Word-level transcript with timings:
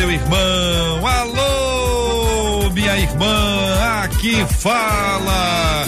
meu 0.00 0.10
irmão. 0.10 1.06
Alô, 1.06 2.70
minha 2.70 2.96
irmã. 2.96 4.02
Aqui 4.02 4.46
fala 4.58 5.84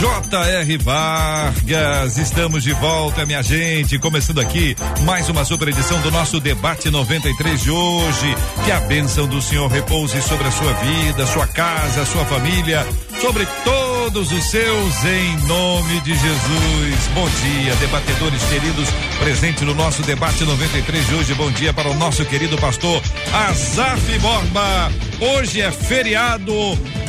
J.R. 0.00 0.78
Vargas, 0.78 2.18
estamos 2.18 2.62
de 2.62 2.72
volta, 2.74 3.24
minha 3.24 3.42
gente. 3.42 3.98
Começando 3.98 4.40
aqui 4.40 4.76
mais 5.04 5.30
uma 5.30 5.46
super 5.46 5.68
edição 5.68 5.98
do 6.02 6.10
nosso 6.10 6.40
debate 6.40 6.90
93 6.90 7.62
de 7.62 7.70
hoje. 7.70 8.36
Que 8.66 8.72
a 8.72 8.80
bênção 8.80 9.26
do 9.26 9.40
Senhor 9.40 9.70
repouse 9.70 10.20
sobre 10.20 10.46
a 10.46 10.50
sua 10.50 10.72
vida, 10.74 11.26
sua 11.26 11.46
casa, 11.46 12.04
sua 12.04 12.24
família, 12.26 12.86
sobre 13.18 13.46
todos 13.64 13.83
os 14.16 14.28
seus, 14.44 15.04
em 15.04 15.36
nome 15.46 16.00
de 16.02 16.14
Jesus. 16.14 17.08
Bom 17.14 17.28
dia, 17.28 17.74
debatedores 17.76 18.42
queridos, 18.44 18.88
presente 19.18 19.64
no 19.64 19.74
nosso 19.74 20.02
debate 20.02 20.44
93 20.44 21.06
de 21.06 21.14
hoje. 21.16 21.34
Bom 21.34 21.50
dia 21.50 21.72
para 21.72 21.88
o 21.88 21.94
nosso 21.94 22.24
querido 22.24 22.56
pastor 22.58 23.02
Azaf 23.32 24.18
Borba. 24.20 24.92
Hoje 25.20 25.60
é 25.60 25.70
feriado 25.72 26.52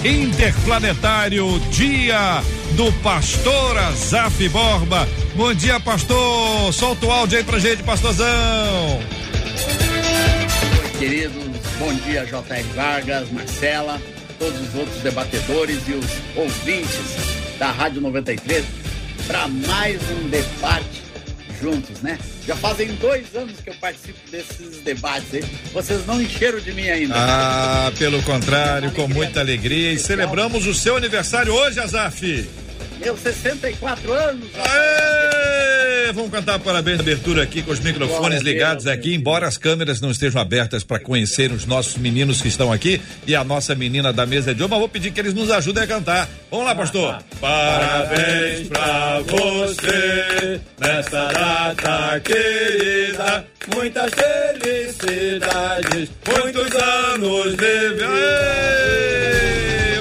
interplanetário, 0.03 1.59
dia 1.70 2.42
do 2.72 2.92
pastor 3.03 3.78
Azaf 3.78 4.50
Borba. 4.50 5.08
Bom 5.36 5.53
dia, 5.53 5.80
pastor. 5.80 6.73
Solta 6.73 7.06
o 7.06 7.12
áudio 7.12 7.38
aí 7.38 7.44
pra 7.44 7.59
gente, 7.59 7.84
pastorzão. 7.84 9.00
Queridos, 10.97 11.44
bom 11.78 11.94
dia, 11.94 12.25
J.R. 12.25 12.64
Vargas, 12.75 13.30
Marcela, 13.31 14.02
todos 14.39 14.59
os 14.59 14.75
outros 14.75 14.97
debatedores 15.02 15.80
e 15.88 15.94
os 15.94 16.05
ouvintes 16.36 17.58
da 17.58 17.72
Rádio 17.72 18.02
93 18.02 18.66
para 19.28 19.47
mais 19.47 20.00
um 20.11 20.30
debate 20.30 21.03
juntos, 21.61 22.02
né? 22.02 22.19
Já 22.45 22.56
fazem 22.56 22.94
dois 22.95 23.33
anos 23.36 23.59
que 23.59 23.69
eu 23.69 23.73
participo 23.75 24.19
desses 24.30 24.81
debates 24.83 25.33
aí. 25.33 25.44
Vocês 25.73 26.06
não 26.06 26.22
encheram 26.22 26.59
de 26.59 26.72
mim 26.73 26.88
ainda. 26.89 27.13
Ah, 27.16 27.91
pelo 27.97 28.22
contrário, 28.23 28.91
com 28.91 29.08
muita 29.08 29.39
alegria. 29.39 29.94
E 29.94 29.97
celebramos 29.97 30.67
o 30.67 30.73
seu 30.73 30.95
aniversário 30.95 31.53
hoje, 31.53 31.80
Azaf. 31.80 32.47
Meus 32.99 33.19
64 33.19 34.13
anos. 34.13 34.49
Aê! 34.55 36.11
Vamos 36.13 36.31
cantar 36.31 36.59
parabéns 36.59 36.97
na 36.97 37.03
abertura 37.03 37.43
aqui 37.43 37.61
com 37.61 37.71
os 37.71 37.79
microfones 37.79 38.41
ligados 38.41 38.88
aqui, 38.88 39.13
embora 39.15 39.47
as 39.47 39.57
câmeras 39.57 39.99
não 39.99 40.11
estejam 40.11 40.39
abertas 40.39 40.83
para 40.83 40.99
conhecer 40.99 41.51
os 41.51 41.66
nossos 41.66 41.97
meninos 41.97 42.41
que 42.41 42.47
estão 42.47 42.71
aqui 42.71 43.01
e 43.25 43.35
a 43.35 43.43
nossa 43.43 43.73
menina 43.75 44.13
da 44.13 44.25
mesa 44.25 44.53
de 44.53 44.66
mas 44.66 44.79
vou 44.79 44.89
pedir 44.89 45.11
que 45.11 45.19
eles 45.19 45.33
nos 45.33 45.51
ajudem 45.51 45.83
a 45.83 45.88
cantar. 45.88 46.29
Vamos 46.49 46.66
lá, 46.66 46.75
pastor. 46.75 47.23
Parabéns 47.39 48.67
pra 48.67 49.19
você 49.21 50.61
nesta 50.79 51.25
data 51.31 52.19
querida, 52.21 53.45
muitas 53.75 54.11
felicidades, 54.13 56.09
muitos 56.27 56.75
anos 56.75 57.55
de 57.55 57.89
vida. 57.89 58.09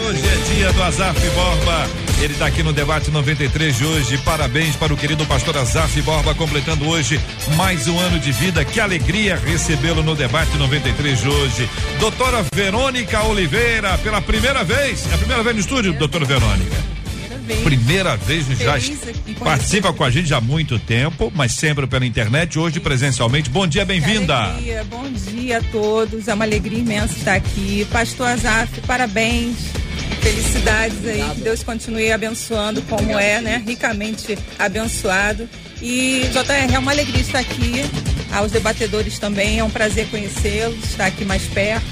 Hoje 0.06 0.22
é 0.22 0.54
dia 0.54 0.72
do 0.72 0.82
Azaf 0.82 1.20
Borba. 1.30 2.03
Ele 2.24 2.32
está 2.32 2.46
aqui 2.46 2.62
no 2.62 2.72
debate 2.72 3.10
93 3.10 3.76
de 3.76 3.84
hoje. 3.84 4.16
Parabéns 4.16 4.74
para 4.76 4.94
o 4.94 4.96
querido 4.96 5.26
pastor 5.26 5.58
Azaf 5.58 6.00
Borba, 6.00 6.34
completando 6.34 6.88
hoje 6.88 7.20
mais 7.54 7.86
um 7.86 7.98
ano 7.98 8.18
de 8.18 8.32
vida. 8.32 8.64
Que 8.64 8.80
alegria 8.80 9.36
recebê-lo 9.36 10.02
no 10.02 10.16
debate 10.16 10.56
93 10.56 11.20
de 11.20 11.28
hoje. 11.28 11.68
Doutora 12.00 12.42
Verônica 12.50 13.22
Oliveira, 13.24 13.98
pela 13.98 14.22
primeira 14.22 14.64
vez. 14.64 15.06
É 15.12 15.16
a 15.16 15.18
primeira 15.18 15.42
vez 15.42 15.54
no 15.54 15.60
estúdio, 15.60 15.92
doutora 15.92 16.24
Verônica. 16.24 16.74
Primeira 17.62 18.16
vez 18.16 18.46
já 18.58 18.76
participa 19.40 19.92
com 19.92 20.02
a 20.02 20.08
gente 20.08 20.26
já 20.26 20.38
há 20.38 20.40
muito 20.40 20.78
tempo, 20.78 21.30
mas 21.36 21.52
sempre 21.52 21.86
pela 21.86 22.06
internet, 22.06 22.58
hoje 22.58 22.80
presencialmente. 22.80 23.50
Bom 23.50 23.66
dia, 23.66 23.84
bem-vinda. 23.84 24.56
Bom 24.88 25.12
dia 25.12 25.58
a 25.58 25.62
todos, 25.64 26.26
é 26.26 26.32
uma 26.32 26.46
alegria 26.46 26.78
imensa 26.78 27.18
estar 27.18 27.34
aqui. 27.34 27.86
Pastor 27.92 28.28
Azaf, 28.28 28.80
parabéns. 28.86 29.83
Felicidades 30.20 31.06
aí, 31.06 31.34
que 31.34 31.40
Deus 31.42 31.62
continue 31.62 32.10
abençoando 32.12 32.80
como 32.82 33.18
é, 33.18 33.40
né? 33.40 33.62
Ricamente 33.66 34.38
abençoado. 34.58 35.48
E 35.82 36.22
JR, 36.32 36.74
é 36.74 36.78
uma 36.78 36.92
alegria 36.92 37.20
estar 37.20 37.40
aqui. 37.40 37.82
Aos 38.34 38.50
debatedores 38.50 39.18
também, 39.18 39.60
é 39.60 39.64
um 39.64 39.70
prazer 39.70 40.08
conhecê-los, 40.08 40.82
estar 40.84 41.06
aqui 41.06 41.24
mais 41.24 41.44
perto. 41.44 41.86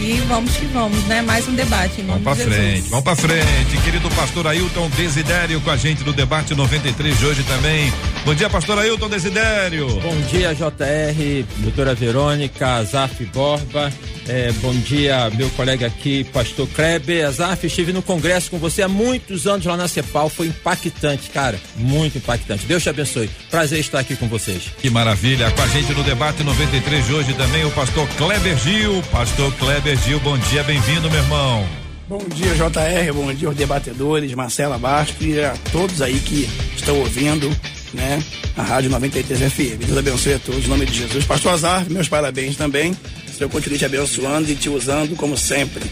E 0.00 0.14
vamos 0.26 0.56
que 0.56 0.64
vamos, 0.66 0.98
né? 1.04 1.20
Mais 1.20 1.46
um 1.46 1.54
debate. 1.54 2.00
Em 2.00 2.06
vamos 2.06 2.22
pra 2.22 2.34
frente, 2.34 2.88
vamos 2.88 3.04
pra 3.04 3.14
frente. 3.14 3.76
Querido 3.84 4.08
pastor 4.12 4.46
Ailton 4.46 4.88
Desidério 4.96 5.60
com 5.60 5.70
a 5.70 5.76
gente 5.76 6.02
no 6.02 6.12
debate 6.14 6.54
93 6.54 7.18
de 7.18 7.26
hoje 7.26 7.42
também. 7.42 7.92
Bom 8.24 8.34
dia, 8.34 8.48
pastor 8.48 8.78
Ailton 8.78 9.10
Desidério. 9.10 9.88
Bom 10.00 10.18
dia, 10.30 10.54
JR, 10.54 11.44
doutora 11.58 11.94
Verônica, 11.94 12.66
Azaf 12.66 13.22
Borba. 13.26 13.92
É, 14.26 14.52
bom 14.62 14.72
dia, 14.72 15.28
meu 15.30 15.50
colega 15.50 15.86
aqui, 15.86 16.24
pastor 16.24 16.66
Kleber. 16.68 17.26
Azaf, 17.26 17.66
estive 17.66 17.92
no 17.92 18.00
congresso 18.00 18.50
com 18.50 18.58
você 18.58 18.80
há 18.80 18.88
muitos 18.88 19.46
anos 19.46 19.66
lá 19.66 19.76
na 19.76 19.88
Cepal. 19.88 20.30
Foi 20.30 20.46
impactante, 20.46 21.28
cara. 21.30 21.58
Muito 21.76 22.16
impactante. 22.16 22.64
Deus 22.64 22.82
te 22.82 22.88
abençoe. 22.88 23.28
Prazer 23.50 23.80
estar 23.80 23.98
aqui 23.98 24.16
com 24.16 24.28
vocês. 24.28 24.70
Que 24.80 24.88
maravilha. 24.88 25.50
Com 25.50 25.62
a 25.62 25.66
gente 25.66 25.79
no 25.88 26.04
debate 26.04 26.44
93 26.44 27.06
de 27.06 27.14
hoje 27.14 27.34
também 27.34 27.64
o 27.64 27.70
pastor 27.70 28.06
Kleber 28.16 28.56
Gil. 28.58 29.02
Pastor 29.10 29.52
Kleber 29.54 29.98
Gil, 29.98 30.20
bom 30.20 30.36
dia, 30.36 30.62
bem-vindo, 30.62 31.10
meu 31.10 31.20
irmão. 31.20 31.66
Bom 32.06 32.18
dia, 32.34 32.54
JR, 32.54 33.12
bom 33.14 33.32
dia 33.32 33.48
aos 33.48 33.56
debatedores, 33.56 34.32
Marcela 34.34 34.78
Bastos 34.78 35.26
e 35.26 35.40
a 35.40 35.54
todos 35.72 36.02
aí 36.02 36.18
que 36.20 36.48
estão 36.76 36.98
ouvindo, 36.98 37.48
né, 37.94 38.22
a 38.56 38.62
Rádio 38.62 38.90
93 38.90 39.52
FM. 39.52 39.86
Deus 39.86 39.98
abençoe 39.98 40.34
a 40.34 40.38
todos, 40.38 40.64
em 40.64 40.68
nome 40.68 40.86
de 40.86 40.98
Jesus. 40.98 41.24
Pastor 41.24 41.54
Azar, 41.54 41.86
meus 41.88 42.08
parabéns 42.08 42.56
também. 42.56 42.94
Senhor 43.32 43.48
continue 43.48 43.78
te 43.78 43.86
abençoando 43.86 44.50
e 44.50 44.54
te 44.54 44.68
usando 44.68 45.16
como 45.16 45.34
sempre, 45.34 45.82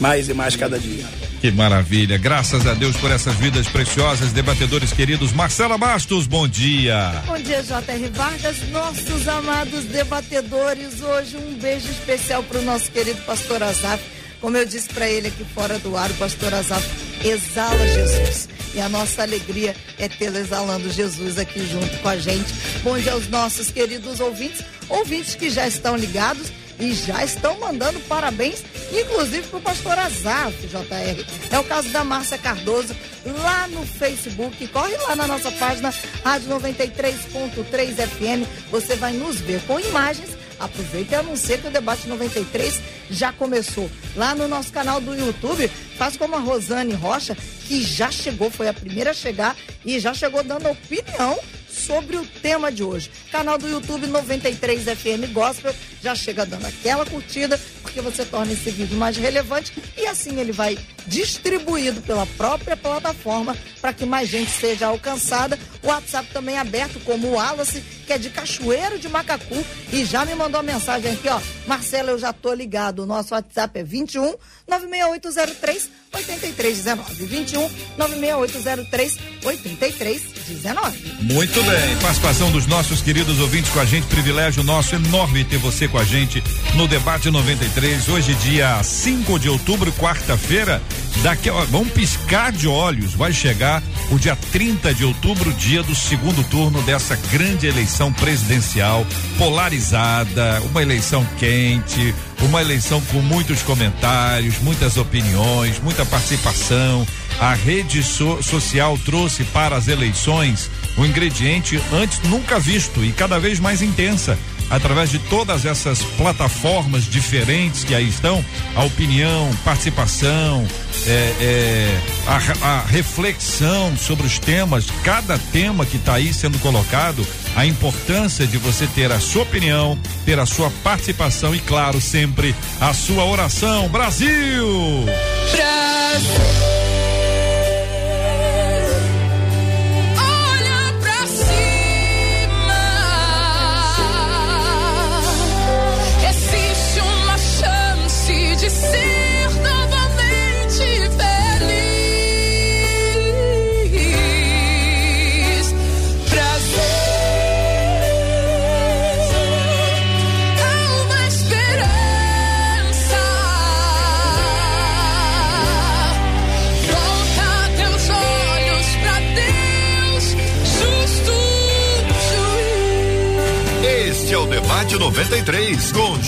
mais 0.00 0.30
e 0.30 0.34
mais 0.34 0.56
cada 0.56 0.78
dia. 0.78 1.04
Que 1.46 1.52
maravilha, 1.52 2.18
graças 2.18 2.66
a 2.66 2.74
Deus 2.74 2.96
por 2.96 3.08
essas 3.08 3.36
vidas 3.36 3.68
preciosas, 3.68 4.32
debatedores 4.32 4.92
queridos. 4.92 5.30
Marcela 5.30 5.78
Bastos, 5.78 6.26
bom 6.26 6.48
dia. 6.48 7.22
Bom 7.24 7.38
dia, 7.38 7.62
J.R. 7.62 8.08
Vargas, 8.08 8.68
nossos 8.72 9.28
amados 9.28 9.84
debatedores. 9.84 11.00
Hoje 11.00 11.36
um 11.36 11.54
beijo 11.54 11.88
especial 11.88 12.42
para 12.42 12.58
o 12.58 12.62
nosso 12.62 12.90
querido 12.90 13.22
pastor 13.22 13.62
Azaf. 13.62 14.02
Como 14.40 14.56
eu 14.56 14.66
disse 14.66 14.88
para 14.88 15.08
ele 15.08 15.28
aqui 15.28 15.44
fora 15.54 15.78
do 15.78 15.96
ar, 15.96 16.10
o 16.10 16.14
pastor 16.14 16.52
Azaf 16.52 16.84
exala 17.24 17.86
Jesus. 17.86 18.48
E 18.74 18.80
a 18.80 18.88
nossa 18.88 19.22
alegria 19.22 19.76
é 20.00 20.08
tê-lo 20.08 20.38
exalando 20.38 20.90
Jesus 20.90 21.38
aqui 21.38 21.64
junto 21.64 21.96
com 21.98 22.08
a 22.08 22.18
gente. 22.18 22.52
Bom 22.82 22.98
dia 22.98 23.12
aos 23.12 23.28
nossos 23.28 23.70
queridos 23.70 24.18
ouvintes, 24.18 24.64
ouvintes 24.88 25.36
que 25.36 25.48
já 25.48 25.64
estão 25.68 25.94
ligados 25.96 26.50
e 26.78 26.92
já 26.92 27.24
estão 27.24 27.58
mandando 27.58 27.98
parabéns, 28.00 28.62
inclusive 28.92 29.46
para 29.48 29.58
o 29.58 29.62
pastor 29.62 29.98
Azaf, 29.98 30.54
JR. 30.66 31.24
É 31.50 31.58
o 31.58 31.64
caso 31.64 31.88
da 31.88 32.04
Márcia 32.04 32.38
Cardoso, 32.38 32.94
lá 33.24 33.66
no 33.68 33.86
Facebook. 33.86 34.66
Corre 34.68 34.96
lá 34.96 35.16
na 35.16 35.26
nossa 35.26 35.50
página 35.52 35.92
Rádio 36.24 36.50
93.3 36.50 38.06
FM. 38.06 38.70
Você 38.70 38.96
vai 38.96 39.12
nos 39.12 39.40
ver 39.40 39.60
com 39.62 39.80
imagens. 39.80 40.30
Aproveita 40.58 41.14
e 41.14 41.18
anuncia 41.18 41.58
que 41.58 41.68
o 41.68 41.70
debate 41.70 42.08
93 42.08 42.80
já 43.10 43.30
começou. 43.30 43.90
Lá 44.14 44.34
no 44.34 44.48
nosso 44.48 44.72
canal 44.72 45.00
do 45.02 45.14
YouTube, 45.14 45.68
faz 45.98 46.16
como 46.16 46.34
a 46.34 46.38
Rosane 46.38 46.94
Rocha, 46.94 47.36
que 47.66 47.82
já 47.82 48.10
chegou, 48.10 48.50
foi 48.50 48.66
a 48.68 48.72
primeira 48.72 49.10
a 49.10 49.14
chegar 49.14 49.54
e 49.84 50.00
já 50.00 50.14
chegou 50.14 50.42
dando 50.42 50.70
opinião 50.70 51.38
sobre 51.86 52.16
o 52.16 52.26
tema 52.26 52.72
de 52.72 52.82
hoje. 52.82 53.10
Canal 53.30 53.56
do 53.56 53.68
YouTube 53.68 54.06
93 54.08 54.84
FM 54.84 55.32
Gospel 55.32 55.74
já 56.02 56.14
chega 56.14 56.44
dando 56.44 56.66
aquela 56.66 57.06
curtida, 57.06 57.58
porque 57.80 58.00
você 58.00 58.24
torna 58.24 58.52
esse 58.52 58.70
vídeo 58.70 58.96
mais 58.98 59.16
relevante 59.16 59.72
e 59.96 60.06
assim 60.06 60.40
ele 60.40 60.52
vai 60.52 60.76
distribuído 61.06 62.00
pela 62.02 62.26
própria 62.26 62.76
plataforma 62.76 63.56
para 63.80 63.92
que 63.92 64.04
mais 64.04 64.28
gente 64.28 64.50
seja 64.50 64.86
alcançada. 64.88 65.58
O 65.82 65.86
WhatsApp 65.86 66.28
também 66.32 66.56
é 66.56 66.58
aberto, 66.58 66.98
como 67.04 67.28
o 67.28 67.32
Wallace, 67.34 67.82
que 68.06 68.12
é 68.12 68.18
de 68.18 68.30
Cachoeiro 68.30 68.98
de 68.98 69.08
Macacu, 69.08 69.64
e 69.92 70.04
já 70.04 70.24
me 70.24 70.34
mandou 70.34 70.60
uma 70.60 70.72
mensagem 70.72 71.12
aqui, 71.12 71.28
ó. 71.28 71.40
Marcela, 71.66 72.12
eu 72.12 72.18
já 72.18 72.32
tô 72.32 72.54
ligado. 72.54 73.00
O 73.00 73.06
nosso 73.06 73.34
WhatsApp 73.34 73.80
é 73.80 73.82
21 73.82 74.34
96803 74.68 75.90
8319. 76.12 77.26
21 77.26 77.70
96803 77.98 79.18
8319. 79.44 81.16
Muito 81.22 81.62
bem. 81.64 81.96
Participação 82.00 82.50
dos 82.52 82.66
nossos 82.66 83.02
queridos 83.02 83.40
ouvintes 83.40 83.70
com 83.72 83.80
a 83.80 83.84
gente. 83.84 84.06
Privilégio 84.06 84.62
nosso 84.62 84.94
enorme 84.94 85.44
ter 85.44 85.58
você 85.58 85.88
com 85.88 85.98
a 85.98 86.04
gente 86.04 86.42
no 86.74 86.86
Debate 86.86 87.30
93. 87.30 88.08
Hoje, 88.08 88.34
dia 88.36 88.80
5 88.82 89.38
de 89.38 89.48
outubro, 89.48 89.92
quarta-feira. 89.92 90.80
Daqui, 91.22 91.50
ó, 91.50 91.64
vamos 91.64 91.92
piscar 91.92 92.52
de 92.52 92.68
olhos. 92.68 93.14
Vai 93.14 93.32
chegar 93.32 93.82
o 94.10 94.18
dia 94.18 94.36
30 94.52 94.94
de 94.94 95.04
outubro, 95.04 95.52
dia 95.54 95.82
do 95.82 95.94
segundo 95.94 96.44
turno 96.48 96.80
dessa 96.82 97.16
grande 97.32 97.66
eleição 97.66 97.95
presidencial 98.12 99.06
polarizada, 99.38 100.60
uma 100.70 100.82
eleição 100.82 101.26
quente, 101.38 102.14
uma 102.42 102.60
eleição 102.60 103.00
com 103.00 103.20
muitos 103.20 103.62
comentários, 103.62 104.58
muitas 104.60 104.96
opiniões, 104.96 105.80
muita 105.80 106.04
participação. 106.04 107.06
A 107.40 107.54
rede 107.54 108.02
so 108.02 108.42
social 108.42 108.98
trouxe 109.04 109.44
para 109.44 109.76
as 109.76 109.88
eleições 109.88 110.70
um 110.96 111.04
ingrediente 111.04 111.80
antes 111.92 112.20
nunca 112.22 112.58
visto 112.58 113.04
e 113.04 113.12
cada 113.12 113.38
vez 113.38 113.58
mais 113.60 113.82
intensa 113.82 114.38
através 114.70 115.10
de 115.10 115.18
todas 115.18 115.64
essas 115.64 116.02
plataformas 116.02 117.04
diferentes 117.04 117.84
que 117.84 117.94
aí 117.94 118.08
estão, 118.08 118.44
a 118.74 118.84
opinião, 118.84 119.50
participação, 119.64 120.66
é, 121.06 121.10
é, 121.40 122.00
a, 122.26 122.66
a, 122.66 122.80
reflexão 122.82 123.96
sobre 123.96 124.26
os 124.26 124.38
temas, 124.38 124.86
cada 125.04 125.38
tema 125.38 125.86
que 125.86 125.96
está 125.96 126.14
aí 126.14 126.32
sendo 126.32 126.58
colocado, 126.58 127.26
a 127.54 127.64
importância 127.64 128.46
de 128.46 128.58
você 128.58 128.86
ter 128.88 129.12
a 129.12 129.20
sua 129.20 129.42
opinião, 129.42 129.98
ter 130.24 130.38
a 130.38 130.46
sua 130.46 130.70
participação 130.82 131.54
e, 131.54 131.60
claro, 131.60 132.00
sempre 132.00 132.54
a 132.80 132.92
sua 132.92 133.24
oração. 133.24 133.88
Brasil! 133.88 134.16
Brasil! 134.16 135.25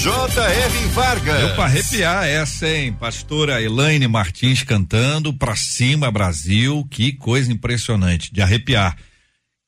J.R. 0.08 0.87
Vargas. 0.94 1.38
Deu 1.38 1.55
pra 1.55 1.64
arrepiar 1.64 2.25
essa, 2.25 2.66
hein? 2.66 2.94
Pastora 2.94 3.60
Elaine 3.60 4.08
Martins 4.08 4.62
cantando 4.62 5.34
pra 5.34 5.55
cima 5.55 6.10
Brasil. 6.10 6.88
Que 6.90 7.12
coisa 7.12 7.52
impressionante, 7.52 8.32
de 8.32 8.40
arrepiar. 8.40 8.96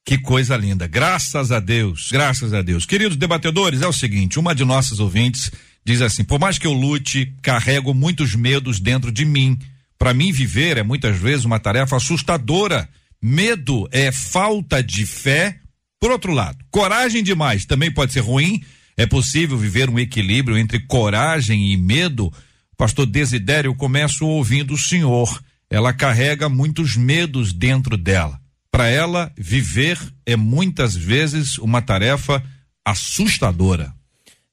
Que 0.03 0.17
coisa 0.17 0.57
linda. 0.57 0.87
Graças 0.87 1.53
a 1.53 1.61
Deus, 1.61 2.09
graças 2.11 2.55
a 2.55 2.63
Deus. 2.63 2.87
Queridos 2.87 3.19
debatedores, 3.19 3.83
é 3.83 3.87
o 3.87 3.93
seguinte: 3.93 4.39
uma 4.39 4.55
de 4.55 4.65
nossas 4.65 4.99
ouvintes 4.99 5.53
diz 5.85 6.01
assim: 6.01 6.25
por 6.25 6.41
mais 6.41 6.57
que 6.57 6.67
eu 6.67 6.73
lute, 6.73 7.35
carrego 7.43 7.93
muitos 7.93 8.35
medos 8.35 8.81
dentro 8.81 9.13
de 9.13 9.27
mim. 9.27 9.59
Para 9.99 10.15
mim, 10.15 10.33
viver 10.33 10.79
é 10.79 10.83
muitas 10.83 11.19
vezes 11.19 11.45
uma 11.45 11.61
tarefa 11.61 11.97
assustadora. 11.97 12.89
Medo 13.21 13.87
é 13.93 14.11
falta 14.11 14.83
de 14.83 15.05
fé 15.05 15.61
por 16.01 16.11
outro 16.11 16.33
lado, 16.33 16.57
coragem 16.71 17.23
demais 17.23 17.67
também 17.67 17.91
pode 17.91 18.15
ser 18.15 18.21
ruim. 18.21 18.65
É 18.97 19.07
possível 19.07 19.57
viver 19.57 19.89
um 19.89 19.99
equilíbrio 19.99 20.59
entre 20.59 20.81
coragem 20.81 21.73
e 21.73 21.77
medo? 21.77 22.33
Pastor 22.77 23.07
Desidério, 23.07 23.75
começo 23.75 24.27
ouvindo 24.27 24.75
o 24.75 24.79
senhor. 24.79 25.43
Ela 25.69 25.93
carrega 25.93 26.49
muitos 26.49 26.97
medos 26.97 27.53
dentro 27.53 27.97
dela. 27.97 28.39
Para 28.71 28.89
ela, 28.89 29.33
viver 29.37 29.99
é 30.25 30.37
muitas 30.37 30.95
vezes 30.95 31.59
uma 31.59 31.83
tarefa 31.83 32.43
assustadora. 32.85 33.93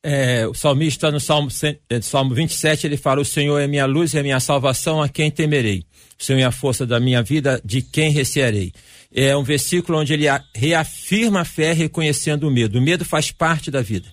É, 0.04 0.48
o 0.48 0.54
salmista 0.54 1.12
no 1.12 1.20
Salmo, 1.20 1.50
é, 1.90 2.02
Salmo 2.02 2.34
27, 2.34 2.88
ele 2.88 2.98
fala: 2.98 3.22
O 3.22 3.26
Senhor 3.26 3.60
é 3.60 3.68
minha 3.68 3.86
luz 3.86 4.14
e 4.14 4.20
a 4.20 4.24
minha 4.24 4.40
salvação, 4.40 5.02
a 5.02 5.10
quem 5.10 5.30
temerei? 5.30 5.84
O 6.20 6.24
Senhor 6.24 6.40
é 6.40 6.44
a 6.44 6.52
força 6.52 6.86
da 6.86 7.00
minha 7.00 7.22
vida, 7.22 7.62
de 7.66 7.82
quem 7.82 8.12
recearei? 8.12 8.72
é 9.14 9.36
um 9.36 9.44
versículo 9.44 10.00
onde 10.00 10.14
ele 10.14 10.26
reafirma 10.54 11.42
a 11.42 11.46
fé 11.46 11.74
reconhecendo 11.74 12.48
o 12.48 12.52
medo. 12.52 12.78
O 12.78 12.82
medo 12.82 13.06
faz 13.06 13.32
parte 13.32 13.72
da 13.72 13.82
vida. 13.82 14.08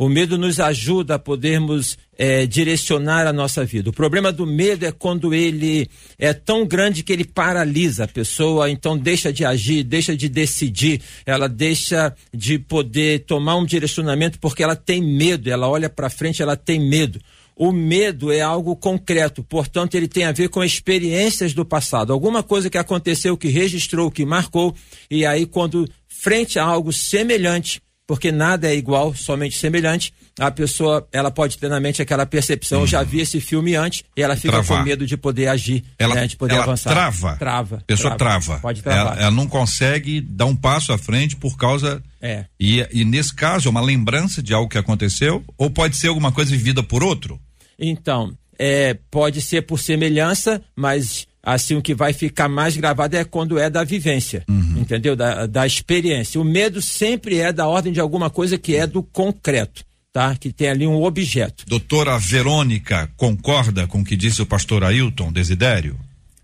O 0.00 0.08
medo 0.08 0.38
nos 0.38 0.58
ajuda 0.58 1.16
a 1.16 1.18
podermos 1.18 1.98
é, 2.16 2.46
direcionar 2.46 3.26
a 3.26 3.34
nossa 3.34 3.66
vida. 3.66 3.90
O 3.90 3.92
problema 3.92 4.32
do 4.32 4.46
medo 4.46 4.86
é 4.86 4.90
quando 4.90 5.34
ele 5.34 5.90
é 6.18 6.32
tão 6.32 6.66
grande 6.66 7.02
que 7.02 7.12
ele 7.12 7.22
paralisa 7.22 8.04
a 8.04 8.08
pessoa, 8.08 8.70
então 8.70 8.96
deixa 8.96 9.30
de 9.30 9.44
agir, 9.44 9.82
deixa 9.82 10.16
de 10.16 10.26
decidir, 10.26 11.02
ela 11.26 11.50
deixa 11.50 12.16
de 12.32 12.58
poder 12.58 13.26
tomar 13.26 13.56
um 13.56 13.66
direcionamento 13.66 14.38
porque 14.38 14.62
ela 14.62 14.74
tem 14.74 15.02
medo, 15.02 15.50
ela 15.50 15.68
olha 15.68 15.90
para 15.90 16.08
frente, 16.08 16.40
ela 16.40 16.56
tem 16.56 16.80
medo. 16.80 17.20
O 17.54 17.70
medo 17.70 18.32
é 18.32 18.40
algo 18.40 18.74
concreto, 18.74 19.44
portanto, 19.44 19.96
ele 19.96 20.08
tem 20.08 20.24
a 20.24 20.32
ver 20.32 20.48
com 20.48 20.64
experiências 20.64 21.52
do 21.52 21.62
passado. 21.62 22.10
Alguma 22.10 22.42
coisa 22.42 22.70
que 22.70 22.78
aconteceu, 22.78 23.36
que 23.36 23.48
registrou, 23.48 24.10
que 24.10 24.24
marcou, 24.24 24.74
e 25.10 25.26
aí, 25.26 25.44
quando 25.44 25.86
frente 26.08 26.58
a 26.58 26.64
algo 26.64 26.90
semelhante, 26.90 27.82
porque 28.10 28.32
nada 28.32 28.68
é 28.68 28.74
igual, 28.74 29.14
somente 29.14 29.56
semelhante, 29.56 30.12
a 30.36 30.50
pessoa 30.50 31.06
ela 31.12 31.30
pode 31.30 31.56
ter 31.56 31.68
na 31.68 31.78
mente 31.78 32.02
aquela 32.02 32.26
percepção, 32.26 32.80
uhum. 32.80 32.86
já 32.88 33.04
vi 33.04 33.20
esse 33.20 33.40
filme 33.40 33.76
antes, 33.76 34.02
e 34.16 34.20
ela 34.20 34.34
fica 34.34 34.54
Travar. 34.54 34.78
com 34.78 34.84
medo 34.84 35.06
de 35.06 35.16
poder 35.16 35.46
agir, 35.46 35.84
ela, 35.96 36.16
né, 36.16 36.26
de 36.26 36.36
poder 36.36 36.54
ela 36.54 36.64
avançar. 36.64 36.90
Trava. 36.90 37.36
Trava. 37.36 37.76
A 37.76 37.84
pessoa 37.84 38.16
trava. 38.16 38.44
trava. 38.44 38.60
Pode 38.60 38.82
travar. 38.82 39.12
Ela, 39.12 39.22
ela, 39.22 39.30
não 39.30 39.46
consegue 39.46 40.20
dar 40.20 40.46
um 40.46 40.56
passo 40.56 40.92
à 40.92 40.98
frente 40.98 41.36
por 41.36 41.56
causa. 41.56 42.02
É. 42.20 42.46
E, 42.58 42.84
e 42.90 43.04
nesse 43.04 43.32
caso, 43.32 43.68
é 43.68 43.70
uma 43.70 43.80
lembrança 43.80 44.42
de 44.42 44.52
algo 44.52 44.68
que 44.68 44.76
aconteceu, 44.76 45.44
ou 45.56 45.70
pode 45.70 45.94
ser 45.94 46.08
alguma 46.08 46.32
coisa 46.32 46.50
vivida 46.50 46.82
por 46.82 47.04
outro? 47.04 47.40
Então, 47.78 48.36
é, 48.58 48.98
pode 49.08 49.40
ser 49.40 49.62
por 49.62 49.78
semelhança, 49.78 50.60
mas 50.74 51.28
assim 51.42 51.74
o 51.76 51.82
que 51.82 51.94
vai 51.94 52.12
ficar 52.12 52.48
mais 52.48 52.76
gravado 52.76 53.16
é 53.16 53.24
quando 53.24 53.58
é 53.58 53.70
da 53.70 53.84
vivência, 53.84 54.44
uhum. 54.48 54.78
entendeu? 54.78 55.16
Da, 55.16 55.46
da 55.46 55.66
experiência. 55.66 56.40
O 56.40 56.44
medo 56.44 56.80
sempre 56.82 57.38
é 57.38 57.52
da 57.52 57.66
ordem 57.66 57.92
de 57.92 58.00
alguma 58.00 58.30
coisa 58.30 58.58
que 58.58 58.76
é 58.76 58.86
do 58.86 59.02
concreto. 59.02 59.84
Tá? 60.12 60.34
Que 60.34 60.52
tem 60.52 60.68
ali 60.68 60.88
um 60.88 61.04
objeto. 61.04 61.64
Doutora 61.68 62.18
Verônica 62.18 63.08
concorda 63.16 63.86
com 63.86 64.00
o 64.00 64.04
que 64.04 64.16
disse 64.16 64.42
o 64.42 64.46
pastor 64.46 64.82
Ailton 64.82 65.32
Desidério? 65.32 65.96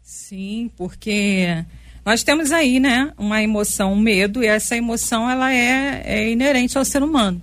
Sim, 0.05 0.71
porque 0.77 1.65
nós 2.05 2.23
temos 2.23 2.53
aí, 2.53 2.79
né, 2.79 3.13
uma 3.19 3.43
emoção, 3.43 3.95
um 3.95 3.99
medo, 3.99 4.41
e 4.41 4.47
essa 4.47 4.77
emoção 4.77 5.29
ela 5.29 5.53
é, 5.53 6.01
é 6.05 6.31
inerente 6.31 6.79
ao 6.79 6.85
ser 6.85 7.03
humano 7.03 7.43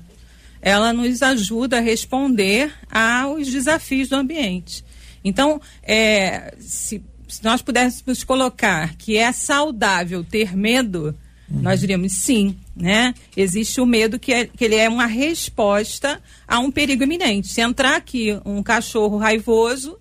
ela 0.63 0.93
nos 0.93 1.21
ajuda 1.21 1.77
a 1.77 1.81
responder 1.81 2.73
aos 2.89 3.51
desafios 3.51 4.07
do 4.07 4.15
ambiente. 4.15 4.83
Então, 5.23 5.61
é, 5.83 6.55
se, 6.59 7.03
se, 7.33 7.43
nós 7.43 7.61
pudéssemos 7.61 8.23
colocar 8.23 8.95
que 8.95 9.17
é 9.17 9.31
saudável 9.31 10.23
ter 10.23 10.55
medo, 10.55 11.15
uhum. 11.49 11.61
nós 11.61 11.79
diríamos 11.79 12.13
sim, 12.13 12.55
né? 12.75 13.13
Existe 13.35 13.81
o 13.81 13.85
medo 13.85 14.19
que, 14.19 14.31
é, 14.31 14.45
que 14.45 14.63
ele 14.63 14.75
é 14.75 14.87
uma 14.87 15.07
resposta 15.07 16.21
a 16.47 16.59
um 16.59 16.71
perigo 16.71 17.03
iminente. 17.03 17.47
Se 17.47 17.61
entrar 17.61 17.95
aqui 17.95 18.39
um 18.45 18.61
cachorro 18.61 19.17
raivoso, 19.17 19.97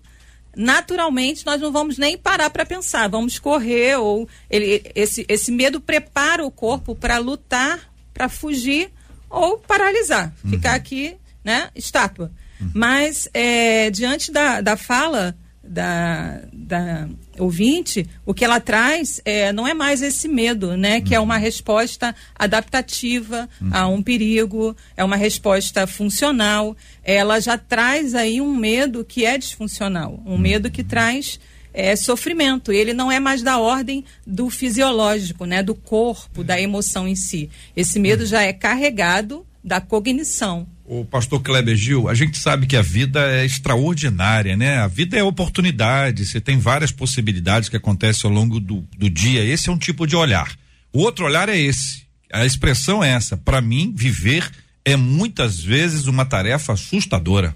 naturalmente 0.55 1.43
nós 1.43 1.59
não 1.59 1.71
vamos 1.71 1.97
nem 1.97 2.17
parar 2.17 2.51
para 2.51 2.65
pensar, 2.65 3.09
vamos 3.09 3.39
correr 3.39 3.97
ou 3.97 4.29
ele, 4.47 4.83
esse, 4.93 5.25
esse 5.27 5.51
medo 5.51 5.81
prepara 5.81 6.45
o 6.45 6.51
corpo 6.51 6.95
para 6.95 7.17
lutar, 7.17 7.91
para 8.13 8.29
fugir 8.29 8.91
ou 9.27 9.57
paralisar, 9.57 10.31
uhum. 10.43 10.51
ficar 10.51 10.75
aqui, 10.75 11.17
né, 11.43 11.71
estátua. 11.75 12.31
Uhum. 12.61 12.71
Mas, 12.75 13.27
é, 13.33 13.89
diante 13.89 14.31
da, 14.31 14.61
da 14.61 14.77
fala 14.77 15.35
da, 15.63 16.41
da 16.51 17.07
ouvinte, 17.39 18.07
o 18.25 18.33
que 18.33 18.45
ela 18.45 18.59
traz 18.59 19.21
é, 19.25 19.51
não 19.51 19.67
é 19.67 19.73
mais 19.73 20.01
esse 20.01 20.27
medo, 20.27 20.77
né? 20.77 21.01
Que 21.01 21.15
é 21.15 21.19
uma 21.19 21.35
uhum. 21.35 21.41
resposta 21.41 22.15
adaptativa 22.35 23.49
uhum. 23.61 23.69
a 23.71 23.87
um 23.87 24.01
perigo, 24.01 24.75
é 24.95 25.03
uma 25.03 25.15
resposta 25.15 25.87
funcional. 25.87 26.75
Ela 27.03 27.39
já 27.39 27.57
traz 27.57 28.13
aí 28.15 28.39
um 28.39 28.55
medo 28.55 29.03
que 29.03 29.25
é 29.25 29.37
disfuncional, 29.37 30.21
um 30.25 30.31
uhum. 30.31 30.37
medo 30.37 30.69
que 30.71 30.83
traz 30.83 31.39
é, 31.73 31.95
sofrimento. 31.95 32.71
Ele 32.71 32.93
não 32.93 33.11
é 33.11 33.19
mais 33.19 33.41
da 33.41 33.57
ordem 33.57 34.05
do 34.25 34.49
fisiológico, 34.49 35.45
né, 35.45 35.63
do 35.63 35.73
corpo, 35.73 36.43
da 36.43 36.59
emoção 36.59 37.07
em 37.07 37.15
si. 37.15 37.49
Esse 37.75 37.99
medo 37.99 38.25
já 38.25 38.43
é 38.43 38.53
carregado 38.53 39.45
da 39.63 39.81
cognição. 39.81 40.67
O 40.85 41.05
pastor 41.05 41.41
Kleber 41.41 41.77
Gil, 41.77 42.09
a 42.09 42.13
gente 42.13 42.37
sabe 42.37 42.67
que 42.67 42.75
a 42.75 42.81
vida 42.81 43.19
é 43.31 43.45
extraordinária, 43.45 44.57
né? 44.57 44.79
A 44.79 44.87
vida 44.87 45.17
é 45.17 45.23
oportunidade, 45.23 46.25
você 46.25 46.41
tem 46.41 46.57
várias 46.57 46.91
possibilidades 46.91 47.69
que 47.69 47.77
acontecem 47.77 48.29
ao 48.29 48.35
longo 48.35 48.59
do, 48.59 48.83
do 48.97 49.09
dia. 49.09 49.45
Esse 49.45 49.69
é 49.69 49.71
um 49.71 49.77
tipo 49.77 50.05
de 50.05 50.15
olhar. 50.15 50.53
O 50.91 50.99
outro 50.99 51.25
olhar 51.25 51.47
é 51.47 51.57
esse. 51.57 52.03
A 52.31 52.45
expressão 52.45 53.01
é 53.01 53.11
essa. 53.11 53.37
Para 53.37 53.61
mim, 53.61 53.93
viver 53.95 54.51
é 54.83 54.97
muitas 54.97 55.59
vezes 55.59 56.05
uma 56.05 56.25
tarefa 56.25 56.73
assustadora. 56.73 57.55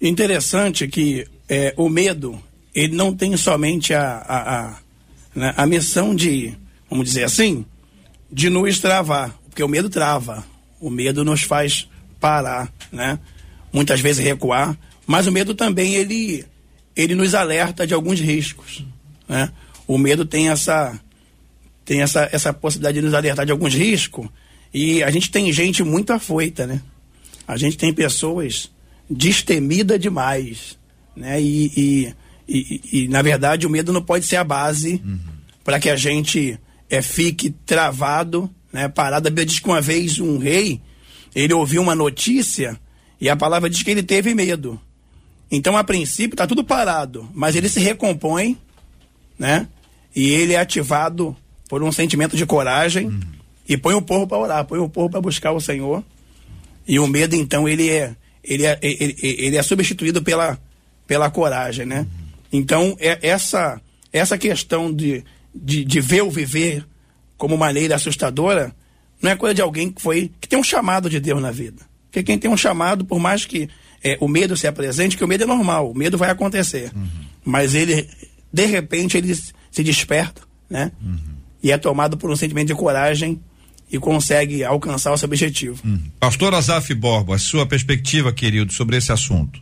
Interessante 0.00 0.86
que 0.88 1.26
é, 1.48 1.72
o 1.76 1.88
medo, 1.88 2.42
ele 2.74 2.94
não 2.94 3.14
tem 3.14 3.36
somente 3.36 3.94
a, 3.94 4.18
a, 4.18 4.58
a, 4.58 4.78
né, 5.34 5.54
a 5.56 5.66
missão 5.66 6.14
de, 6.14 6.52
vamos 6.90 7.06
dizer 7.06 7.24
assim, 7.24 7.64
de 8.30 8.50
nos 8.50 8.78
travar, 8.80 9.34
porque 9.48 9.62
o 9.62 9.68
medo 9.68 9.88
trava, 9.88 10.44
o 10.80 10.90
medo 10.90 11.24
nos 11.24 11.42
faz 11.42 11.88
parar, 12.22 12.72
né? 12.92 13.18
Muitas 13.72 14.00
vezes 14.00 14.24
recuar, 14.24 14.78
mas 15.04 15.26
o 15.26 15.32
medo 15.32 15.54
também 15.54 15.96
ele 15.96 16.44
ele 16.94 17.16
nos 17.16 17.34
alerta 17.34 17.84
de 17.84 17.92
alguns 17.92 18.20
riscos, 18.20 18.84
né? 19.28 19.50
O 19.88 19.98
medo 19.98 20.24
tem 20.24 20.48
essa 20.48 20.98
tem 21.84 22.00
essa 22.00 22.28
essa 22.32 22.52
possibilidade 22.52 23.00
de 23.00 23.04
nos 23.04 23.12
alertar 23.12 23.44
de 23.44 23.50
alguns 23.50 23.74
riscos 23.74 24.28
e 24.72 25.02
a 25.02 25.10
gente 25.10 25.30
tem 25.30 25.52
gente 25.52 25.82
muito 25.82 26.12
afoita, 26.12 26.64
né? 26.64 26.80
A 27.46 27.56
gente 27.56 27.76
tem 27.76 27.92
pessoas 27.92 28.70
destemida 29.10 29.98
demais, 29.98 30.78
né? 31.16 31.42
E, 31.42 31.72
e, 31.76 32.14
e, 32.48 32.80
e, 32.92 33.08
na 33.08 33.20
verdade 33.20 33.66
o 33.66 33.70
medo 33.70 33.92
não 33.92 34.02
pode 34.02 34.26
ser 34.26 34.36
a 34.36 34.44
base 34.44 35.02
uhum. 35.04 35.18
para 35.64 35.80
que 35.80 35.90
a 35.90 35.96
gente 35.96 36.56
é, 36.88 37.02
fique 37.02 37.50
travado, 37.66 38.48
né? 38.72 38.88
Parado. 38.88 39.28
Bíblia 39.28 39.46
diz 39.46 39.58
que 39.58 39.68
uma 39.68 39.80
vez 39.80 40.20
um 40.20 40.38
rei 40.38 40.80
ele 41.34 41.54
ouviu 41.54 41.82
uma 41.82 41.94
notícia 41.94 42.78
e 43.20 43.28
a 43.28 43.36
palavra 43.36 43.70
diz 43.70 43.82
que 43.82 43.90
ele 43.90 44.02
teve 44.02 44.34
medo. 44.34 44.80
Então, 45.50 45.76
a 45.76 45.84
princípio, 45.84 46.34
está 46.34 46.46
tudo 46.46 46.64
parado, 46.64 47.28
mas 47.34 47.54
ele 47.54 47.68
se 47.68 47.78
recompõe, 47.78 48.56
né? 49.38 49.68
E 50.14 50.30
ele 50.30 50.54
é 50.54 50.58
ativado 50.58 51.36
por 51.68 51.82
um 51.82 51.92
sentimento 51.92 52.36
de 52.36 52.46
coragem 52.46 53.20
e 53.68 53.76
põe 53.76 53.94
o 53.94 54.02
povo 54.02 54.26
para 54.26 54.38
orar, 54.38 54.64
põe 54.64 54.78
o 54.78 54.88
povo 54.88 55.10
para 55.10 55.20
buscar 55.20 55.52
o 55.52 55.60
Senhor. 55.60 56.02
E 56.86 56.98
o 56.98 57.06
medo, 57.06 57.36
então, 57.36 57.68
ele 57.68 57.90
é, 57.90 58.16
ele 58.42 58.66
é, 58.66 58.78
ele, 58.82 59.16
ele 59.20 59.56
é 59.56 59.62
substituído 59.62 60.22
pela, 60.22 60.58
pela 61.06 61.30
coragem, 61.30 61.86
né? 61.86 62.06
Então, 62.52 62.96
é 62.98 63.18
essa, 63.22 63.80
essa 64.12 64.36
questão 64.36 64.92
de, 64.92 65.24
de, 65.54 65.84
de 65.84 66.00
ver 66.00 66.22
o 66.22 66.30
viver 66.30 66.84
como 67.36 67.56
maneira 67.56 67.94
assustadora 67.94 68.74
não 69.22 69.30
é 69.30 69.36
coisa 69.36 69.54
de 69.54 69.62
alguém 69.62 69.90
que 69.90 70.02
foi 70.02 70.30
que 70.40 70.48
tem 70.48 70.58
um 70.58 70.64
chamado 70.64 71.08
de 71.08 71.20
Deus 71.20 71.40
na 71.40 71.50
vida. 71.50 71.82
Porque 72.06 72.22
quem 72.22 72.38
tem 72.38 72.50
um 72.50 72.56
chamado, 72.56 73.04
por 73.04 73.18
mais 73.18 73.46
que 73.46 73.70
é, 74.02 74.18
o 74.20 74.28
medo 74.28 74.56
se 74.56 74.66
apresente, 74.66 75.16
que 75.16 75.24
o 75.24 75.28
medo 75.28 75.44
é 75.44 75.46
normal, 75.46 75.90
o 75.90 75.96
medo 75.96 76.18
vai 76.18 76.30
acontecer. 76.30 76.90
Uhum. 76.94 77.08
Mas 77.44 77.74
ele, 77.74 78.06
de 78.52 78.66
repente, 78.66 79.16
ele 79.16 79.34
se 79.34 79.82
desperta, 79.82 80.42
né? 80.68 80.92
Uhum. 81.00 81.18
E 81.62 81.70
é 81.70 81.78
tomado 81.78 82.18
por 82.18 82.30
um 82.30 82.36
sentimento 82.36 82.66
de 82.66 82.74
coragem 82.74 83.40
e 83.90 83.98
consegue 83.98 84.64
alcançar 84.64 85.12
o 85.12 85.16
seu 85.16 85.26
objetivo. 85.26 85.80
Uhum. 85.84 86.00
Pastor 86.18 86.52
Azaf 86.54 86.92
Borba, 86.94 87.36
a 87.36 87.38
sua 87.38 87.64
perspectiva, 87.64 88.32
querido, 88.32 88.72
sobre 88.72 88.96
esse 88.96 89.12
assunto. 89.12 89.60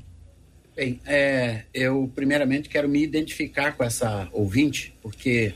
Bem, 0.74 0.98
é, 1.04 1.64
eu 1.74 2.10
primeiramente 2.14 2.68
quero 2.68 2.88
me 2.88 3.02
identificar 3.02 3.72
com 3.72 3.84
essa 3.84 4.28
ouvinte, 4.32 4.94
porque 5.02 5.52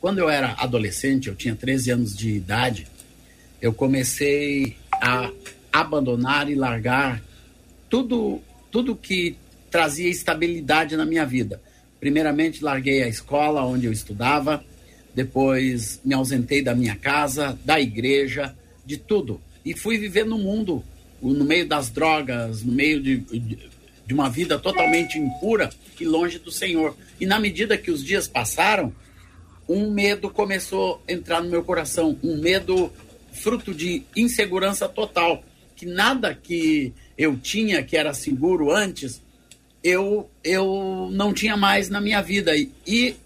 quando 0.00 0.18
eu 0.18 0.30
era 0.30 0.54
adolescente, 0.54 1.28
eu 1.28 1.34
tinha 1.34 1.54
13 1.54 1.90
anos 1.90 2.16
de 2.16 2.30
idade, 2.30 2.86
eu 3.62 3.72
comecei 3.72 4.76
a 4.90 5.30
abandonar 5.72 6.50
e 6.50 6.56
largar 6.56 7.22
tudo, 7.88 8.40
tudo 8.72 8.96
que 8.96 9.36
trazia 9.70 10.10
estabilidade 10.10 10.96
na 10.96 11.06
minha 11.06 11.24
vida. 11.24 11.62
Primeiramente, 12.00 12.64
larguei 12.64 13.04
a 13.04 13.08
escola 13.08 13.64
onde 13.64 13.86
eu 13.86 13.92
estudava, 13.92 14.64
depois 15.14 16.00
me 16.04 16.12
ausentei 16.12 16.60
da 16.60 16.74
minha 16.74 16.96
casa, 16.96 17.56
da 17.64 17.80
igreja, 17.80 18.52
de 18.84 18.96
tudo. 18.96 19.40
E 19.64 19.74
fui 19.74 19.96
viver 19.96 20.26
no 20.26 20.38
mundo, 20.38 20.82
no 21.22 21.44
meio 21.44 21.66
das 21.66 21.88
drogas, 21.88 22.64
no 22.64 22.72
meio 22.72 23.00
de, 23.00 23.18
de 23.18 24.12
uma 24.12 24.28
vida 24.28 24.58
totalmente 24.58 25.16
impura 25.16 25.70
e 26.00 26.04
longe 26.04 26.40
do 26.40 26.50
Senhor. 26.50 26.96
E 27.20 27.26
na 27.26 27.38
medida 27.38 27.78
que 27.78 27.92
os 27.92 28.02
dias 28.02 28.26
passaram, 28.26 28.92
um 29.68 29.92
medo 29.92 30.28
começou 30.28 31.00
a 31.06 31.12
entrar 31.12 31.40
no 31.40 31.48
meu 31.48 31.62
coração, 31.62 32.18
um 32.24 32.36
medo 32.38 32.90
fruto 33.32 33.74
de 33.74 34.02
insegurança 34.14 34.88
total, 34.88 35.42
que 35.74 35.86
nada 35.86 36.34
que 36.34 36.92
eu 37.16 37.36
tinha 37.36 37.82
que 37.82 37.96
era 37.96 38.14
seguro 38.14 38.70
antes, 38.70 39.22
eu 39.82 40.30
eu 40.44 41.08
não 41.12 41.32
tinha 41.32 41.56
mais 41.56 41.88
na 41.88 42.00
minha 42.00 42.22
vida. 42.22 42.52
E 42.56 43.16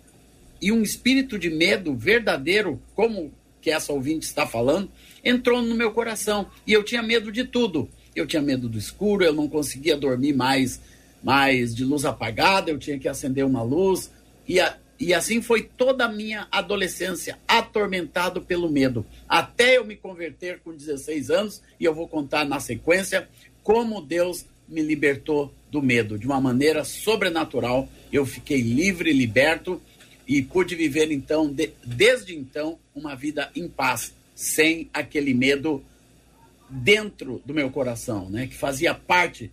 e 0.60 0.72
um 0.72 0.82
espírito 0.82 1.38
de 1.38 1.50
medo 1.50 1.94
verdadeiro, 1.94 2.80
como 2.94 3.30
que 3.60 3.70
essa 3.70 3.92
ouvinte 3.92 4.26
está 4.26 4.46
falando, 4.46 4.90
entrou 5.22 5.60
no 5.60 5.74
meu 5.74 5.90
coração. 5.92 6.46
E 6.66 6.72
eu 6.72 6.82
tinha 6.82 7.02
medo 7.02 7.30
de 7.30 7.44
tudo. 7.44 7.88
Eu 8.14 8.26
tinha 8.26 8.40
medo 8.40 8.68
do 8.68 8.78
escuro, 8.78 9.22
eu 9.22 9.34
não 9.34 9.48
conseguia 9.48 9.96
dormir 9.96 10.32
mais 10.32 10.80
mais 11.22 11.74
de 11.74 11.84
luz 11.84 12.04
apagada, 12.04 12.70
eu 12.70 12.78
tinha 12.78 12.98
que 12.98 13.08
acender 13.08 13.44
uma 13.44 13.62
luz. 13.62 14.10
E 14.46 14.60
a, 14.60 14.76
e 14.98 15.12
assim 15.12 15.42
foi 15.42 15.62
toda 15.62 16.06
a 16.06 16.12
minha 16.12 16.48
adolescência, 16.50 17.38
atormentado 17.46 18.40
pelo 18.40 18.70
medo. 18.70 19.04
Até 19.28 19.76
eu 19.76 19.84
me 19.84 19.94
converter 19.94 20.60
com 20.60 20.74
16 20.74 21.30
anos, 21.30 21.62
e 21.78 21.84
eu 21.84 21.94
vou 21.94 22.08
contar 22.08 22.44
na 22.44 22.60
sequência 22.60 23.28
como 23.62 24.00
Deus 24.00 24.46
me 24.68 24.80
libertou 24.80 25.52
do 25.70 25.82
medo. 25.82 26.18
De 26.18 26.26
uma 26.26 26.40
maneira 26.40 26.84
sobrenatural, 26.84 27.88
eu 28.12 28.24
fiquei 28.24 28.60
livre, 28.60 29.12
liberto 29.12 29.80
e 30.26 30.42
pude 30.42 30.74
viver 30.74 31.12
então, 31.12 31.46
de, 31.46 31.72
desde 31.84 32.34
então, 32.34 32.78
uma 32.94 33.14
vida 33.14 33.50
em 33.54 33.68
paz, 33.68 34.14
sem 34.34 34.88
aquele 34.92 35.34
medo 35.34 35.84
dentro 36.68 37.40
do 37.44 37.54
meu 37.54 37.70
coração, 37.70 38.28
né? 38.28 38.46
Que 38.46 38.54
fazia 38.54 38.94
parte 38.94 39.50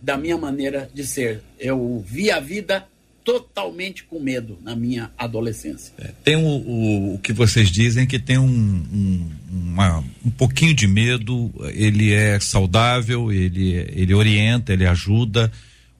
da 0.00 0.16
minha 0.16 0.36
maneira 0.36 0.90
de 0.92 1.06
ser. 1.06 1.42
Eu 1.58 2.02
via 2.04 2.36
a 2.36 2.40
vida 2.40 2.88
totalmente 3.26 4.04
com 4.04 4.20
medo 4.20 4.56
na 4.62 4.76
minha 4.76 5.10
adolescência. 5.18 5.92
É, 5.98 6.12
tem 6.22 6.36
o, 6.36 6.46
o, 6.46 7.14
o, 7.14 7.18
que 7.18 7.32
vocês 7.32 7.68
dizem 7.68 8.06
que 8.06 8.20
tem 8.20 8.38
um, 8.38 8.46
um, 8.48 9.30
uma, 9.50 10.04
um 10.24 10.30
pouquinho 10.30 10.72
de 10.72 10.86
medo, 10.86 11.52
ele 11.74 12.12
é 12.12 12.38
saudável, 12.38 13.32
ele, 13.32 13.72
ele 13.92 14.14
orienta, 14.14 14.72
ele 14.72 14.86
ajuda. 14.86 15.50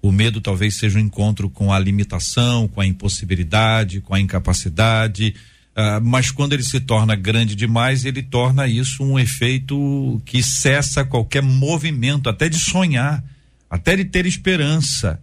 O 0.00 0.12
medo 0.12 0.40
talvez 0.40 0.76
seja 0.76 1.00
um 1.00 1.02
encontro 1.02 1.50
com 1.50 1.72
a 1.72 1.78
limitação, 1.80 2.68
com 2.68 2.80
a 2.80 2.86
impossibilidade, 2.86 4.00
com 4.00 4.14
a 4.14 4.20
incapacidade. 4.20 5.34
Uh, 5.76 6.00
mas 6.00 6.30
quando 6.30 6.52
ele 6.52 6.62
se 6.62 6.78
torna 6.78 7.16
grande 7.16 7.56
demais, 7.56 8.04
ele 8.04 8.22
torna 8.22 8.68
isso 8.68 9.02
um 9.02 9.18
efeito 9.18 10.22
que 10.24 10.44
cessa 10.44 11.04
qualquer 11.04 11.42
movimento, 11.42 12.30
até 12.30 12.48
de 12.48 12.56
sonhar, 12.56 13.24
até 13.68 13.96
de 13.96 14.04
ter 14.04 14.26
esperança 14.26 15.20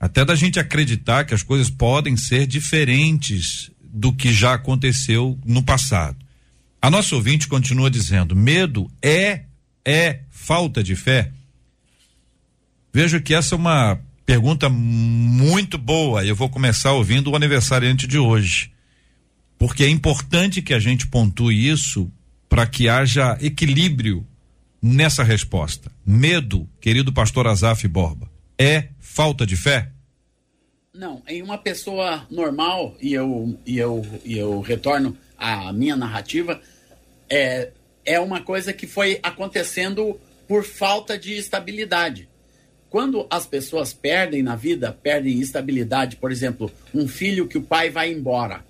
até 0.00 0.24
da 0.24 0.34
gente 0.34 0.58
acreditar 0.58 1.24
que 1.24 1.34
as 1.34 1.42
coisas 1.42 1.68
podem 1.68 2.16
ser 2.16 2.46
diferentes 2.46 3.70
do 3.82 4.12
que 4.12 4.32
já 4.32 4.54
aconteceu 4.54 5.38
no 5.44 5.62
passado. 5.62 6.16
A 6.80 6.90
nossa 6.90 7.14
ouvinte 7.14 7.46
continua 7.46 7.90
dizendo: 7.90 8.34
medo 8.34 8.90
é 9.02 9.42
é 9.84 10.20
falta 10.30 10.82
de 10.82 10.96
fé. 10.96 11.30
Vejo 12.92 13.20
que 13.20 13.34
essa 13.34 13.54
é 13.54 13.58
uma 13.58 14.00
pergunta 14.24 14.68
muito 14.68 15.76
boa. 15.76 16.24
Eu 16.24 16.34
vou 16.34 16.48
começar 16.48 16.92
ouvindo 16.92 17.30
o 17.30 17.36
aniversariante 17.36 18.06
de 18.06 18.18
hoje. 18.18 18.72
Porque 19.58 19.84
é 19.84 19.88
importante 19.88 20.62
que 20.62 20.72
a 20.72 20.78
gente 20.78 21.06
pontue 21.06 21.68
isso 21.68 22.10
para 22.48 22.66
que 22.66 22.88
haja 22.88 23.36
equilíbrio 23.40 24.26
nessa 24.80 25.22
resposta. 25.22 25.92
Medo, 26.04 26.68
querido 26.80 27.12
pastor 27.12 27.46
Azaf 27.46 27.86
Borba, 27.86 28.29
é 28.60 28.90
falta 28.98 29.46
de 29.46 29.56
fé? 29.56 29.90
Não, 30.92 31.22
em 31.26 31.40
uma 31.40 31.56
pessoa 31.56 32.26
normal, 32.30 32.94
e 33.00 33.14
eu, 33.14 33.58
e 33.64 33.78
eu, 33.78 34.04
e 34.22 34.36
eu 34.36 34.60
retorno 34.60 35.16
à 35.38 35.72
minha 35.72 35.96
narrativa, 35.96 36.60
é, 37.30 37.70
é 38.04 38.20
uma 38.20 38.42
coisa 38.42 38.74
que 38.74 38.86
foi 38.86 39.18
acontecendo 39.22 40.20
por 40.46 40.62
falta 40.62 41.18
de 41.18 41.38
estabilidade. 41.38 42.28
Quando 42.90 43.26
as 43.30 43.46
pessoas 43.46 43.94
perdem 43.94 44.42
na 44.42 44.56
vida, 44.56 44.92
perdem 44.92 45.40
estabilidade, 45.40 46.16
por 46.16 46.30
exemplo, 46.30 46.70
um 46.94 47.08
filho 47.08 47.48
que 47.48 47.56
o 47.56 47.62
pai 47.62 47.88
vai 47.88 48.12
embora, 48.12 48.62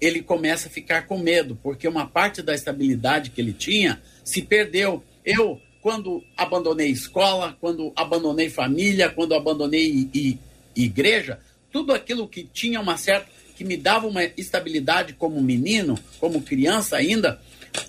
ele 0.00 0.22
começa 0.22 0.68
a 0.68 0.70
ficar 0.70 1.08
com 1.08 1.18
medo, 1.18 1.58
porque 1.60 1.88
uma 1.88 2.06
parte 2.06 2.40
da 2.40 2.54
estabilidade 2.54 3.30
que 3.30 3.40
ele 3.40 3.52
tinha 3.52 4.00
se 4.22 4.42
perdeu. 4.42 5.02
Eu 5.24 5.60
quando 5.84 6.24
abandonei 6.34 6.88
escola, 6.88 7.58
quando 7.60 7.92
abandonei 7.94 8.48
família, 8.48 9.10
quando 9.10 9.34
abandonei 9.34 10.08
i, 10.14 10.38
igreja, 10.74 11.40
tudo 11.70 11.92
aquilo 11.92 12.26
que 12.26 12.42
tinha 12.42 12.80
uma 12.80 12.96
certa 12.96 13.28
que 13.54 13.64
me 13.64 13.76
dava 13.76 14.06
uma 14.06 14.24
estabilidade 14.24 15.12
como 15.12 15.42
menino, 15.42 15.98
como 16.18 16.40
criança 16.40 16.96
ainda, 16.96 17.38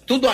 tudo, 0.06 0.28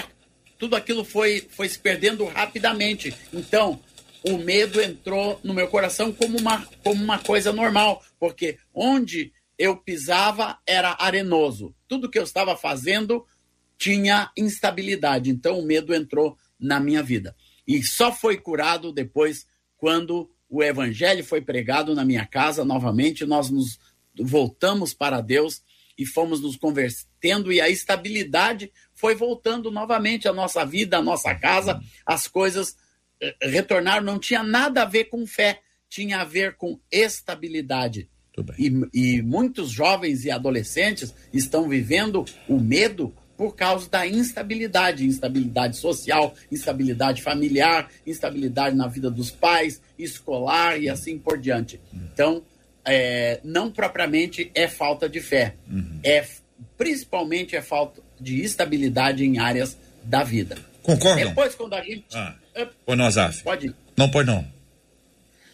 tudo 0.57 0.75
aquilo 0.75 1.05
foi, 1.05 1.47
foi 1.51 1.69
se 1.69 1.77
perdendo 1.77 2.25
rapidamente. 2.25 3.13
Então, 3.31 3.79
o 4.23 4.39
medo 4.39 4.81
entrou 4.81 5.39
no 5.43 5.53
meu 5.53 5.67
coração 5.67 6.11
como 6.11 6.39
uma, 6.39 6.65
como 6.83 7.03
uma 7.03 7.19
coisa 7.19 7.53
normal, 7.53 8.03
porque 8.19 8.57
onde 8.73 9.31
eu 9.55 9.77
pisava 9.77 10.57
era 10.65 10.95
arenoso. 10.99 11.75
Tudo 11.87 12.09
que 12.09 12.17
eu 12.17 12.23
estava 12.23 12.57
fazendo 12.57 13.23
tinha 13.77 14.31
instabilidade. 14.35 15.29
Então, 15.29 15.59
o 15.59 15.63
medo 15.63 15.93
entrou 15.93 16.35
na 16.59 16.79
minha 16.79 17.03
vida. 17.03 17.35
E 17.67 17.83
só 17.83 18.11
foi 18.11 18.37
curado 18.37 18.91
depois 18.91 19.45
quando 19.77 20.29
o 20.49 20.61
evangelho 20.61 21.23
foi 21.23 21.41
pregado 21.41 21.95
na 21.95 22.03
minha 22.03 22.25
casa 22.25 22.65
novamente, 22.65 23.25
nós 23.25 23.49
nos 23.49 23.79
voltamos 24.15 24.93
para 24.93 25.21
Deus 25.21 25.63
e 25.97 26.05
fomos 26.05 26.41
nos 26.41 26.55
convertendo 26.55 27.51
e 27.51 27.61
a 27.61 27.69
estabilidade 27.69 28.71
foi 28.93 29.15
voltando 29.15 29.71
novamente 29.71 30.27
à 30.27 30.33
nossa 30.33 30.65
vida, 30.65 30.97
à 30.97 31.01
nossa 31.01 31.33
casa, 31.35 31.81
as 32.05 32.27
coisas 32.27 32.75
eh, 33.21 33.35
retornaram, 33.41 34.03
não 34.03 34.19
tinha 34.19 34.43
nada 34.43 34.81
a 34.81 34.85
ver 34.85 35.05
com 35.05 35.25
fé, 35.25 35.61
tinha 35.87 36.19
a 36.19 36.25
ver 36.25 36.55
com 36.55 36.79
estabilidade. 36.91 38.09
E, 38.57 38.71
e 38.93 39.21
muitos 39.21 39.69
jovens 39.69 40.25
e 40.25 40.31
adolescentes 40.31 41.13
estão 41.33 41.67
vivendo 41.67 42.25
o 42.47 42.59
medo 42.59 43.13
por 43.41 43.55
causa 43.55 43.89
da 43.89 44.05
instabilidade, 44.05 45.03
instabilidade 45.03 45.75
social, 45.75 46.35
instabilidade 46.51 47.23
familiar, 47.23 47.89
instabilidade 48.05 48.75
na 48.75 48.87
vida 48.87 49.09
dos 49.09 49.31
pais, 49.31 49.81
escolar 49.97 50.79
e 50.79 50.87
assim 50.87 51.17
por 51.17 51.39
diante. 51.39 51.81
Então, 51.91 52.43
é, 52.85 53.39
não 53.43 53.71
propriamente 53.71 54.51
é 54.53 54.67
falta 54.67 55.09
de 55.09 55.19
fé, 55.19 55.55
uhum. 55.67 55.99
é 56.03 56.23
principalmente 56.77 57.55
é 57.55 57.63
falta 57.63 57.99
de 58.19 58.43
estabilidade 58.43 59.25
em 59.25 59.39
áreas 59.39 59.75
da 60.03 60.23
vida. 60.23 60.55
Concordam? 60.83 61.29
Depois, 61.29 61.55
quando 61.55 61.73
a 61.73 61.81
gente. 61.81 62.05
Ah, 62.13 62.35
Azaf. 63.07 63.41
Pode 63.41 63.65
ir. 63.69 63.75
Não, 63.97 64.07
põe 64.11 64.23
não. 64.23 64.45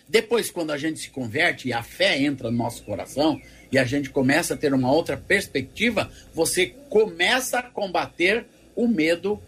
Depois, 0.10 0.50
quando 0.50 0.72
a 0.72 0.78
gente 0.78 1.00
se 1.00 1.10
converte 1.10 1.68
e 1.68 1.74
a 1.74 1.84
fé 1.84 2.22
entra 2.22 2.50
no 2.50 2.58
nosso 2.58 2.84
coração 2.84 3.40
e 3.72 3.78
a 3.78 3.84
gente 3.84 4.10
começa 4.10 4.54
a 4.54 4.58
ter 4.58 4.74
uma 4.74 4.92
outra 4.92 5.18
perspectiva, 5.18 6.10
você 6.34 6.68
começa 6.90 7.60
a 7.60 7.64
combater 7.64 8.46
o 8.76 8.88
medo 8.88 9.40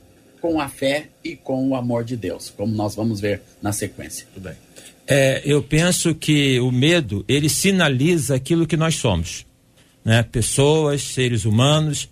com 0.41 0.59
a 0.59 0.67
fé 0.67 1.07
e 1.23 1.35
com 1.35 1.69
o 1.69 1.75
amor 1.75 2.03
de 2.03 2.17
Deus, 2.17 2.49
como 2.49 2.73
nós 2.75 2.95
vamos 2.95 3.19
ver 3.19 3.41
na 3.61 3.71
sequência. 3.71 4.27
Tudo 4.33 4.43
bem. 4.43 4.55
É, 5.07 5.41
eu 5.43 5.63
penso 5.63 6.13
que 6.13 6.59
o 6.59 6.71
medo, 6.71 7.25
ele 7.27 7.49
sinaliza 7.49 8.35
aquilo 8.35 8.67
que 8.67 8.77
nós 8.77 8.95
somos. 8.95 9.45
Né? 10.03 10.23
Pessoas, 10.23 11.01
seres 11.01 11.45
humanos. 11.45 12.09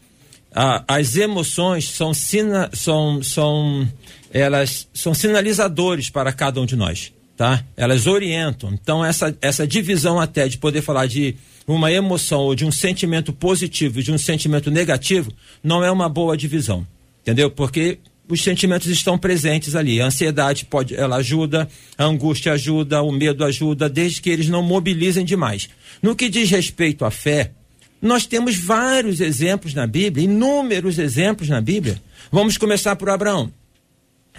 As 0.87 1.15
emoções 1.15 1.87
são, 1.89 2.13
sina, 2.13 2.71
são, 2.73 3.21
são, 3.21 3.87
elas 4.33 4.87
são 4.91 5.13
sinalizadores 5.13 6.09
para 6.09 6.33
cada 6.33 6.59
um 6.59 6.65
de 6.65 6.75
nós. 6.75 7.13
Tá? 7.37 7.63
Elas 7.77 8.07
orientam. 8.07 8.73
Então, 8.73 9.05
essa, 9.05 9.37
essa 9.39 9.67
divisão 9.67 10.19
até 10.19 10.47
de 10.47 10.57
poder 10.57 10.81
falar 10.81 11.05
de 11.05 11.35
uma 11.67 11.91
emoção 11.91 12.41
ou 12.41 12.55
de 12.55 12.65
um 12.65 12.71
sentimento 12.71 13.31
positivo 13.31 14.01
de 14.01 14.11
um 14.11 14.17
sentimento 14.17 14.71
negativo 14.71 15.31
não 15.63 15.83
é 15.83 15.91
uma 15.91 16.09
boa 16.09 16.35
divisão. 16.35 16.85
Entendeu? 17.21 17.51
Porque 17.51 17.99
os 18.27 18.41
sentimentos 18.41 18.87
estão 18.87 19.17
presentes 19.17 19.75
ali. 19.75 20.01
A 20.01 20.07
ansiedade 20.07 20.65
pode, 20.65 20.95
ela 20.95 21.17
ajuda, 21.17 21.67
a 21.97 22.05
angústia 22.05 22.53
ajuda, 22.53 23.03
o 23.03 23.11
medo 23.11 23.43
ajuda, 23.43 23.89
desde 23.89 24.21
que 24.21 24.29
eles 24.29 24.49
não 24.49 24.63
mobilizem 24.63 25.23
demais. 25.23 25.69
No 26.01 26.15
que 26.15 26.29
diz 26.29 26.49
respeito 26.49 27.05
à 27.05 27.11
fé, 27.11 27.51
nós 28.01 28.25
temos 28.25 28.55
vários 28.55 29.21
exemplos 29.21 29.73
na 29.73 29.85
Bíblia, 29.87 30.25
inúmeros 30.25 30.99
exemplos 30.99 31.49
na 31.49 31.61
Bíblia. 31.61 32.01
Vamos 32.31 32.57
começar 32.57 32.95
por 32.95 33.09
Abraão. 33.09 33.51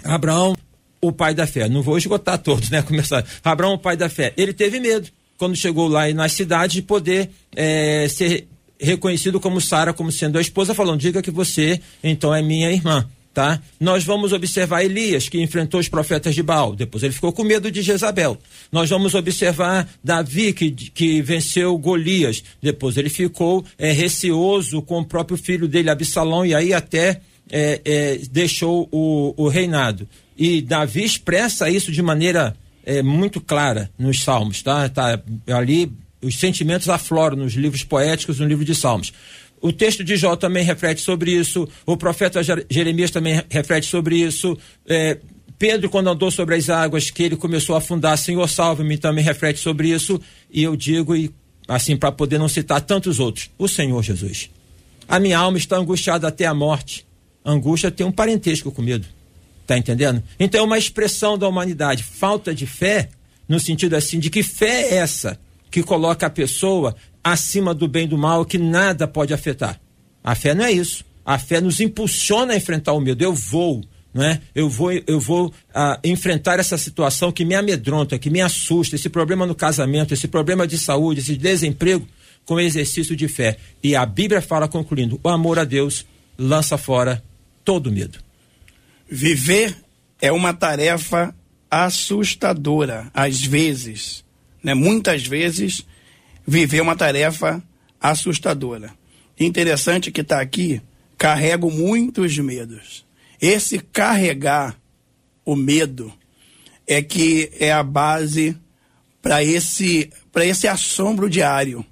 Abraão, 0.03 0.55
o 1.01 1.11
pai 1.11 1.33
da 1.33 1.47
fé. 1.47 1.67
Não 1.69 1.81
vou 1.81 1.97
esgotar 1.97 2.37
todos, 2.37 2.69
né? 2.69 2.81
Começar. 2.83 3.25
Abraão, 3.43 3.73
o 3.73 3.79
pai 3.79 3.95
da 3.95 4.09
fé. 4.09 4.33
Ele 4.37 4.53
teve 4.53 4.79
medo 4.79 5.09
quando 5.37 5.55
chegou 5.55 5.87
lá 5.87 6.11
nas 6.13 6.33
cidades 6.33 6.75
de 6.75 6.81
poder 6.81 7.29
é, 7.55 8.07
ser 8.09 8.47
reconhecido 8.79 9.39
como 9.39 9.59
Sara, 9.59 9.93
como 9.93 10.11
sendo 10.11 10.37
a 10.37 10.41
esposa, 10.41 10.73
falando: 10.73 10.99
diga 10.99 11.21
que 11.21 11.31
você 11.31 11.81
então 12.03 12.33
é 12.33 12.41
minha 12.41 12.71
irmã. 12.71 13.07
Tá? 13.31 13.61
Nós 13.79 14.03
vamos 14.03 14.33
observar 14.33 14.83
Elias, 14.83 15.29
que 15.29 15.41
enfrentou 15.41 15.79
os 15.79 15.87
profetas 15.87 16.33
de 16.33 16.41
Baal. 16.41 16.75
Depois 16.75 17.03
ele 17.03 17.13
ficou 17.13 17.31
com 17.31 17.43
medo 17.43 17.71
de 17.71 17.81
Jezabel. 17.81 18.37
Nós 18.71 18.89
vamos 18.89 19.13
observar 19.13 19.87
Davi, 20.03 20.51
que, 20.51 20.71
que 20.71 21.21
venceu 21.21 21.77
Golias. 21.77 22.43
Depois 22.61 22.97
ele 22.97 23.07
ficou 23.07 23.63
é, 23.77 23.91
receoso 23.91 24.81
com 24.81 24.99
o 24.99 25.05
próprio 25.05 25.37
filho 25.37 25.67
dele, 25.67 25.91
Absalão, 25.91 26.43
e 26.45 26.55
aí 26.55 26.73
até 26.73 27.21
é, 27.51 27.81
é, 27.83 28.19
deixou 28.31 28.87
o, 28.91 29.33
o, 29.37 29.47
reinado. 29.47 30.07
E 30.39 30.61
Davi 30.61 31.03
expressa 31.03 31.69
isso 31.69 31.91
de 31.91 32.01
maneira 32.01 32.55
é, 32.85 33.03
muito 33.03 33.41
clara 33.41 33.91
nos 33.99 34.23
Salmos. 34.23 34.63
Tá? 34.63 34.87
tá 34.87 35.21
ali 35.53 35.91
os 36.21 36.37
sentimentos 36.37 36.87
afloram 36.87 37.35
nos 37.35 37.53
livros 37.53 37.83
poéticos, 37.83 38.39
no 38.39 38.47
livro 38.47 38.63
de 38.63 38.73
Salmos. 38.73 39.11
O 39.61 39.73
texto 39.73 40.01
de 40.01 40.15
Jó 40.15 40.37
também 40.37 40.63
reflete 40.63 41.01
sobre 41.01 41.31
isso, 41.31 41.67
o 41.85 41.97
profeta 41.97 42.41
Jeremias 42.69 43.11
também 43.11 43.43
reflete 43.49 43.87
sobre 43.87 44.17
isso. 44.17 44.57
É, 44.87 45.17
Pedro, 45.57 45.89
quando 45.89 46.09
andou 46.09 46.31
sobre 46.31 46.55
as 46.55 46.69
águas, 46.69 47.09
que 47.09 47.23
ele 47.23 47.35
começou 47.35 47.75
a 47.75 47.79
afundar, 47.79 48.17
Senhor, 48.17 48.47
salve-me, 48.47 48.97
também 48.97 49.23
reflete 49.23 49.59
sobre 49.59 49.89
isso. 49.89 50.21
E 50.49 50.63
eu 50.63 50.77
digo, 50.77 51.13
e 51.13 51.29
assim, 51.67 51.97
para 51.97 52.13
poder 52.13 52.37
não 52.37 52.47
citar 52.47 52.79
tantos 52.79 53.19
outros, 53.19 53.49
o 53.57 53.67
Senhor 53.67 54.01
Jesus. 54.01 54.49
A 55.05 55.19
minha 55.19 55.37
alma 55.37 55.57
está 55.57 55.75
angustiada 55.75 56.29
até 56.29 56.45
a 56.45 56.53
morte. 56.53 57.05
Angústia 57.43 57.91
tem 57.91 58.05
um 58.05 58.11
parentesco 58.11 58.71
com 58.71 58.81
medo. 58.81 59.05
Tá 59.69 59.77
entendendo? 59.77 60.23
Então 60.39 60.61
é 60.61 60.63
uma 60.63 60.79
expressão 60.79 61.37
da 61.37 61.47
humanidade. 61.47 62.01
Falta 62.01 62.55
de 62.55 62.65
fé, 62.65 63.09
no 63.47 63.59
sentido 63.59 63.95
assim, 63.95 64.17
de 64.17 64.31
que 64.31 64.41
fé 64.41 64.81
é 64.81 64.95
essa 64.95 65.39
que 65.69 65.83
coloca 65.83 66.25
a 66.25 66.29
pessoa 66.29 66.95
acima 67.23 67.71
do 67.71 67.87
bem 67.87 68.05
e 68.05 68.07
do 68.07 68.17
mal 68.17 68.43
que 68.43 68.57
nada 68.57 69.07
pode 69.07 69.31
afetar. 69.31 69.79
A 70.23 70.33
fé 70.33 70.55
não 70.55 70.65
é 70.65 70.71
isso. 70.71 71.05
A 71.23 71.37
fé 71.37 71.61
nos 71.61 71.79
impulsiona 71.79 72.53
a 72.53 72.55
enfrentar 72.57 72.93
o 72.93 72.99
medo. 72.99 73.23
Eu 73.23 73.31
vou, 73.31 73.83
não 74.11 74.23
é? 74.23 74.41
Eu 74.55 74.67
vou, 74.67 74.91
eu 74.91 75.19
vou 75.19 75.53
ah, 75.71 75.99
enfrentar 76.03 76.59
essa 76.59 76.75
situação 76.75 77.31
que 77.31 77.45
me 77.45 77.53
amedronta, 77.53 78.17
que 78.17 78.31
me 78.31 78.41
assusta, 78.41 78.95
esse 78.95 79.07
problema 79.07 79.45
no 79.45 79.53
casamento, 79.53 80.15
esse 80.15 80.27
problema 80.27 80.65
de 80.65 80.79
saúde, 80.79 81.19
esse 81.19 81.37
desemprego, 81.37 82.07
com 82.43 82.59
exercício 82.59 83.15
de 83.15 83.27
fé. 83.27 83.57
E 83.83 83.95
a 83.95 84.03
Bíblia 84.03 84.41
fala, 84.41 84.67
concluindo, 84.67 85.19
o 85.23 85.29
amor 85.29 85.59
a 85.59 85.63
Deus 85.63 86.07
lança 86.39 86.75
fora 86.75 87.23
todo 87.63 87.91
medo. 87.91 88.28
Viver 89.09 89.75
é 90.21 90.31
uma 90.31 90.53
tarefa 90.53 91.35
assustadora, 91.69 93.09
às 93.13 93.41
vezes, 93.41 94.23
né? 94.63 94.73
Muitas 94.73 95.25
vezes 95.25 95.85
viver 96.45 96.81
uma 96.81 96.95
tarefa 96.95 97.63
assustadora. 97.99 98.93
Interessante 99.39 100.11
que 100.11 100.21
está 100.21 100.41
aqui, 100.41 100.81
carrego 101.17 101.71
muitos 101.71 102.37
medos. 102.37 103.05
Esse 103.41 103.79
carregar 103.79 104.77
o 105.45 105.55
medo 105.55 106.11
é 106.85 107.01
que 107.01 107.51
é 107.59 107.71
a 107.71 107.83
base 107.83 108.57
para 109.21 109.43
esse 109.43 110.09
para 110.31 110.45
esse 110.45 110.67
assombro 110.67 111.29
diário, 111.29 111.85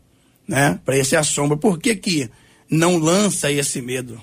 né? 0.47 0.80
Para 0.84 0.97
esse 0.97 1.15
assombro. 1.15 1.58
Por 1.58 1.80
que, 1.80 1.95
que 1.95 2.30
não 2.69 2.97
lança 2.97 3.51
esse 3.51 3.82
medo, 3.82 4.21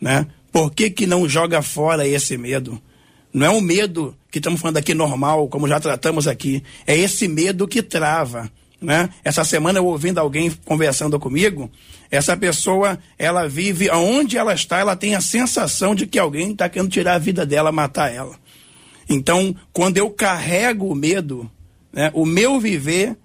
né? 0.00 0.26
Por 0.52 0.70
que, 0.70 0.90
que 0.90 1.06
não 1.06 1.26
joga 1.26 1.62
fora 1.62 2.06
esse 2.06 2.36
medo? 2.36 2.80
Não 3.32 3.46
é 3.46 3.50
um 3.50 3.62
medo 3.62 4.14
que 4.30 4.38
estamos 4.38 4.60
falando 4.60 4.76
aqui 4.76 4.92
normal, 4.92 5.48
como 5.48 5.66
já 5.66 5.80
tratamos 5.80 6.28
aqui. 6.28 6.62
É 6.86 6.94
esse 6.94 7.26
medo 7.26 7.66
que 7.66 7.82
trava. 7.82 8.52
Né? 8.80 9.08
Essa 9.24 9.44
semana 9.44 9.78
eu 9.78 9.86
ouvindo 9.86 10.18
alguém 10.18 10.50
conversando 10.64 11.18
comigo, 11.18 11.70
essa 12.10 12.36
pessoa, 12.36 12.98
ela 13.16 13.48
vive 13.48 13.88
aonde 13.88 14.36
ela 14.36 14.52
está, 14.52 14.78
ela 14.78 14.96
tem 14.96 15.14
a 15.14 15.20
sensação 15.20 15.94
de 15.94 16.06
que 16.06 16.18
alguém 16.18 16.52
está 16.52 16.68
querendo 16.68 16.90
tirar 16.90 17.14
a 17.14 17.18
vida 17.18 17.46
dela, 17.46 17.72
matar 17.72 18.12
ela. 18.12 18.36
Então, 19.08 19.54
quando 19.72 19.96
eu 19.96 20.10
carrego 20.10 20.88
o 20.88 20.94
medo, 20.94 21.50
né, 21.92 22.10
o 22.12 22.26
meu 22.26 22.60
viver, 22.60 23.16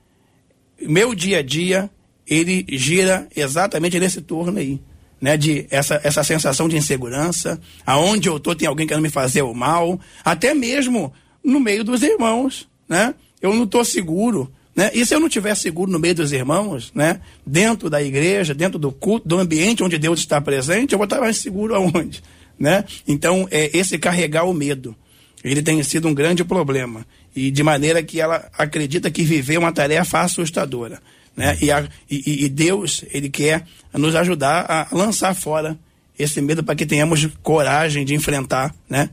meu 0.79 1.13
dia 1.13 1.39
a 1.39 1.41
dia, 1.41 1.89
ele 2.25 2.65
gira 2.69 3.27
exatamente 3.35 3.99
nesse 3.99 4.21
torno 4.21 4.59
aí. 4.59 4.79
Né, 5.19 5.35
de 5.35 5.65
essa, 5.71 5.99
essa 6.03 6.23
sensação 6.23 6.69
de 6.69 6.77
insegurança, 6.77 7.59
aonde 7.83 8.29
eu 8.29 8.37
estou 8.37 8.53
tem 8.53 8.67
alguém 8.67 8.85
querendo 8.85 9.01
me 9.01 9.09
fazer 9.09 9.41
o 9.41 9.51
mal, 9.51 9.99
até 10.23 10.53
mesmo 10.53 11.11
no 11.43 11.59
meio 11.59 11.83
dos 11.83 12.03
irmãos, 12.03 12.69
né? 12.87 13.15
Eu 13.41 13.51
não 13.51 13.63
estou 13.63 13.83
seguro, 13.83 14.51
né? 14.77 14.91
E 14.93 15.03
se 15.03 15.15
eu 15.15 15.19
não 15.19 15.25
estiver 15.25 15.55
seguro 15.55 15.89
no 15.89 15.97
meio 15.97 16.13
dos 16.13 16.31
irmãos, 16.31 16.91
né? 16.93 17.19
dentro 17.43 17.89
da 17.89 17.99
igreja, 17.99 18.53
dentro 18.53 18.77
do 18.77 18.91
culto, 18.91 19.27
do 19.27 19.39
ambiente 19.39 19.83
onde 19.83 19.97
Deus 19.97 20.19
está 20.19 20.39
presente, 20.39 20.93
eu 20.93 20.99
vou 20.99 21.05
estar 21.05 21.19
mais 21.19 21.37
seguro 21.37 21.73
aonde? 21.73 22.21
Né? 22.59 22.85
Então, 23.07 23.47
é 23.49 23.75
esse 23.75 23.97
carregar 23.97 24.43
o 24.43 24.53
medo, 24.53 24.95
ele 25.43 25.63
tem 25.63 25.81
sido 25.81 26.07
um 26.07 26.13
grande 26.13 26.43
problema. 26.43 27.05
E 27.35 27.49
de 27.49 27.63
maneira 27.63 28.03
que 28.03 28.21
ela 28.21 28.49
acredita 28.55 29.09
que 29.09 29.23
viver 29.23 29.55
é 29.55 29.59
uma 29.59 29.71
tarefa 29.71 30.21
assustadora. 30.21 31.01
Né? 31.37 31.55
E, 31.61 31.71
a, 31.71 31.87
e, 32.09 32.45
e 32.45 32.49
Deus, 32.49 33.05
Ele 33.11 33.29
quer 33.29 33.63
nos 33.93 34.15
ajudar 34.15 34.65
a 34.67 34.87
lançar 34.91 35.35
fora 35.35 35.77
esse 36.17 36.41
medo 36.41 36.63
para 36.63 36.75
que 36.75 36.85
tenhamos 36.85 37.27
coragem 37.43 38.03
de 38.03 38.15
enfrentar 38.15 38.73
né? 38.89 39.11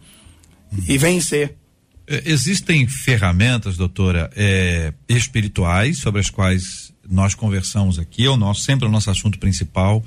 e 0.89 0.97
vencer. 0.97 1.55
É, 2.07 2.23
existem 2.25 2.87
ferramentas, 2.87 3.77
doutora, 3.77 4.31
é, 4.35 4.95
espirituais 5.07 5.99
sobre 5.99 6.21
as 6.21 6.31
quais 6.31 6.93
nós 7.09 7.35
conversamos 7.35 7.99
aqui, 7.99 8.25
é 8.25 8.31
o 8.31 8.37
nosso, 8.37 8.63
sempre 8.63 8.89
o 8.89 8.91
nosso 8.91 9.11
assunto 9.11 9.39
principal, 9.39 10.03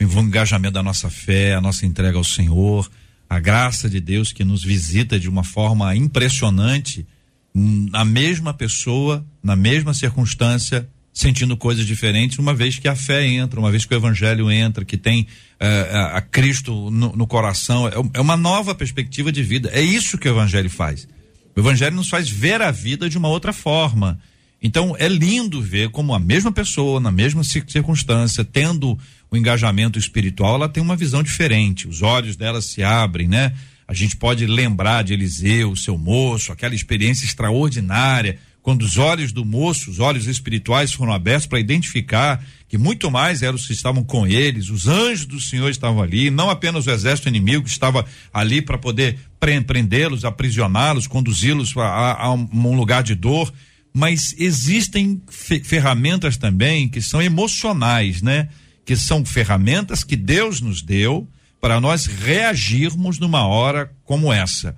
o 0.00 0.20
engajamento 0.20 0.72
da 0.72 0.82
nossa 0.82 1.10
fé, 1.10 1.54
a 1.54 1.60
nossa 1.60 1.84
entrega 1.84 2.16
ao 2.16 2.24
Senhor, 2.24 2.90
a 3.28 3.38
graça 3.38 3.88
de 3.88 4.00
Deus 4.00 4.32
que 4.32 4.42
nos 4.42 4.64
visita 4.64 5.20
de 5.20 5.28
uma 5.28 5.44
forma 5.44 5.94
impressionante, 5.94 7.06
na 7.54 8.04
mesma 8.04 8.54
pessoa, 8.54 9.24
na 9.42 9.54
mesma 9.54 9.92
circunstância, 9.92 10.88
sentindo 11.12 11.56
coisas 11.56 11.84
diferentes, 11.84 12.38
uma 12.38 12.54
vez 12.54 12.78
que 12.78 12.88
a 12.88 12.94
fé 12.94 13.26
entra, 13.26 13.58
uma 13.58 13.70
vez 13.70 13.84
que 13.84 13.94
o 13.94 13.96
evangelho 13.96 14.50
entra, 14.50 14.84
que 14.84 14.96
tem 14.96 15.22
uh, 15.60 16.16
a 16.16 16.20
Cristo 16.20 16.90
no, 16.90 17.14
no 17.16 17.26
coração, 17.26 17.88
é, 17.88 17.92
é, 18.14 18.20
uma 18.20 18.36
nova 18.36 18.74
perspectiva 18.74 19.32
de 19.32 19.42
vida. 19.42 19.70
É 19.72 19.80
isso 19.80 20.16
que 20.16 20.28
o 20.28 20.32
evangelho 20.32 20.70
faz. 20.70 21.08
O 21.54 21.60
evangelho 21.60 21.96
nos 21.96 22.08
faz 22.08 22.30
ver 22.30 22.62
a 22.62 22.70
vida 22.70 23.08
de 23.08 23.18
uma 23.18 23.28
outra 23.28 23.52
forma. 23.52 24.20
Então 24.62 24.94
é 24.98 25.08
lindo 25.08 25.60
ver 25.60 25.90
como 25.90 26.14
a 26.14 26.18
mesma 26.18 26.52
pessoa, 26.52 27.00
na 27.00 27.10
mesma 27.10 27.42
circunstância, 27.42 28.44
tendo 28.44 28.98
o 29.30 29.36
engajamento 29.36 29.98
espiritual, 29.98 30.56
ela 30.56 30.68
tem 30.68 30.82
uma 30.82 30.96
visão 30.96 31.22
diferente. 31.22 31.88
Os 31.88 32.02
olhos 32.02 32.36
dela 32.36 32.60
se 32.60 32.82
abrem, 32.82 33.26
né? 33.26 33.52
A 33.86 33.94
gente 33.94 34.16
pode 34.16 34.46
lembrar 34.46 35.02
de 35.02 35.12
Eliseu, 35.12 35.74
seu 35.74 35.98
moço, 35.98 36.52
aquela 36.52 36.74
experiência 36.74 37.24
extraordinária, 37.24 38.38
quando 38.62 38.82
os 38.82 38.98
olhos 38.98 39.32
do 39.32 39.44
moço, 39.44 39.90
os 39.90 40.00
olhos 40.00 40.26
espirituais 40.26 40.92
foram 40.92 41.12
abertos 41.12 41.46
para 41.46 41.58
identificar 41.58 42.44
que 42.68 42.76
muito 42.76 43.10
mais 43.10 43.42
eram 43.42 43.56
os 43.56 43.66
que 43.66 43.72
estavam 43.72 44.04
com 44.04 44.26
eles, 44.26 44.68
os 44.68 44.86
anjos 44.86 45.26
do 45.26 45.40
Senhor 45.40 45.70
estavam 45.70 46.02
ali, 46.02 46.30
não 46.30 46.50
apenas 46.50 46.86
o 46.86 46.90
exército 46.90 47.28
inimigo 47.28 47.64
que 47.64 47.70
estava 47.70 48.04
ali 48.32 48.60
para 48.60 48.78
poder 48.78 49.18
prendê-los, 49.66 50.24
aprisioná-los, 50.24 51.06
conduzi-los 51.06 51.74
a, 51.76 52.26
a, 52.26 52.32
um 52.32 52.76
lugar 52.76 53.02
de 53.02 53.14
dor, 53.14 53.52
mas 53.92 54.34
existem 54.38 55.20
ferramentas 55.64 56.36
também 56.36 56.88
que 56.88 57.02
são 57.02 57.20
emocionais, 57.20 58.22
né? 58.22 58.48
que 58.84 58.94
são 58.94 59.24
ferramentas 59.24 60.04
que 60.04 60.16
Deus 60.16 60.60
nos 60.60 60.82
deu 60.82 61.26
para 61.60 61.80
nós 61.80 62.06
reagirmos 62.06 63.18
numa 63.18 63.46
hora 63.46 63.90
como 64.04 64.32
essa. 64.32 64.76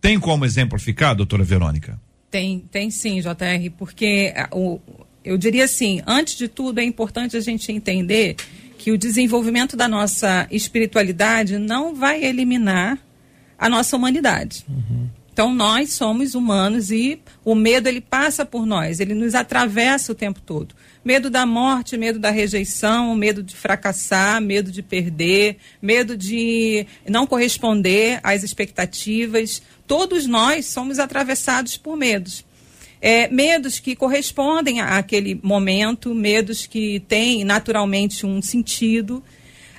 Tem 0.00 0.18
como 0.18 0.44
exemplificar, 0.44 1.14
doutora 1.14 1.44
Verônica? 1.44 2.00
Tem, 2.30 2.60
tem 2.70 2.90
sim, 2.90 3.20
JR, 3.20 3.70
porque 3.76 4.32
o, 4.52 4.78
eu 5.24 5.36
diria 5.36 5.64
assim, 5.64 6.00
antes 6.06 6.36
de 6.36 6.48
tudo 6.48 6.80
é 6.80 6.84
importante 6.84 7.36
a 7.36 7.40
gente 7.40 7.72
entender 7.72 8.36
que 8.78 8.92
o 8.92 8.98
desenvolvimento 8.98 9.76
da 9.76 9.86
nossa 9.86 10.46
espiritualidade 10.50 11.58
não 11.58 11.94
vai 11.94 12.24
eliminar 12.24 12.98
a 13.58 13.68
nossa 13.68 13.96
humanidade. 13.96 14.64
Uhum. 14.68 15.08
Então 15.32 15.54
nós 15.54 15.92
somos 15.92 16.34
humanos 16.34 16.90
e 16.90 17.20
o 17.44 17.54
medo 17.54 17.88
ele 17.88 18.00
passa 18.00 18.44
por 18.44 18.64
nós, 18.64 19.00
ele 19.00 19.14
nos 19.14 19.34
atravessa 19.34 20.12
o 20.12 20.14
tempo 20.14 20.40
todo. 20.40 20.74
Medo 21.02 21.30
da 21.30 21.46
morte, 21.46 21.96
medo 21.96 22.18
da 22.18 22.30
rejeição, 22.30 23.14
medo 23.14 23.42
de 23.42 23.56
fracassar, 23.56 24.40
medo 24.40 24.70
de 24.70 24.82
perder, 24.82 25.56
medo 25.80 26.14
de 26.14 26.86
não 27.08 27.26
corresponder 27.26 28.20
às 28.22 28.42
expectativas. 28.42 29.62
Todos 29.86 30.26
nós 30.26 30.66
somos 30.66 30.98
atravessados 30.98 31.78
por 31.78 31.96
medos. 31.96 32.44
É, 33.00 33.28
medos 33.28 33.78
que 33.80 33.96
correspondem 33.96 34.82
àquele 34.82 35.40
momento, 35.42 36.14
medos 36.14 36.66
que 36.66 37.00
têm 37.00 37.44
naturalmente 37.44 38.26
um 38.26 38.42
sentido. 38.42 39.24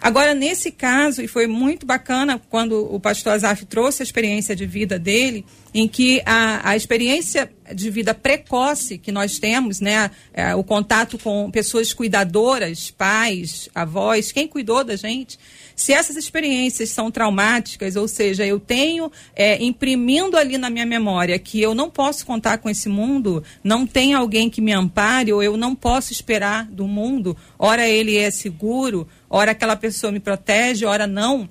Agora, 0.02 0.34
nesse 0.34 0.72
caso, 0.72 1.22
e 1.22 1.28
foi 1.28 1.46
muito 1.46 1.86
bacana 1.86 2.42
quando 2.50 2.92
o 2.92 3.00
pastor 3.00 3.34
Azaf 3.34 3.66
trouxe 3.68 4.02
a 4.02 4.04
experiência 4.04 4.56
de 4.56 4.66
vida 4.66 4.98
dele, 4.98 5.46
em 5.74 5.88
que 5.88 6.24
a, 6.26 6.72
a 6.72 6.76
experiência 6.76 7.52
de 7.74 7.90
vida 7.92 8.14
precoce 8.14 8.98
que 8.98 9.12
nós 9.12 9.38
temos, 9.38 9.80
né, 9.80 10.10
é, 10.34 10.56
o 10.56 10.64
contato 10.64 11.20
com 11.20 11.50
pessoas 11.52 11.94
cuidadoras, 11.94 12.90
pais, 12.90 13.70
avós, 13.76 14.32
quem 14.32 14.48
cuidou 14.48 14.84
da 14.84 14.96
gente, 14.96 15.38
se 15.76 15.94
essas 15.94 16.16
experiências 16.18 16.90
são 16.90 17.10
traumáticas, 17.10 17.96
ou 17.96 18.08
seja, 18.08 18.46
eu 18.46 18.60
tenho 18.60 19.12
é, 19.36 19.64
imprimindo 19.64 20.36
ali 20.36 20.58
na 20.58 20.70
minha 20.70 20.86
memória 20.86 21.40
que 21.40 21.62
eu 21.62 21.74
não 21.74 21.90
posso 21.90 22.26
contar 22.26 22.58
com 22.58 22.70
esse 22.70 22.90
mundo, 22.90 23.44
não 23.64 23.88
tem 23.88 24.14
alguém 24.14 24.50
que 24.50 24.62
me 24.62 24.74
ampare, 24.74 25.32
ou 25.32 25.42
eu 25.42 25.56
não 25.56 25.74
posso 25.74 26.12
esperar 26.12 26.66
do 26.66 26.88
mundo, 26.88 27.38
ora 27.58 27.88
ele 27.88 28.18
é 28.18 28.30
seguro, 28.30 29.08
ora 29.32 29.52
aquela 29.52 29.78
pessoa 29.78 30.12
me 30.12 30.20
protege, 30.20 30.86
ora 30.86 31.08
não. 31.08 31.50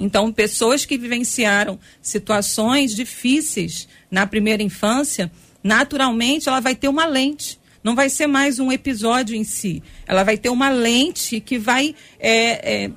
Então, 0.00 0.32
pessoas 0.32 0.84
que 0.84 0.98
vivenciaram 0.98 1.78
situações 2.02 2.92
difíceis 2.92 3.88
na 4.10 4.26
primeira 4.26 4.62
infância, 4.62 5.30
naturalmente 5.62 6.48
ela 6.48 6.58
vai 6.58 6.74
ter 6.74 6.88
uma 6.88 7.06
lente. 7.06 7.60
Não 7.84 7.94
vai 7.94 8.08
ser 8.08 8.26
mais 8.26 8.58
um 8.58 8.72
episódio 8.72 9.36
em 9.36 9.44
si. 9.44 9.80
Ela 10.06 10.24
vai 10.24 10.36
ter 10.36 10.48
uma 10.48 10.68
lente 10.70 11.38
que 11.38 11.56
vai 11.56 11.94
é, 12.18 12.84
é, 12.84 12.90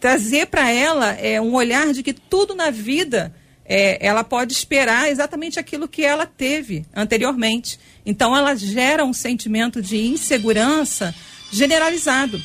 trazer 0.00 0.46
para 0.46 0.70
ela 0.70 1.10
é, 1.12 1.38
um 1.38 1.52
olhar 1.52 1.92
de 1.92 2.02
que 2.02 2.14
tudo 2.14 2.54
na 2.54 2.70
vida 2.70 3.34
é, 3.66 3.98
ela 4.04 4.24
pode 4.24 4.54
esperar 4.54 5.10
exatamente 5.10 5.58
aquilo 5.58 5.86
que 5.86 6.02
ela 6.02 6.24
teve 6.24 6.86
anteriormente. 6.96 7.78
Então, 8.06 8.34
ela 8.34 8.54
gera 8.54 9.04
um 9.04 9.12
sentimento 9.12 9.82
de 9.82 9.98
insegurança 9.98 11.14
generalizado 11.52 12.40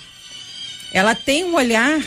ela 0.94 1.16
tem 1.16 1.46
um 1.46 1.56
olhar 1.56 2.02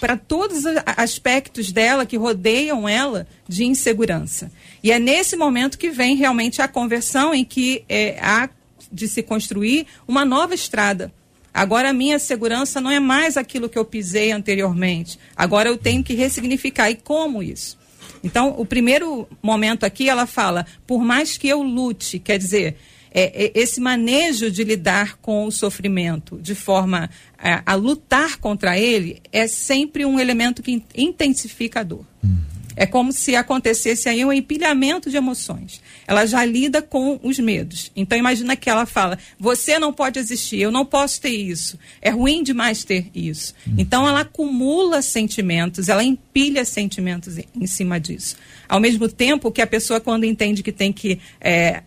para 0.00 0.16
todos 0.16 0.64
os 0.64 0.74
aspectos 0.96 1.70
dela 1.70 2.04
que 2.04 2.16
rodeiam 2.16 2.88
ela 2.88 3.26
de 3.48 3.64
insegurança. 3.64 4.50
E 4.82 4.90
é 4.90 4.98
nesse 4.98 5.36
momento 5.36 5.78
que 5.78 5.90
vem 5.90 6.16
realmente 6.16 6.60
a 6.60 6.66
conversão 6.66 7.32
em 7.32 7.44
que 7.44 7.84
é, 7.88 8.18
há 8.20 8.50
de 8.90 9.06
se 9.06 9.22
construir 9.22 9.86
uma 10.06 10.24
nova 10.24 10.54
estrada. 10.54 11.12
Agora 11.54 11.90
a 11.90 11.92
minha 11.92 12.18
segurança 12.18 12.80
não 12.80 12.90
é 12.90 12.98
mais 12.98 13.36
aquilo 13.36 13.68
que 13.68 13.78
eu 13.78 13.84
pisei 13.84 14.32
anteriormente. 14.32 15.18
Agora 15.36 15.68
eu 15.68 15.76
tenho 15.76 16.02
que 16.02 16.14
ressignificar. 16.14 16.90
E 16.90 16.96
como 16.96 17.42
isso? 17.42 17.78
Então, 18.24 18.54
o 18.58 18.64
primeiro 18.64 19.28
momento 19.42 19.84
aqui, 19.84 20.08
ela 20.08 20.26
fala, 20.26 20.66
por 20.86 21.02
mais 21.02 21.36
que 21.36 21.48
eu 21.48 21.62
lute, 21.62 22.18
quer 22.18 22.38
dizer, 22.38 22.76
é, 23.14 23.44
é, 23.44 23.52
esse 23.54 23.80
manejo 23.80 24.50
de 24.50 24.64
lidar 24.64 25.18
com 25.18 25.44
o 25.44 25.52
sofrimento 25.52 26.38
de 26.40 26.54
forma 26.54 27.10
a, 27.38 27.72
a, 27.72 27.74
lutar 27.74 28.38
contra 28.38 28.78
ele 28.78 29.20
é 29.30 29.46
sempre 29.46 30.04
um 30.06 30.18
elemento 30.18 30.62
que 30.62 30.82
intensifica 30.96 31.80
a 31.80 31.82
dor. 31.82 32.06
Uhum. 32.22 32.38
É 32.74 32.86
como 32.86 33.12
se 33.12 33.36
acontecesse 33.36 34.08
aí 34.08 34.24
um 34.24 34.32
empilhamento 34.32 35.10
de 35.10 35.16
emoções. 35.18 35.82
Ela 36.06 36.24
já 36.24 36.42
lida 36.42 36.80
com 36.80 37.20
os 37.22 37.38
medos. 37.38 37.92
Então 37.94 38.16
imagina 38.16 38.56
que 38.56 38.70
ela 38.70 38.86
fala: 38.86 39.18
você 39.38 39.78
não 39.78 39.92
pode 39.92 40.18
existir, 40.18 40.60
eu 40.60 40.70
não 40.70 40.84
posso 40.84 41.20
ter 41.20 41.30
isso. 41.30 41.78
É 42.00 42.08
ruim 42.08 42.42
demais 42.42 42.82
ter 42.82 43.10
isso. 43.14 43.54
Uhum. 43.66 43.74
Então 43.76 44.08
ela 44.08 44.20
acumula 44.20 45.02
sentimentos, 45.02 45.90
ela 45.90 46.02
empilha 46.02 46.64
sentimentos 46.64 47.36
em 47.38 47.66
cima 47.66 48.00
disso. 48.00 48.36
Ao 48.66 48.80
mesmo 48.80 49.06
tempo 49.06 49.52
que 49.52 49.60
a 49.60 49.66
pessoa 49.66 50.00
quando 50.00 50.24
entende 50.24 50.62
que 50.62 50.72
tem 50.72 50.92
que 50.92 51.18
é, 51.40 51.82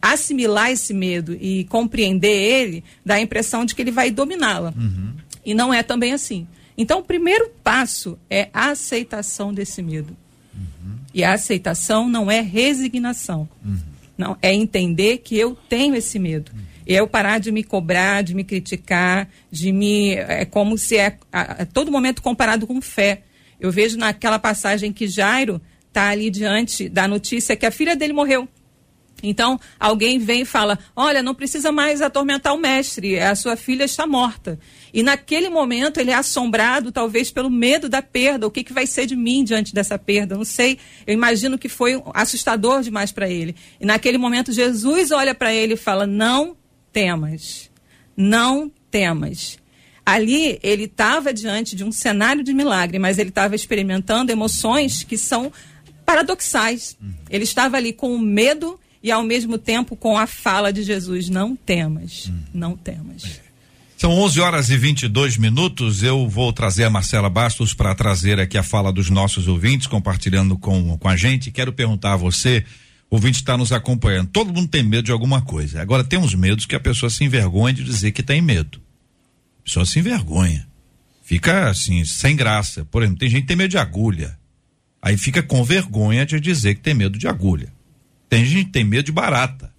assimilar 0.00 0.70
esse 0.70 0.92
medo 0.92 1.36
e 1.40 1.64
compreender 1.64 2.28
ele, 2.28 2.84
dá 3.04 3.14
a 3.14 3.20
impressão 3.20 3.64
de 3.64 3.74
que 3.74 3.82
ele 3.82 3.90
vai 3.90 4.10
dominá-la. 4.10 4.72
Uhum. 4.76 5.12
E 5.44 5.54
não 5.54 5.72
é 5.72 5.82
também 5.82 6.12
assim. 6.12 6.46
Então, 6.76 6.98
o 6.98 7.02
primeiro 7.02 7.50
passo 7.62 8.18
é 8.28 8.48
a 8.52 8.70
aceitação 8.70 9.52
desse 9.52 9.82
medo. 9.82 10.16
Uhum. 10.54 10.96
E 11.14 11.24
a 11.24 11.32
aceitação 11.32 12.08
não 12.08 12.30
é 12.30 12.40
resignação. 12.40 13.48
Uhum. 13.64 13.78
Não, 14.18 14.36
é 14.42 14.52
entender 14.52 15.18
que 15.18 15.36
eu 15.36 15.56
tenho 15.68 15.94
esse 15.94 16.18
medo. 16.18 16.52
Uhum. 16.54 16.60
Eu 16.86 17.08
parar 17.08 17.38
de 17.38 17.50
me 17.50 17.64
cobrar, 17.64 18.22
de 18.22 18.34
me 18.34 18.44
criticar, 18.44 19.28
de 19.50 19.72
me. 19.72 20.14
É 20.14 20.44
como 20.44 20.78
se 20.78 20.96
é 20.96 21.18
a, 21.32 21.62
a 21.62 21.66
todo 21.66 21.90
momento 21.90 22.22
comparado 22.22 22.66
com 22.66 22.80
fé. 22.80 23.22
Eu 23.58 23.72
vejo 23.72 23.96
naquela 23.96 24.38
passagem 24.38 24.92
que 24.92 25.08
Jairo 25.08 25.60
está 25.88 26.10
ali 26.10 26.30
diante 26.30 26.88
da 26.88 27.08
notícia 27.08 27.56
que 27.56 27.66
a 27.66 27.70
filha 27.70 27.96
dele 27.96 28.12
morreu. 28.12 28.48
Então, 29.22 29.58
alguém 29.78 30.18
vem 30.18 30.42
e 30.42 30.44
fala: 30.44 30.78
Olha, 30.94 31.22
não 31.22 31.34
precisa 31.34 31.72
mais 31.72 32.02
atormentar 32.02 32.54
o 32.54 32.58
mestre, 32.58 33.18
a 33.18 33.34
sua 33.34 33.56
filha 33.56 33.84
está 33.84 34.06
morta. 34.06 34.58
E 34.92 35.02
naquele 35.02 35.48
momento 35.48 35.98
ele 35.98 36.10
é 36.10 36.14
assombrado, 36.14 36.92
talvez 36.92 37.30
pelo 37.30 37.50
medo 37.50 37.88
da 37.88 38.02
perda. 38.02 38.46
O 38.46 38.50
que, 38.50 38.64
que 38.64 38.72
vai 38.72 38.86
ser 38.86 39.06
de 39.06 39.16
mim 39.16 39.44
diante 39.44 39.74
dessa 39.74 39.98
perda? 39.98 40.36
Não 40.36 40.44
sei. 40.44 40.78
Eu 41.06 41.14
imagino 41.14 41.58
que 41.58 41.68
foi 41.68 42.02
assustador 42.14 42.82
demais 42.82 43.12
para 43.12 43.28
ele. 43.28 43.54
E 43.80 43.86
naquele 43.86 44.18
momento 44.18 44.52
Jesus 44.52 45.10
olha 45.10 45.34
para 45.34 45.52
ele 45.52 45.74
e 45.74 45.76
fala: 45.76 46.06
Não 46.06 46.56
temas, 46.92 47.70
não 48.16 48.70
temas. 48.90 49.58
Ali 50.04 50.60
ele 50.62 50.84
estava 50.84 51.34
diante 51.34 51.74
de 51.74 51.82
um 51.82 51.90
cenário 51.90 52.44
de 52.44 52.54
milagre, 52.54 52.96
mas 52.98 53.18
ele 53.18 53.30
estava 53.30 53.56
experimentando 53.56 54.30
emoções 54.30 55.02
que 55.02 55.18
são 55.18 55.52
paradoxais. 56.04 56.96
Ele 57.28 57.42
estava 57.42 57.76
ali 57.76 57.92
com 57.92 58.14
o 58.14 58.18
medo 58.18 58.78
e 59.06 59.12
ao 59.12 59.22
mesmo 59.22 59.56
tempo 59.56 59.94
com 59.94 60.18
a 60.18 60.26
fala 60.26 60.72
de 60.72 60.82
Jesus: 60.82 61.28
não 61.28 61.54
temas, 61.54 62.28
hum. 62.28 62.38
não 62.52 62.76
temas. 62.76 63.40
São 63.96 64.10
11 64.10 64.40
horas 64.40 64.68
e 64.68 64.76
22 64.76 65.36
minutos. 65.36 66.02
Eu 66.02 66.28
vou 66.28 66.52
trazer 66.52 66.82
a 66.82 66.90
Marcela 66.90 67.30
Bastos 67.30 67.72
para 67.72 67.94
trazer 67.94 68.40
aqui 68.40 68.58
a 68.58 68.64
fala 68.64 68.92
dos 68.92 69.08
nossos 69.08 69.46
ouvintes, 69.46 69.86
compartilhando 69.86 70.58
com, 70.58 70.98
com 70.98 71.08
a 71.08 71.16
gente. 71.16 71.52
Quero 71.52 71.72
perguntar 71.72 72.14
a 72.14 72.16
você, 72.16 72.64
o 73.08 73.14
ouvinte 73.14 73.38
está 73.38 73.56
nos 73.56 73.72
acompanhando. 73.72 74.28
Todo 74.32 74.52
mundo 74.52 74.66
tem 74.66 74.82
medo 74.82 75.04
de 75.04 75.12
alguma 75.12 75.40
coisa. 75.40 75.80
Agora, 75.80 76.02
tem 76.02 76.18
uns 76.18 76.34
medos 76.34 76.66
que 76.66 76.74
a 76.74 76.80
pessoa 76.80 77.08
se 77.08 77.22
envergonha 77.22 77.74
de 77.74 77.84
dizer 77.84 78.10
que 78.10 78.24
tem 78.24 78.42
medo. 78.42 78.82
A 79.60 79.62
pessoa 79.62 79.86
se 79.86 80.00
envergonha. 80.00 80.66
Fica 81.22 81.70
assim, 81.70 82.04
sem 82.04 82.34
graça. 82.34 82.84
Por 82.84 83.04
exemplo, 83.04 83.20
tem 83.20 83.30
gente 83.30 83.42
que 83.42 83.48
tem 83.48 83.56
medo 83.56 83.70
de 83.70 83.78
agulha. 83.78 84.36
Aí 85.00 85.16
fica 85.16 85.44
com 85.44 85.62
vergonha 85.62 86.26
de 86.26 86.40
dizer 86.40 86.74
que 86.74 86.80
tem 86.80 86.92
medo 86.92 87.16
de 87.16 87.28
agulha. 87.28 87.75
Tem 88.28 88.44
gente 88.44 88.66
que 88.66 88.72
tem 88.72 88.84
medo 88.84 89.06
de 89.06 89.12
barata. 89.12 89.70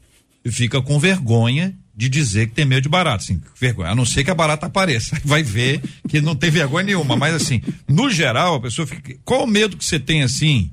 E 0.43 0.51
fica 0.51 0.81
com 0.81 0.99
vergonha 0.99 1.75
de 1.97 2.07
dizer 2.07 2.47
que 2.47 2.53
tem 2.53 2.63
medo 2.63 2.83
de 2.83 2.89
barata, 2.89 3.23
assim, 3.23 3.41
vergonha, 3.59 3.89
a 3.89 3.95
não 3.95 4.05
ser 4.05 4.23
que 4.23 4.29
a 4.29 4.35
barata 4.35 4.67
apareça, 4.67 5.19
vai 5.25 5.41
ver 5.41 5.81
que 6.07 6.21
não 6.21 6.35
tem 6.35 6.51
vergonha 6.51 6.85
nenhuma, 6.85 7.15
mas 7.15 7.33
assim, 7.33 7.59
no 7.87 8.07
geral, 8.07 8.53
a 8.53 8.61
pessoa 8.61 8.85
fica, 8.85 9.15
qual 9.25 9.43
o 9.43 9.47
medo 9.47 9.75
que 9.75 9.83
você 9.83 9.99
tem 9.99 10.21
assim, 10.21 10.69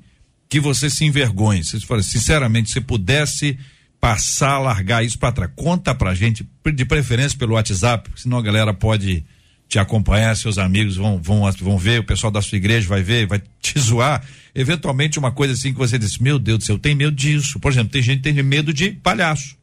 que 0.47 0.59
você 0.59 0.87
se 0.87 1.03
envergonhe, 1.03 1.63
você 1.63 1.79
fala, 1.79 2.03
sinceramente, 2.03 2.69
se 2.69 2.79
pudesse 2.79 3.57
passar, 3.99 4.59
largar 4.59 5.03
isso 5.03 5.17
para 5.17 5.31
trás, 5.31 5.51
conta 5.55 5.95
pra 5.95 6.13
gente, 6.13 6.47
de 6.75 6.85
preferência 6.85 7.35
pelo 7.35 7.55
WhatsApp, 7.55 8.07
senão 8.15 8.37
a 8.37 8.43
galera 8.43 8.71
pode 8.71 9.25
te 9.67 9.79
acompanhar, 9.79 10.35
seus 10.35 10.57
amigos 10.57 10.95
vão, 10.95 11.19
vão, 11.21 11.51
vão 11.59 11.77
ver, 11.77 11.99
o 11.99 12.03
pessoal 12.03 12.31
da 12.31 12.41
sua 12.41 12.57
igreja 12.57 12.87
vai 12.87 13.01
ver, 13.01 13.25
vai 13.27 13.41
te 13.61 13.77
zoar, 13.79 14.23
eventualmente 14.53 15.19
uma 15.19 15.31
coisa 15.31 15.53
assim 15.53 15.73
que 15.73 15.79
você 15.79 15.97
diz, 15.97 16.17
meu 16.17 16.37
Deus 16.37 16.59
do 16.59 16.63
céu, 16.65 16.77
tem 16.77 16.95
medo 16.95 17.11
disso, 17.11 17.59
por 17.59 17.71
exemplo, 17.71 17.91
tem 17.91 18.01
gente 18.01 18.17
que 18.17 18.33
tem 18.33 18.43
medo 18.43 18.73
de 18.73 18.91
palhaço, 18.91 19.57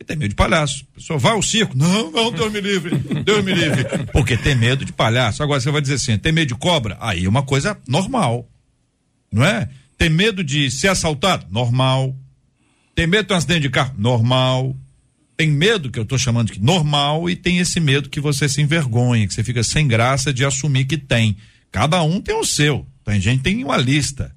e 0.00 0.04
tem 0.04 0.16
medo 0.16 0.30
de 0.30 0.34
palhaço. 0.36 0.86
A 0.92 0.94
pessoa 0.94 1.18
vai 1.18 1.32
ao 1.32 1.42
circo. 1.42 1.76
Não, 1.76 2.10
não, 2.12 2.30
Deus 2.30 2.52
me 2.52 2.60
livre. 2.60 2.96
Deus 3.24 3.44
me 3.44 3.52
livre. 3.52 3.84
Porque 4.12 4.36
tem 4.36 4.54
medo 4.54 4.84
de 4.84 4.92
palhaço. 4.92 5.42
Agora 5.42 5.60
você 5.60 5.70
vai 5.70 5.80
dizer 5.80 5.94
assim: 5.94 6.16
tem 6.16 6.30
medo 6.30 6.48
de 6.48 6.54
cobra? 6.54 6.96
Aí 7.00 7.24
é 7.24 7.28
uma 7.28 7.42
coisa 7.42 7.76
normal. 7.86 8.48
Não 9.32 9.44
é? 9.44 9.68
Tem 9.96 10.08
medo 10.08 10.44
de 10.44 10.70
ser 10.70 10.88
assaltado? 10.88 11.46
Normal. 11.50 12.14
Tem 12.94 13.06
medo 13.06 13.26
de 13.26 13.34
um 13.34 13.36
acidente 13.36 13.60
de 13.62 13.70
carro? 13.70 13.94
Normal. 13.98 14.76
Tem 15.38 15.50
medo, 15.50 15.90
que 15.90 15.98
eu 15.98 16.02
estou 16.02 16.18
chamando 16.18 16.52
de 16.52 16.60
normal, 16.60 17.30
e 17.30 17.34
tem 17.34 17.58
esse 17.58 17.80
medo 17.80 18.10
que 18.10 18.20
você 18.20 18.46
se 18.46 18.60
envergonha, 18.60 19.26
que 19.26 19.32
você 19.32 19.42
fica 19.42 19.62
sem 19.62 19.88
graça 19.88 20.34
de 20.34 20.44
assumir 20.44 20.84
que 20.84 20.98
tem. 20.98 21.34
Cada 21.72 22.02
um 22.02 22.20
tem 22.20 22.34
o 22.34 22.44
seu. 22.44 22.86
Tem 23.04 23.18
gente 23.18 23.42
tem 23.42 23.64
uma 23.64 23.78
lista 23.78 24.36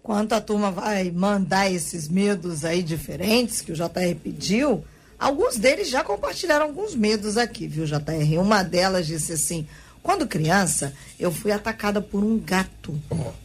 Enquanto 0.04 0.34
a 0.34 0.42
turma 0.42 0.70
vai 0.70 1.10
mandar 1.12 1.72
esses 1.72 2.10
medos 2.10 2.66
aí 2.66 2.84
diferentes 2.84 3.62
que 3.62 3.72
o 3.72 3.76
JR 3.76 4.16
pediu, 4.22 4.84
Alguns 5.24 5.56
deles 5.56 5.88
já 5.88 6.04
compartilharam 6.04 6.66
alguns 6.66 6.94
medos 6.94 7.38
aqui, 7.38 7.66
viu, 7.66 7.86
JR? 7.86 8.42
Uma 8.42 8.62
delas 8.62 9.08
disse 9.08 9.32
assim: 9.32 9.66
quando 10.02 10.28
criança, 10.28 10.94
eu 11.18 11.32
fui 11.32 11.50
atacada 11.50 12.02
por 12.02 12.22
um 12.22 12.38
gato. 12.38 13.00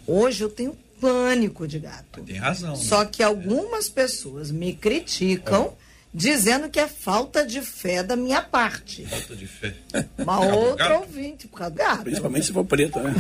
Hoje 0.05 0.43
eu 0.43 0.49
tenho 0.51 0.77
pânico 1.01 1.69
de 1.69 1.79
gato. 1.79 2.21
Tem 2.23 2.37
razão. 2.37 2.75
Só 2.75 3.05
que 3.05 3.23
algumas 3.23 3.89
pessoas 3.89 4.51
me 4.51 4.75
criticam. 4.75 5.73
Dizendo 6.13 6.71
que 6.71 6.81
é 6.81 6.89
falta 6.89 7.45
de 7.45 7.61
fé 7.61 8.03
da 8.03 8.17
minha 8.17 8.41
parte. 8.41 9.05
Falta 9.07 9.37
de 9.37 9.47
fé. 9.47 9.75
Uma 10.17 10.41
outra 10.41 10.99
ouvinte, 10.99 11.47
por 11.47 11.59
causa 11.59 11.75
do 11.75 11.79
gato. 11.79 12.03
Principalmente 12.03 12.47
se 12.47 12.53
for 12.53 12.65
preto, 12.65 12.99
né? 12.99 13.15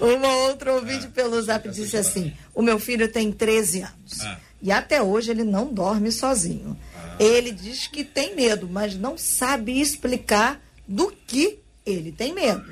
É. 0.00 0.04
Uma 0.04 0.36
outra 0.48 0.74
ouvinte 0.74 1.06
pelo 1.08 1.40
zap 1.40 1.68
disse 1.68 1.96
assim: 1.96 2.32
O 2.54 2.60
meu 2.60 2.78
filho 2.78 3.08
tem 3.08 3.32
13 3.32 3.82
anos. 3.82 4.20
Ah. 4.20 4.38
E 4.60 4.72
até 4.72 5.00
hoje 5.00 5.30
ele 5.30 5.44
não 5.44 5.72
dorme 5.72 6.10
sozinho. 6.10 6.76
Ah. 6.96 7.16
Ele 7.18 7.52
diz 7.52 7.86
que 7.86 8.02
tem 8.02 8.34
medo, 8.34 8.68
mas 8.68 8.96
não 8.96 9.16
sabe 9.16 9.80
explicar 9.80 10.60
do 10.86 11.12
que 11.26 11.58
ele 11.86 12.12
tem 12.12 12.34
medo. 12.34 12.64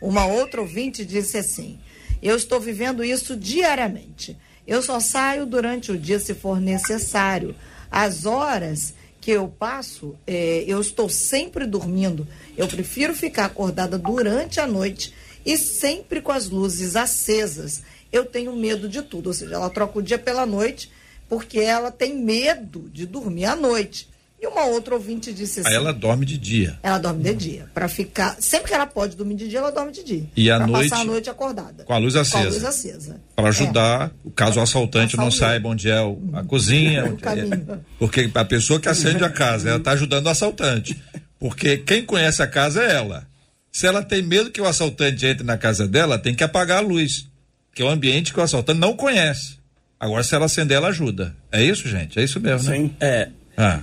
Uma 0.00 0.26
outra 0.26 0.60
ouvinte 0.60 1.04
disse 1.04 1.36
assim: 1.36 1.78
Eu 2.22 2.36
estou 2.36 2.58
vivendo 2.58 3.04
isso 3.04 3.36
diariamente. 3.36 4.36
Eu 4.66 4.82
só 4.82 4.98
saio 5.00 5.44
durante 5.44 5.92
o 5.92 5.98
dia 5.98 6.18
se 6.18 6.34
for 6.34 6.60
necessário. 6.60 7.54
As 7.90 8.24
horas 8.24 8.94
que 9.20 9.30
eu 9.30 9.48
passo, 9.48 10.16
é, 10.26 10.64
eu 10.66 10.80
estou 10.80 11.08
sempre 11.08 11.66
dormindo. 11.66 12.26
Eu 12.56 12.66
prefiro 12.66 13.14
ficar 13.14 13.46
acordada 13.46 13.98
durante 13.98 14.60
a 14.60 14.66
noite 14.66 15.14
e 15.44 15.56
sempre 15.56 16.20
com 16.20 16.32
as 16.32 16.48
luzes 16.48 16.96
acesas. 16.96 17.82
Eu 18.12 18.24
tenho 18.24 18.54
medo 18.54 18.88
de 18.88 19.02
tudo. 19.02 19.28
Ou 19.28 19.34
seja, 19.34 19.54
ela 19.54 19.70
troca 19.70 19.98
o 19.98 20.02
dia 20.02 20.18
pela 20.18 20.46
noite 20.46 20.90
porque 21.28 21.58
ela 21.58 21.90
tem 21.90 22.16
medo 22.16 22.88
de 22.92 23.06
dormir 23.06 23.46
à 23.46 23.56
noite. 23.56 24.08
E 24.40 24.46
uma 24.46 24.64
outra 24.66 24.94
ouvinte 24.94 25.32
disse 25.32 25.60
assim. 25.60 25.68
Aí 25.70 25.74
ela 25.74 25.92
dorme 25.92 26.26
de 26.26 26.36
dia. 26.36 26.78
Ela 26.82 26.98
dorme 26.98 27.22
de 27.22 27.34
dia. 27.34 27.66
Para 27.72 27.88
ficar. 27.88 28.36
Sempre 28.38 28.68
que 28.68 28.74
ela 28.74 28.86
pode 28.86 29.16
dormir 29.16 29.36
de 29.36 29.48
dia, 29.48 29.58
ela 29.58 29.72
dorme 29.72 29.90
de 29.90 30.04
dia. 30.04 30.26
E 30.36 30.50
à 30.50 30.66
noite. 30.66 30.90
passar 30.90 31.02
a 31.02 31.04
noite 31.04 31.30
acordada. 31.30 31.84
Com 31.84 31.94
a 31.94 31.98
luz 31.98 32.14
acesa. 32.14 32.42
Com 32.42 32.48
a 32.48 32.50
luz 32.50 32.64
acesa. 32.64 33.20
Para 33.34 33.48
ajudar, 33.48 34.12
é. 34.26 34.30
caso 34.36 34.60
o 34.60 34.62
assaltante 34.62 35.16
não 35.16 35.30
saiba 35.30 35.68
onde 35.68 35.88
é 35.88 35.98
a 36.34 36.44
cozinha. 36.44 37.04
o 37.10 37.28
é. 37.28 37.78
Porque 37.98 38.30
a 38.34 38.44
pessoa 38.44 38.78
que 38.78 38.88
acende 38.88 39.24
a 39.24 39.30
casa, 39.30 39.70
ela 39.70 39.78
está 39.78 39.92
ajudando 39.92 40.26
o 40.26 40.30
assaltante. 40.30 41.02
Porque 41.38 41.78
quem 41.78 42.04
conhece 42.04 42.42
a 42.42 42.46
casa 42.46 42.82
é 42.82 42.92
ela. 42.92 43.26
Se 43.72 43.86
ela 43.86 44.02
tem 44.02 44.22
medo 44.22 44.50
que 44.50 44.60
o 44.60 44.66
assaltante 44.66 45.26
entre 45.26 45.44
na 45.44 45.56
casa 45.56 45.88
dela, 45.88 46.18
tem 46.18 46.34
que 46.34 46.44
apagar 46.44 46.78
a 46.78 46.86
luz. 46.86 47.28
Que 47.74 47.82
é 47.82 47.84
o 47.84 47.88
ambiente 47.88 48.32
que 48.32 48.38
o 48.38 48.42
assaltante 48.42 48.78
não 48.78 48.94
conhece. 48.94 49.58
Agora, 49.98 50.22
se 50.22 50.34
ela 50.34 50.44
acender, 50.44 50.76
ela 50.76 50.88
ajuda. 50.88 51.34
É 51.50 51.62
isso, 51.62 51.88
gente? 51.88 52.18
É 52.18 52.22
isso 52.22 52.38
mesmo, 52.38 52.70
né? 52.70 52.76
Sim. 52.76 52.94
É. 53.00 53.30
Ah. 53.56 53.80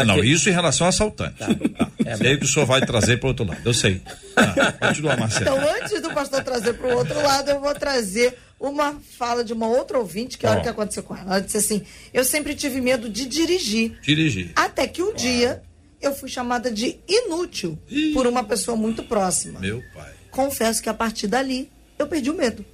Ah, 0.00 0.04
não, 0.04 0.22
isso 0.22 0.48
em 0.48 0.52
relação 0.52 0.86
ao 0.86 0.88
assaltante. 0.88 1.38
Tá. 1.38 1.46
Tá. 1.46 1.90
É, 2.04 2.16
sei 2.16 2.36
que 2.36 2.44
o 2.44 2.48
senhor 2.48 2.66
vai 2.66 2.84
trazer 2.84 3.18
para 3.18 3.26
o 3.26 3.28
outro 3.28 3.46
lado, 3.46 3.60
eu 3.64 3.74
sei. 3.74 4.00
Ah, 4.36 4.72
continua, 4.72 5.16
Marcelo. 5.16 5.56
Então, 5.56 5.76
antes 5.76 6.02
do 6.02 6.12
pastor 6.12 6.42
trazer 6.42 6.74
para 6.74 6.94
o 6.94 6.98
outro 6.98 7.22
lado, 7.22 7.50
eu 7.50 7.60
vou 7.60 7.74
trazer 7.74 8.36
uma 8.58 8.94
fala 9.18 9.44
de 9.44 9.52
uma 9.52 9.66
outra 9.66 9.98
ouvinte, 9.98 10.38
que 10.38 10.46
é 10.46 10.48
oh. 10.48 10.52
hora 10.52 10.60
que 10.60 10.68
aconteceu 10.68 11.02
com 11.02 11.16
ela. 11.16 11.36
Ela 11.36 11.40
disse 11.40 11.56
assim: 11.56 11.82
Eu 12.12 12.24
sempre 12.24 12.54
tive 12.54 12.80
medo 12.80 13.08
de 13.08 13.26
dirigir. 13.26 13.98
Dirigir. 14.02 14.52
Até 14.54 14.86
que 14.86 15.02
um 15.02 15.14
dia 15.14 15.62
eu 16.00 16.14
fui 16.14 16.28
chamada 16.28 16.70
de 16.70 16.98
inútil 17.08 17.78
Ih. 17.88 18.12
por 18.12 18.26
uma 18.26 18.44
pessoa 18.44 18.76
muito 18.76 19.02
próxima. 19.02 19.60
Meu 19.60 19.82
pai. 19.94 20.12
Confesso 20.30 20.82
que 20.82 20.88
a 20.88 20.94
partir 20.94 21.26
dali 21.26 21.70
eu 21.98 22.06
perdi 22.06 22.30
o 22.30 22.34
medo. 22.34 22.64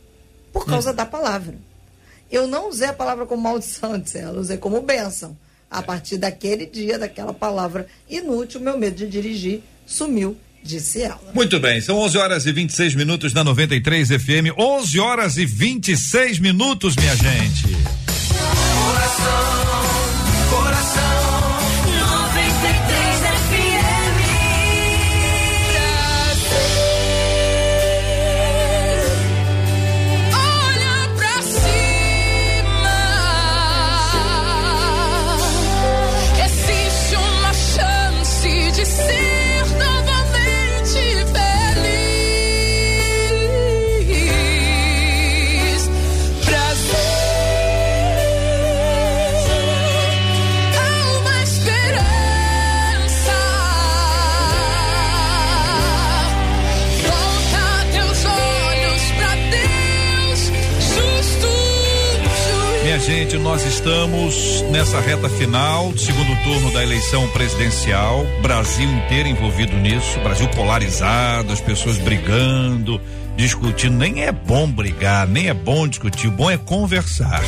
Por 0.53 0.67
causa 0.67 0.91
hum. 0.91 0.95
da 0.95 1.07
palavra. 1.07 1.55
Eu 2.31 2.47
não 2.47 2.69
usei 2.69 2.89
a 2.89 2.93
palavra 2.93 3.27
como 3.27 3.43
maldição, 3.43 3.99
disse 3.99 4.19
ela, 4.19 4.41
usei 4.41 4.57
como 4.57 4.81
bênção. 4.81 5.37
A 5.71 5.83
partir 5.83 6.19
daquele 6.19 6.67
dia, 6.67 6.99
daquela 6.99 7.33
palavra 7.33 7.87
inútil, 8.09 8.61
meu 8.61 8.77
medo 8.77 8.97
de 8.97 9.07
dirigir 9.07 9.61
sumiu, 9.87 10.37
disse 10.63 11.03
ela. 11.03 11.21
Muito 11.33 11.61
bem, 11.61 11.81
são 11.81 11.97
11 11.99 12.19
horas 12.19 12.47
e 12.47 12.53
26 12.53 12.95
minutos 12.95 13.33
na 13.33 13.45
93 13.45 14.09
FM. 14.09 14.59
11 14.59 14.99
horas 14.99 15.37
e 15.37 15.47
26 15.47 16.39
minutos, 16.39 16.97
minha 16.97 17.15
gente. 17.15 17.69
Coração, 18.29 18.87
coração. 18.87 20.00
Gente, 63.31 63.39
nós 63.39 63.65
estamos 63.65 64.63
nessa 64.71 65.01
reta 65.01 65.29
final, 65.29 65.97
segundo 65.97 66.35
turno 66.43 66.73
da 66.73 66.83
eleição 66.83 67.29
presidencial, 67.29 68.27
Brasil 68.43 68.91
inteiro 68.91 69.29
envolvido 69.29 69.77
nisso, 69.77 70.19
Brasil 70.21 70.49
polarizado, 70.49 71.53
as 71.53 71.61
pessoas 71.61 71.97
brigando, 71.99 73.01
discutindo. 73.37 73.97
Nem 73.97 74.23
é 74.23 74.33
bom 74.33 74.69
brigar, 74.69 75.29
nem 75.29 75.49
é 75.49 75.55
bom 75.55 75.87
discutir, 75.87 76.27
o 76.27 76.33
bom 76.33 76.51
é 76.51 76.57
conversar. 76.57 77.43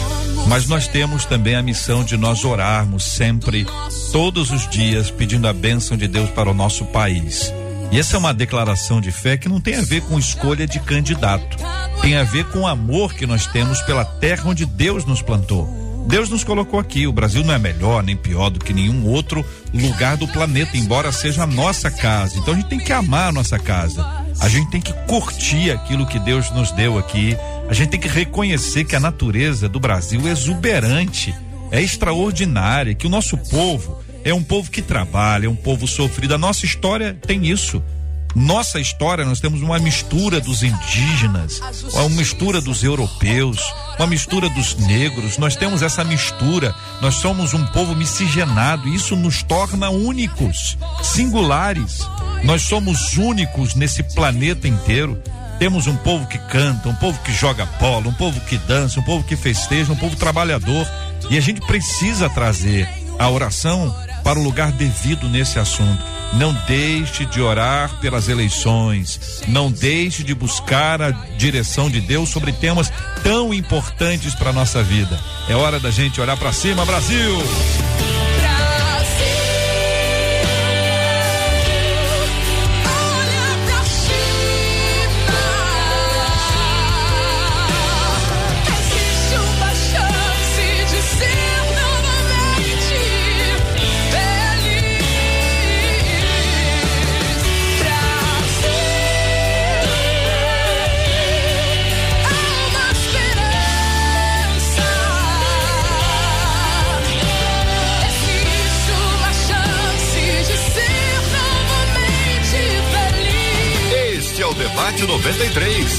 Mas 0.47 0.69
nós 0.69 0.87
temos 0.87 1.25
também 1.25 1.57
a 1.57 1.63
missão 1.63 2.05
de 2.05 2.17
nós 2.17 2.45
orarmos 2.45 3.05
sempre, 3.05 3.67
todos 4.13 4.51
os 4.53 4.69
dias, 4.69 5.11
pedindo 5.11 5.49
a 5.49 5.53
bênção 5.53 5.97
de 5.97 6.07
Deus 6.07 6.31
para 6.31 6.51
o 6.51 6.55
nosso 6.55 6.85
país. 6.87 7.53
E 7.93 7.99
essa 7.99 8.17
é 8.17 8.19
uma 8.19 8.33
declaração 8.33 9.03
de 9.03 9.13
fé 9.13 9.37
que 9.37 9.51
não 9.51 9.61
tem 9.61 9.77
a 9.77 9.83
ver 9.83 10.01
com 10.01 10.19
escolha 10.19 10.67
de 10.67 10.81
candidato. 10.81 11.59
Tem 12.01 12.17
a 12.17 12.25
ver 12.25 12.47
com 12.47 12.61
o 12.61 12.67
amor 12.67 13.13
que 13.13 13.27
nós 13.27 13.47
temos 13.47 13.83
pela 13.83 14.03
terra 14.03 14.45
onde 14.47 14.65
Deus 14.65 15.05
nos 15.05 15.21
plantou. 15.21 15.69
Deus 16.09 16.31
nos 16.31 16.43
colocou 16.43 16.81
aqui. 16.81 17.07
O 17.07 17.13
Brasil 17.13 17.45
não 17.45 17.53
é 17.53 17.59
melhor 17.59 18.03
nem 18.03 18.17
pior 18.17 18.49
do 18.49 18.59
que 18.59 18.73
nenhum 18.73 19.07
outro 19.07 19.45
lugar 19.75 20.17
do 20.17 20.27
planeta, 20.27 20.75
embora 20.75 21.13
seja 21.13 21.43
a 21.43 21.47
nossa 21.47 21.91
casa. 21.91 22.39
Então 22.39 22.55
a 22.55 22.57
gente 22.57 22.71
tem 22.71 22.79
que 22.79 22.95
amar 22.95 23.29
a 23.29 23.33
nossa 23.33 23.59
casa. 23.59 24.03
A 24.41 24.49
gente 24.49 24.71
tem 24.71 24.81
que 24.81 24.95
curtir 25.07 25.71
aquilo 25.71 26.07
que 26.07 26.19
Deus 26.19 26.51
nos 26.51 26.73
deu 26.73 26.97
aqui. 26.97 27.37
A 27.69 27.75
gente 27.75 27.91
tem 27.91 28.01
que 28.01 28.09
reconhecer 28.09 28.85
que 28.85 28.97
a 28.97 29.01
natureza 29.01 29.69
do 29.69 29.79
Brasil 29.79 30.27
é 30.27 30.31
exuberante, 30.31 31.35
é 31.71 31.83
extraordinária, 31.83 32.95
que 32.95 33.07
o 33.07 33.11
nosso 33.11 33.37
povo 33.37 34.03
é 34.25 34.33
um 34.33 34.43
povo 34.43 34.71
que 34.71 34.83
trabalha, 34.83 35.47
é 35.47 35.49
um 35.49 35.57
povo 35.57 35.87
sofrido. 35.87 36.35
A 36.35 36.39
nossa 36.39 36.65
história 36.65 37.17
tem 37.27 37.47
isso. 37.47 37.83
Nossa 38.35 38.81
história, 38.81 39.27
nós 39.27 39.41
temos 39.41 39.61
uma 39.61 39.79
mistura 39.79 40.41
dos 40.41 40.63
indígenas, 40.63 41.61
uma 41.93 42.09
mistura 42.09 42.63
dos 42.63 42.83
europeus, 42.83 43.61
uma 43.99 44.07
mistura 44.07 44.49
dos 44.49 44.75
negros. 44.75 45.37
Nós 45.37 45.55
temos 45.55 45.83
essa 45.83 46.03
mistura. 46.03 46.75
Nós 47.03 47.17
somos 47.17 47.53
um 47.53 47.65
povo 47.67 47.95
miscigenado. 47.95 48.89
Isso 48.89 49.15
nos 49.17 49.43
torna 49.43 49.91
únicos, 49.91 50.79
singulares. 51.03 52.09
Nós 52.43 52.63
somos 52.63 53.19
únicos 53.19 53.75
nesse 53.75 54.03
planeta 54.03 54.67
inteiro. 54.67 55.23
Temos 55.59 55.87
um 55.87 55.97
povo 55.97 56.27
que 56.27 56.39
canta, 56.39 56.89
um 56.89 56.95
povo 56.95 57.19
que 57.23 57.33
joga 57.33 57.67
bola, 57.79 58.09
um 58.09 58.15
povo 58.15 58.41
que 58.41 58.57
dança, 58.57 58.99
um 58.99 59.05
povo 59.05 59.25
que 59.25 59.37
festeja, 59.37 59.93
um 59.93 59.97
povo 59.97 60.17
trabalhador. 60.17 60.87
E 61.29 61.37
a 61.37 61.41
gente 61.41 61.61
precisa 61.61 62.31
trazer 62.31 62.89
a 63.19 63.29
oração 63.29 63.95
para 64.23 64.39
o 64.39 64.43
lugar 64.43 64.73
devido 64.73 65.29
nesse 65.29 65.59
assunto. 65.59 66.03
Não 66.35 66.55
deixe 66.67 67.27
de 67.27 67.41
orar 67.41 67.91
pelas 68.01 68.29
eleições. 68.29 69.43
Não 69.49 69.71
deixe 69.71 70.23
de 70.23 70.35
buscar 70.35 71.03
a 71.03 71.11
direção 71.11 71.91
de 71.91 72.01
Deus 72.01 72.31
sobre 72.31 72.53
temas 72.53 72.91
tão 73.23 73.53
importantes 73.53 74.35
para 74.35 74.53
nossa 74.53 74.83
vida. 74.83 75.19
É 75.49 75.55
hora 75.55 75.79
da 75.79 75.91
gente 75.91 76.21
olhar 76.21 76.37
para 76.37 76.53
cima, 76.53 76.87
Brasil! 76.87 77.39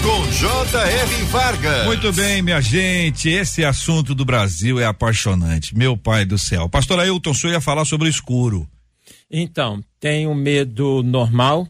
Com 0.04 0.30
J.R. 0.32 1.24
Vargas. 1.32 1.86
Muito 1.86 2.12
bem, 2.12 2.42
minha 2.42 2.60
gente. 2.60 3.30
Esse 3.30 3.64
assunto 3.64 4.14
do 4.14 4.26
Brasil 4.26 4.78
é 4.78 4.86
apaixonante. 4.86 5.76
Meu 5.76 5.96
pai 5.96 6.26
do 6.26 6.38
céu. 6.38 6.68
Pastor 6.68 7.00
Ailton, 7.00 7.32
o 7.32 7.36
senhor 7.36 7.54
ia 7.54 7.62
falar 7.62 7.86
sobre 7.86 8.08
o 8.08 8.10
escuro. 8.10 8.68
Então, 9.32 9.82
tem 10.02 10.28
o 10.28 10.36
medo 10.36 11.02
normal 11.04 11.66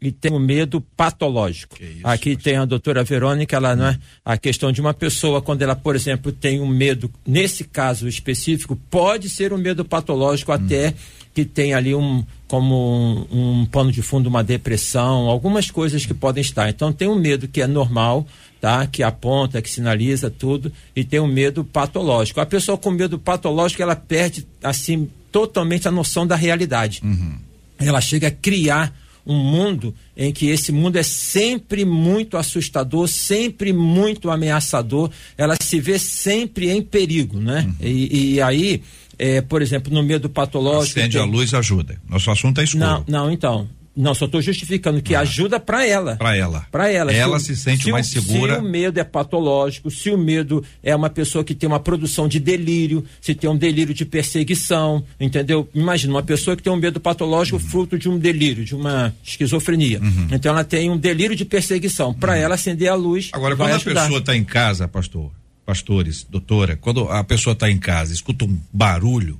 e 0.00 0.12
tem 0.12 0.30
o 0.30 0.38
medo 0.38 0.82
patológico. 0.96 1.76
Isso, 1.82 2.00
Aqui 2.04 2.36
tem 2.36 2.56
a 2.56 2.66
doutora 2.66 3.02
Verônica, 3.02 3.56
ela 3.56 3.74
não 3.74 3.86
é 3.86 3.98
a 4.22 4.36
questão 4.36 4.70
de 4.70 4.82
uma 4.82 4.92
pessoa 4.92 5.40
quando 5.40 5.62
ela, 5.62 5.74
por 5.74 5.96
exemplo, 5.96 6.30
tem 6.30 6.60
um 6.60 6.68
medo, 6.68 7.10
nesse 7.26 7.64
caso 7.64 8.06
específico, 8.06 8.76
pode 8.90 9.30
ser 9.30 9.52
um 9.52 9.58
medo 9.58 9.84
patológico 9.84 10.52
hum. 10.52 10.56
até 10.56 10.94
que 11.34 11.44
tem 11.44 11.72
ali 11.72 11.94
um 11.94 12.24
como 12.48 13.26
um, 13.30 13.60
um, 13.60 13.66
pano 13.66 13.92
de 13.92 14.00
fundo, 14.00 14.26
uma 14.26 14.42
depressão, 14.42 15.28
algumas 15.28 15.70
coisas 15.70 16.04
que 16.06 16.14
podem 16.14 16.40
estar. 16.40 16.68
Então 16.70 16.92
tem 16.92 17.06
um 17.06 17.14
medo 17.14 17.46
que 17.46 17.60
é 17.60 17.66
normal, 17.66 18.26
tá? 18.60 18.86
Que 18.86 19.02
aponta, 19.02 19.60
que 19.60 19.70
sinaliza 19.70 20.30
tudo, 20.30 20.72
e 20.96 21.04
tem 21.04 21.20
um 21.20 21.26
medo 21.26 21.62
patológico. 21.62 22.40
A 22.40 22.46
pessoa 22.46 22.78
com 22.78 22.90
medo 22.90 23.18
patológico, 23.18 23.82
ela 23.82 23.94
perde 23.94 24.46
assim 24.62 25.08
totalmente 25.30 25.86
a 25.86 25.90
noção 25.90 26.26
da 26.26 26.34
realidade. 26.34 27.00
Uhum. 27.04 27.38
Ela 27.78 28.00
chega 28.00 28.28
a 28.28 28.32
criar 28.32 28.92
um 29.26 29.36
mundo 29.36 29.94
em 30.16 30.32
que 30.32 30.48
esse 30.48 30.72
mundo 30.72 30.96
é 30.96 31.02
sempre 31.02 31.84
muito 31.84 32.38
assustador, 32.38 33.06
sempre 33.06 33.74
muito 33.74 34.30
ameaçador, 34.30 35.10
ela 35.36 35.54
se 35.60 35.78
vê 35.78 35.98
sempre 35.98 36.70
em 36.70 36.80
perigo, 36.80 37.38
né? 37.38 37.66
Uhum. 37.68 37.86
E, 37.86 38.34
e 38.34 38.40
aí 38.40 38.82
é, 39.18 39.40
por 39.40 39.60
exemplo, 39.60 39.92
no 39.92 40.02
medo 40.02 40.28
patológico. 40.28 40.98
Acende 40.98 41.16
tem... 41.16 41.22
a 41.22 41.24
luz 41.24 41.52
ajuda. 41.52 42.00
Nosso 42.08 42.30
assunto 42.30 42.60
é 42.60 42.64
escuro. 42.64 42.84
Não, 42.84 43.04
não, 43.06 43.32
então. 43.32 43.68
Não, 44.00 44.14
só 44.14 44.26
estou 44.26 44.40
justificando 44.40 45.02
que 45.02 45.12
ah. 45.16 45.20
ajuda 45.20 45.58
para 45.58 45.84
ela. 45.84 46.14
Para 46.14 46.36
ela. 46.36 46.66
Para 46.70 46.88
ela. 46.88 47.12
Ela 47.12 47.40
se, 47.40 47.46
se 47.46 47.56
sente 47.56 47.82
se 47.82 47.90
mais 47.90 48.06
o, 48.06 48.10
segura. 48.12 48.54
Se 48.54 48.60
o 48.60 48.62
medo 48.62 49.00
é 49.00 49.02
patológico, 49.02 49.90
se 49.90 50.08
o 50.10 50.16
medo 50.16 50.64
é 50.84 50.94
uma 50.94 51.10
pessoa 51.10 51.42
que 51.42 51.52
tem 51.52 51.66
uma 51.66 51.80
produção 51.80 52.28
de 52.28 52.38
delírio, 52.38 53.04
se 53.20 53.34
tem 53.34 53.50
um 53.50 53.56
delírio 53.56 53.92
de 53.92 54.04
perseguição, 54.04 55.02
entendeu? 55.18 55.68
Imagina 55.74 56.14
uma 56.14 56.22
pessoa 56.22 56.56
que 56.56 56.62
tem 56.62 56.72
um 56.72 56.76
medo 56.76 57.00
patológico 57.00 57.56
uhum. 57.56 57.68
fruto 57.68 57.98
de 57.98 58.08
um 58.08 58.16
delírio, 58.16 58.64
de 58.64 58.76
uma 58.76 59.12
esquizofrenia. 59.24 59.98
Uhum. 60.00 60.28
Então 60.30 60.52
ela 60.52 60.62
tem 60.62 60.88
um 60.88 60.96
delírio 60.96 61.34
de 61.34 61.44
perseguição. 61.44 62.14
Para 62.14 62.34
uhum. 62.34 62.38
ela 62.38 62.54
acender 62.54 62.88
a 62.88 62.94
luz. 62.94 63.30
Agora, 63.32 63.56
quando 63.56 63.72
ajudar. 63.72 64.02
a 64.02 64.04
pessoa 64.04 64.20
está 64.20 64.36
em 64.36 64.44
casa, 64.44 64.86
pastor, 64.86 65.32
pastores, 65.68 66.26
doutora, 66.30 66.76
quando 66.76 67.10
a 67.10 67.22
pessoa 67.22 67.52
está 67.52 67.70
em 67.70 67.78
casa, 67.78 68.10
escuta 68.10 68.46
um 68.46 68.58
barulho, 68.72 69.38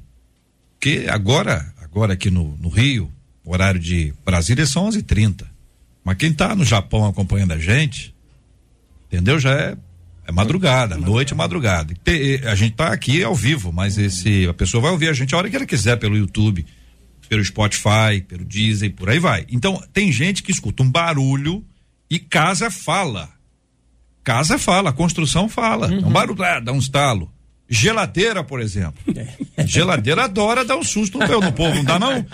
que 0.79 1.09
agora, 1.09 1.73
agora 1.81 2.13
aqui 2.13 2.31
no, 2.31 2.55
no 2.59 2.69
Rio, 2.69 3.11
horário 3.43 3.81
de 3.81 4.13
Brasília 4.27 4.67
são 4.67 4.87
11h30. 4.91 5.47
Mas 6.05 6.19
quem 6.19 6.31
está 6.31 6.55
no 6.55 6.67
Japão 6.67 7.07
acompanhando 7.07 7.53
a 7.53 7.59
gente, 7.59 8.15
entendeu? 9.07 9.41
Já 9.41 9.55
é, 9.55 9.77
é 10.27 10.31
madrugada, 10.31 10.99
noite 10.99 11.33
é 11.33 11.37
madrugada. 11.37 11.95
a 12.45 12.55
gente 12.55 12.73
está 12.73 12.93
aqui 12.93 13.23
ao 13.23 13.35
vivo, 13.35 13.73
mas 13.73 13.97
esse 13.97 14.47
a 14.47 14.53
pessoa 14.53 14.83
vai 14.83 14.91
ouvir 14.91 15.09
a 15.09 15.15
gente 15.15 15.35
a 15.35 15.39
hora 15.39 15.49
que 15.49 15.57
ela 15.57 15.65
quiser 15.65 15.97
pelo 15.97 16.15
YouTube, 16.15 16.67
pelo 17.27 17.43
Spotify, 17.43 18.21
pelo 18.29 18.45
Disney, 18.45 18.91
por 18.91 19.09
aí 19.09 19.19
vai. 19.19 19.47
Então, 19.49 19.83
tem 19.95 20.13
gente 20.13 20.43
que 20.43 20.53
escuta 20.53 20.83
um 20.83 20.91
barulho 20.91 21.65
e 22.11 22.19
casa 22.19 22.71
fala. 22.71 23.38
Casa 24.29 24.59
fala, 24.59 24.93
construção 24.93 25.49
fala. 25.49 25.89
Uhum. 25.89 26.09
Um 26.09 26.11
barulho, 26.11 26.43
ah, 26.43 26.61
dá 26.61 26.71
um 26.71 26.79
estalo. 26.79 27.33
Geladeira, 27.67 28.45
por 28.45 28.61
exemplo. 28.61 29.03
É. 29.17 29.67
Geladeira 29.67 30.25
adora 30.25 30.67
dar 30.67 30.77
um 30.77 30.83
susto 30.83 31.19
no, 31.19 31.41
no 31.41 31.51
povo, 31.51 31.77
não 31.77 31.85
dá 31.85 31.99
não? 31.99 32.27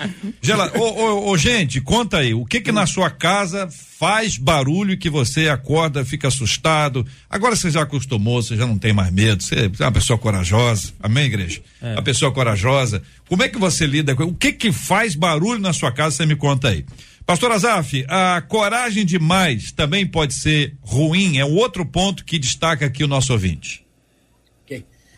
Gela... 0.42 0.72
Ô, 0.76 0.80
ô, 0.80 1.30
ô, 1.30 1.38
gente, 1.38 1.80
conta 1.80 2.18
aí, 2.18 2.34
o 2.34 2.44
que 2.44 2.60
que 2.60 2.72
na 2.72 2.84
sua 2.84 3.10
casa 3.10 3.68
faz 3.70 4.36
barulho 4.36 4.98
que 4.98 5.08
você 5.08 5.48
acorda, 5.48 6.04
fica 6.04 6.26
assustado? 6.26 7.06
Agora 7.30 7.54
você 7.54 7.70
já 7.70 7.82
acostumou, 7.82 8.42
você 8.42 8.56
já 8.56 8.66
não 8.66 8.76
tem 8.76 8.92
mais 8.92 9.12
medo, 9.12 9.40
você 9.40 9.70
é 9.78 9.84
uma 9.84 9.92
pessoa 9.92 10.18
corajosa, 10.18 10.92
amém, 11.00 11.26
igreja? 11.26 11.60
É. 11.80 11.92
Uma 11.92 12.02
pessoa 12.02 12.32
corajosa. 12.32 13.02
Como 13.28 13.44
é 13.44 13.48
que 13.48 13.58
você 13.58 13.86
lida 13.86 14.16
com 14.16 14.24
O 14.24 14.34
que 14.34 14.52
que 14.52 14.72
faz 14.72 15.14
barulho 15.14 15.60
na 15.60 15.72
sua 15.72 15.92
casa, 15.92 16.16
você 16.16 16.26
me 16.26 16.34
conta 16.34 16.70
aí. 16.70 16.84
Pastor 17.26 17.52
Azaf, 17.52 18.04
a 18.08 18.42
coragem 18.42 19.06
demais 19.06 19.72
também 19.72 20.06
pode 20.06 20.34
ser 20.34 20.76
ruim, 20.82 21.38
é 21.38 21.44
um 21.44 21.54
outro 21.54 21.86
ponto 21.86 22.24
que 22.24 22.38
destaca 22.38 22.84
aqui 22.86 23.02
o 23.02 23.08
nosso 23.08 23.32
ouvinte 23.32 23.84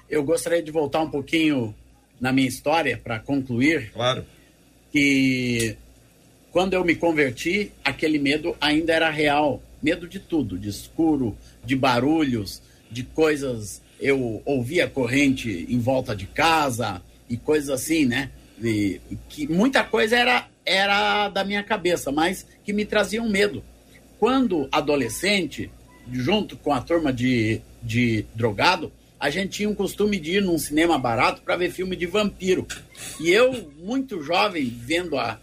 eu 0.08 0.22
gostaria 0.22 0.62
de 0.62 0.70
voltar 0.70 1.02
um 1.02 1.10
pouquinho 1.10 1.74
na 2.20 2.32
minha 2.32 2.48
história 2.48 2.96
para 3.02 3.18
concluir. 3.18 3.90
Claro. 3.92 4.24
Que 4.92 5.76
quando 6.50 6.74
eu 6.74 6.84
me 6.84 6.94
converti, 6.94 7.72
aquele 7.84 8.18
medo 8.18 8.56
ainda 8.60 8.92
era 8.92 9.10
real. 9.10 9.62
Medo 9.82 10.08
de 10.08 10.18
tudo, 10.18 10.58
de 10.58 10.68
escuro, 10.68 11.36
de 11.64 11.76
barulhos, 11.76 12.62
de 12.90 13.02
coisas. 13.02 13.82
Eu 14.00 14.42
ouvia 14.44 14.88
corrente 14.88 15.66
em 15.68 15.78
volta 15.78 16.14
de 16.14 16.26
casa 16.26 17.02
e 17.28 17.36
coisas 17.36 17.70
assim, 17.70 18.04
né? 18.06 18.30
E, 18.62 19.00
que 19.28 19.46
muita 19.46 19.84
coisa 19.84 20.16
era, 20.16 20.48
era 20.66 21.28
da 21.28 21.44
minha 21.44 21.62
cabeça, 21.62 22.10
mas 22.10 22.46
que 22.64 22.72
me 22.72 22.84
traziam 22.84 23.28
medo. 23.28 23.62
Quando 24.18 24.68
adolescente, 24.72 25.70
junto 26.12 26.56
com 26.56 26.72
a 26.72 26.80
turma 26.80 27.12
de, 27.12 27.60
de 27.82 28.26
drogado, 28.34 28.92
a 29.18 29.30
gente 29.30 29.50
tinha 29.50 29.68
um 29.68 29.74
costume 29.74 30.18
de 30.18 30.32
ir 30.32 30.42
num 30.42 30.58
cinema 30.58 30.98
barato 30.98 31.40
para 31.42 31.56
ver 31.56 31.70
filme 31.70 31.96
de 31.96 32.06
vampiro. 32.06 32.66
E 33.20 33.30
eu, 33.30 33.72
muito 33.78 34.22
jovem, 34.22 34.68
vendo 34.68 35.16
a, 35.16 35.38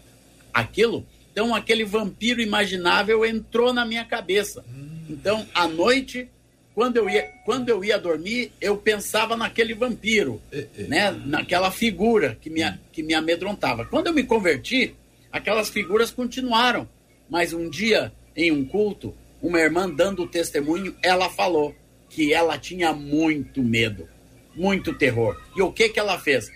aquilo, 0.52 1.04
então 1.32 1.54
aquele 1.54 1.84
vampiro 1.84 2.40
imaginável 2.40 3.24
entrou 3.24 3.72
na 3.72 3.84
minha 3.84 4.04
cabeça. 4.04 4.64
Então, 5.08 5.46
à 5.52 5.66
noite, 5.66 6.28
quando 6.74 6.96
eu 6.96 7.08
ia, 7.08 7.22
quando 7.44 7.68
eu 7.68 7.84
ia 7.84 7.98
dormir, 7.98 8.52
eu 8.60 8.76
pensava 8.76 9.36
naquele 9.36 9.74
vampiro, 9.74 10.40
né? 10.88 11.10
naquela 11.10 11.70
figura 11.70 12.36
que 12.40 12.50
me, 12.50 12.62
que 12.92 13.02
me 13.02 13.14
amedrontava. 13.14 13.84
Quando 13.84 14.08
eu 14.08 14.12
me 14.12 14.24
converti, 14.24 14.94
aquelas 15.34 15.68
figuras 15.68 16.12
continuaram. 16.12 16.88
Mas 17.28 17.52
um 17.52 17.68
dia, 17.68 18.12
em 18.36 18.52
um 18.52 18.64
culto, 18.64 19.12
uma 19.42 19.58
irmã 19.58 19.90
dando 19.90 20.28
testemunho, 20.28 20.94
ela 21.02 21.28
falou 21.28 21.74
que 22.08 22.32
ela 22.32 22.56
tinha 22.56 22.92
muito 22.92 23.60
medo, 23.60 24.08
muito 24.54 24.94
terror. 24.94 25.36
E 25.56 25.60
o 25.60 25.72
que 25.72 25.88
que 25.88 25.98
ela 25.98 26.20
fez? 26.20 26.52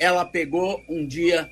Ela 0.00 0.24
pegou 0.24 0.82
um 0.88 1.06
dia 1.06 1.48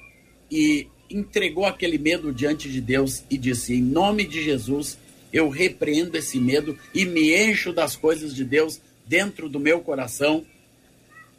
e 0.51 0.89
entregou 1.09 1.65
aquele 1.65 1.97
medo 1.97 2.33
diante 2.33 2.69
de 2.69 2.81
Deus 2.81 3.23
e 3.31 3.39
disse: 3.39 3.75
Em 3.75 3.81
nome 3.81 4.25
de 4.25 4.43
Jesus, 4.43 4.99
eu 5.33 5.49
repreendo 5.49 6.17
esse 6.17 6.41
medo 6.41 6.77
e 6.93 7.05
me 7.05 7.33
encho 7.37 7.73
das 7.73 7.95
coisas 7.95 8.35
de 8.35 8.45
Deus 8.45 8.81
dentro 9.07 9.49
do 9.49 9.61
meu 9.61 9.81
coração. 9.81 10.45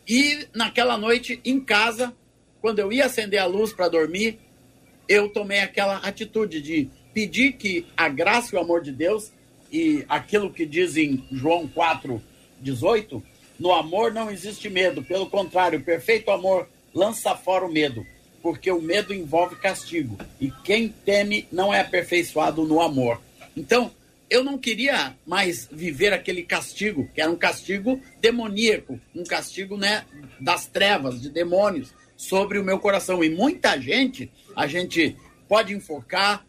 E 0.07 0.47
naquela 0.53 0.97
noite, 0.97 1.41
em 1.43 1.59
casa, 1.59 2.15
quando 2.61 2.79
eu 2.79 2.93
ia 2.93 3.05
acender 3.05 3.39
a 3.39 3.45
luz 3.45 3.73
para 3.73 3.89
dormir, 3.89 4.39
eu 5.08 5.30
tomei 5.30 5.60
aquela 5.60 5.97
atitude 5.97 6.62
de 6.62 6.89
pedir 7.14 7.53
que 7.53 7.86
a 7.95 8.10
graça 8.10 8.56
e 8.56 8.58
o 8.58 8.62
amor 8.62 8.82
de 8.82 8.91
Deus 8.91 9.32
e 9.72 10.06
aquilo 10.08 10.51
que 10.51 10.66
diz 10.66 10.97
em 10.97 11.24
João 11.32 11.68
4, 11.68 12.22
18, 12.62 13.24
no 13.60 13.74
amor 13.74 14.14
não 14.14 14.30
existe 14.30 14.70
medo, 14.70 15.03
pelo 15.03 15.30
contrário, 15.30 15.80
o 15.80 15.84
perfeito 15.84 16.32
amor 16.32 16.68
lança 16.93 17.36
fora 17.36 17.66
o 17.66 17.72
medo, 17.72 18.06
porque 18.41 18.72
o 18.72 18.82
medo 18.82 19.14
envolve 19.14 19.56
castigo, 19.56 20.18
e 20.39 20.51
quem 20.64 20.89
teme 20.89 21.47
não 21.51 21.74
é 21.74 21.82
aperfeiçoado 21.82 22.64
no 22.64 22.82
amor. 22.82 23.22
Então, 23.56 23.91
eu 24.30 24.43
não 24.43 24.58
queria 24.58 25.16
mais 25.26 25.68
viver 25.72 26.12
aquele 26.12 26.43
castigo, 26.43 27.10
que 27.14 27.22
era 27.22 27.32
um 27.32 27.36
castigo 27.36 28.01
demoníaco, 28.20 28.99
um 29.16 29.24
castigo 29.24 29.78
né, 29.78 30.06
das 30.39 30.66
trevas, 30.66 31.22
de 31.22 31.30
demônios, 31.30 31.93
sobre 32.18 32.58
o 32.58 32.64
meu 32.64 32.80
coração. 32.80 33.24
E 33.24 33.30
muita 33.30 33.80
gente, 33.80 34.32
a 34.56 34.68
gente 34.68 35.16
pode 35.47 35.74
enfocar 35.74 36.45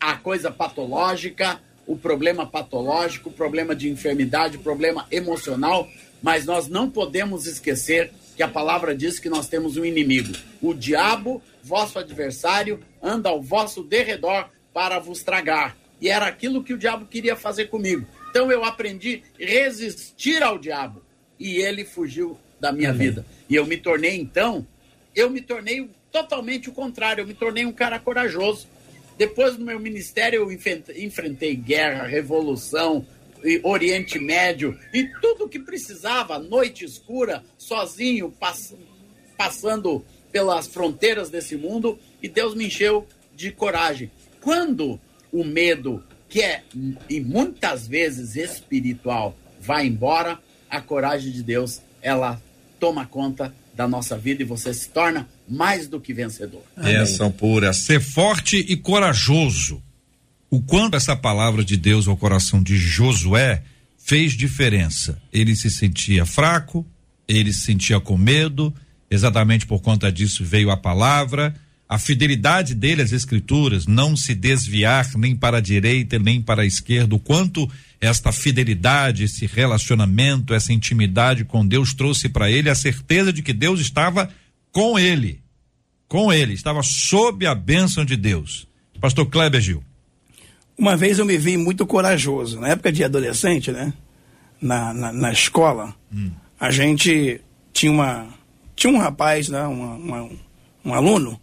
a 0.00 0.16
coisa 0.16 0.50
patológica, 0.50 1.60
o 1.86 1.96
problema 1.96 2.44
patológico, 2.46 3.30
o 3.30 3.32
problema 3.32 3.74
de 3.74 3.88
enfermidade, 3.88 4.56
o 4.56 4.60
problema 4.60 5.06
emocional, 5.10 5.88
mas 6.22 6.44
nós 6.44 6.68
não 6.68 6.90
podemos 6.90 7.46
esquecer 7.46 8.12
que 8.36 8.42
a 8.42 8.48
palavra 8.48 8.94
diz 8.94 9.18
que 9.18 9.30
nós 9.30 9.48
temos 9.48 9.76
um 9.76 9.84
inimigo. 9.84 10.32
O 10.60 10.74
diabo, 10.74 11.42
vosso 11.62 11.98
adversário, 11.98 12.80
anda 13.02 13.30
ao 13.30 13.40
vosso 13.40 13.82
derredor 13.82 14.50
para 14.74 14.98
vos 14.98 15.22
tragar. 15.22 15.76
E 16.00 16.10
era 16.10 16.26
aquilo 16.26 16.62
que 16.62 16.74
o 16.74 16.78
diabo 16.78 17.06
queria 17.06 17.34
fazer 17.34 17.66
comigo. 17.66 18.06
Então 18.28 18.52
eu 18.52 18.64
aprendi 18.64 19.22
a 19.40 19.44
resistir 19.44 20.42
ao 20.42 20.58
diabo 20.58 21.02
e 21.40 21.56
ele 21.56 21.84
fugiu 21.84 22.38
da 22.60 22.70
minha 22.70 22.92
vida. 22.92 23.24
E 23.48 23.54
eu 23.54 23.64
me 23.64 23.78
tornei 23.78 24.16
então, 24.16 24.66
eu 25.14 25.30
me 25.30 25.40
tornei 25.40 25.88
totalmente 26.10 26.68
o 26.68 26.72
contrário, 26.72 27.22
eu 27.22 27.26
me 27.26 27.34
tornei 27.34 27.64
um 27.64 27.72
cara 27.72 27.98
corajoso. 27.98 28.68
Depois 29.18 29.56
do 29.56 29.64
meu 29.64 29.80
ministério, 29.80 30.42
eu 30.42 30.52
enfrentei 30.52 31.56
guerra, 31.56 32.06
revolução, 32.06 33.06
Oriente 33.62 34.18
Médio 34.18 34.78
e 34.92 35.04
tudo 35.20 35.44
o 35.44 35.48
que 35.48 35.58
precisava, 35.58 36.38
noite 36.38 36.84
escura, 36.84 37.44
sozinho, 37.56 38.30
pass 38.30 38.74
passando 39.36 40.04
pelas 40.32 40.66
fronteiras 40.66 41.30
desse 41.30 41.56
mundo, 41.56 41.98
e 42.22 42.28
Deus 42.28 42.54
me 42.54 42.66
encheu 42.66 43.06
de 43.34 43.50
coragem. 43.50 44.10
Quando 44.40 44.98
o 45.30 45.44
medo, 45.44 46.02
que 46.28 46.42
é 46.42 46.62
e 47.08 47.20
muitas 47.20 47.86
vezes 47.86 48.36
espiritual, 48.36 49.36
vai 49.60 49.86
embora, 49.86 50.38
a 50.68 50.80
coragem 50.80 51.30
de 51.32 51.42
Deus, 51.42 51.80
ela 52.02 52.40
toma 52.80 53.06
conta 53.06 53.54
da 53.76 53.86
nossa 53.86 54.16
vida 54.16 54.42
e 54.42 54.46
você 54.46 54.72
se 54.72 54.88
torna 54.88 55.28
mais 55.46 55.86
do 55.86 56.00
que 56.00 56.14
vencedor. 56.14 56.62
Bênção 56.76 57.30
pura. 57.30 57.72
Ser 57.74 58.00
forte 58.00 58.56
e 58.56 58.76
corajoso. 58.76 59.82
O 60.50 60.62
quanto 60.62 60.96
essa 60.96 61.14
palavra 61.14 61.62
de 61.62 61.76
Deus 61.76 62.08
ao 62.08 62.16
coração 62.16 62.62
de 62.62 62.78
Josué 62.78 63.62
fez 63.98 64.32
diferença. 64.32 65.20
Ele 65.32 65.54
se 65.54 65.70
sentia 65.70 66.24
fraco, 66.24 66.86
ele 67.28 67.52
se 67.52 67.60
sentia 67.60 68.00
com 68.00 68.16
medo, 68.16 68.74
exatamente 69.10 69.66
por 69.66 69.82
conta 69.82 70.10
disso 70.10 70.42
veio 70.42 70.70
a 70.70 70.76
palavra. 70.76 71.54
A 71.88 71.98
fidelidade 71.98 72.74
dele 72.74 73.02
às 73.02 73.12
escrituras, 73.12 73.86
não 73.86 74.16
se 74.16 74.34
desviar 74.34 75.08
nem 75.16 75.36
para 75.36 75.58
a 75.58 75.60
direita 75.60 76.18
nem 76.18 76.42
para 76.42 76.62
a 76.62 76.66
esquerda, 76.66 77.14
o 77.14 77.18
quanto 77.18 77.70
esta 78.00 78.32
fidelidade, 78.32 79.24
esse 79.24 79.46
relacionamento, 79.46 80.52
essa 80.52 80.72
intimidade 80.72 81.44
com 81.44 81.66
Deus 81.66 81.94
trouxe 81.94 82.28
para 82.28 82.50
ele 82.50 82.68
a 82.68 82.74
certeza 82.74 83.32
de 83.32 83.40
que 83.40 83.52
Deus 83.52 83.80
estava 83.80 84.28
com 84.72 84.98
ele. 84.98 85.40
Com 86.08 86.32
ele, 86.32 86.54
estava 86.54 86.82
sob 86.82 87.46
a 87.46 87.54
bênção 87.54 88.04
de 88.04 88.16
Deus. 88.16 88.66
Pastor 89.00 89.26
Kleber 89.26 89.60
Gil. 89.60 89.82
Uma 90.78 90.96
vez 90.96 91.18
eu 91.18 91.24
me 91.24 91.38
vi 91.38 91.56
muito 91.56 91.86
corajoso, 91.86 92.60
na 92.60 92.68
época 92.68 92.92
de 92.92 93.02
adolescente, 93.02 93.72
né? 93.72 93.92
Na, 94.60 94.92
na, 94.92 95.12
na 95.12 95.32
escola, 95.32 95.94
hum. 96.12 96.30
a 96.58 96.70
gente 96.70 97.40
tinha 97.72 97.92
uma. 97.92 98.26
Tinha 98.74 98.92
um 98.92 98.98
rapaz, 98.98 99.48
né? 99.48 99.62
Uma, 99.62 99.94
uma, 99.94 100.30
um 100.84 100.94
aluno, 100.94 101.40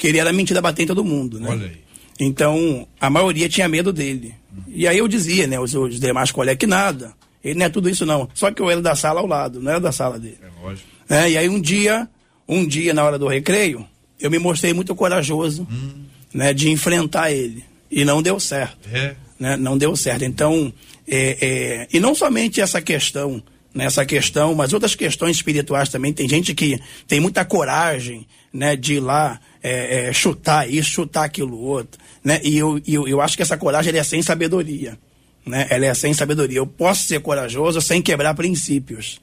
que 0.00 0.06
ele 0.06 0.18
era 0.18 0.32
mentira 0.32 0.62
bater 0.62 0.84
em 0.84 0.86
todo 0.86 1.04
mundo, 1.04 1.38
né? 1.38 1.50
Olha 1.50 1.66
aí. 1.66 1.76
Então, 2.18 2.88
a 2.98 3.10
maioria 3.10 3.50
tinha 3.50 3.68
medo 3.68 3.92
dele. 3.92 4.34
E 4.66 4.88
aí 4.88 4.96
eu 4.96 5.06
dizia, 5.06 5.46
né, 5.46 5.60
os, 5.60 5.74
os 5.74 6.00
demais 6.00 6.32
colegas, 6.32 6.58
que 6.58 6.66
nada. 6.66 7.12
Ele 7.44 7.58
não 7.58 7.66
é 7.66 7.68
tudo 7.68 7.88
isso, 7.88 8.06
não. 8.06 8.26
Só 8.32 8.50
que 8.50 8.62
eu 8.62 8.70
era 8.70 8.80
da 8.80 8.96
sala 8.96 9.20
ao 9.20 9.26
lado, 9.26 9.60
não 9.60 9.70
era 9.70 9.80
da 9.80 9.92
sala 9.92 10.18
dele. 10.18 10.38
É 10.42 10.62
lógico. 10.62 10.88
É, 11.06 11.30
e 11.30 11.36
aí 11.36 11.48
um 11.50 11.60
dia, 11.60 12.08
um 12.48 12.66
dia, 12.66 12.94
na 12.94 13.04
hora 13.04 13.18
do 13.18 13.28
recreio, 13.28 13.86
eu 14.18 14.30
me 14.30 14.38
mostrei 14.38 14.72
muito 14.72 14.94
corajoso, 14.94 15.68
hum. 15.70 16.04
né, 16.32 16.54
de 16.54 16.70
enfrentar 16.70 17.30
ele. 17.30 17.62
E 17.90 18.02
não 18.02 18.22
deu 18.22 18.40
certo. 18.40 18.88
É. 18.90 19.14
Né, 19.38 19.58
não 19.58 19.76
deu 19.76 19.94
certo. 19.96 20.24
Então, 20.24 20.72
é, 21.06 21.36
é, 21.40 21.88
e 21.92 22.00
não 22.00 22.14
somente 22.14 22.58
essa 22.58 22.80
questão, 22.80 23.42
nessa 23.74 24.00
né, 24.00 24.06
questão, 24.06 24.54
mas 24.54 24.72
outras 24.72 24.94
questões 24.94 25.36
espirituais 25.36 25.90
também. 25.90 26.10
Tem 26.10 26.26
gente 26.26 26.54
que 26.54 26.80
tem 27.06 27.20
muita 27.20 27.44
coragem, 27.44 28.26
né, 28.50 28.76
de 28.76 28.94
ir 28.94 29.00
lá 29.00 29.38
é, 29.62 30.08
é, 30.08 30.12
chutar 30.12 30.68
isso, 30.68 30.90
chutar 30.90 31.24
aquilo 31.24 31.58
outro 31.58 32.00
né? 32.24 32.40
E 32.44 32.56
eu, 32.56 32.80
eu, 32.86 33.08
eu 33.08 33.20
acho 33.20 33.36
que 33.36 33.42
essa 33.42 33.56
coragem 33.56 33.96
é 33.96 34.02
sem 34.02 34.22
sabedoria, 34.22 34.98
né? 35.44 35.66
Ela 35.70 35.86
é 35.86 35.94
sem 35.94 36.12
sabedoria. 36.12 36.58
Eu 36.58 36.66
posso 36.66 37.04
ser 37.04 37.20
corajoso 37.20 37.80
sem 37.80 38.02
quebrar 38.02 38.34
princípios, 38.34 39.20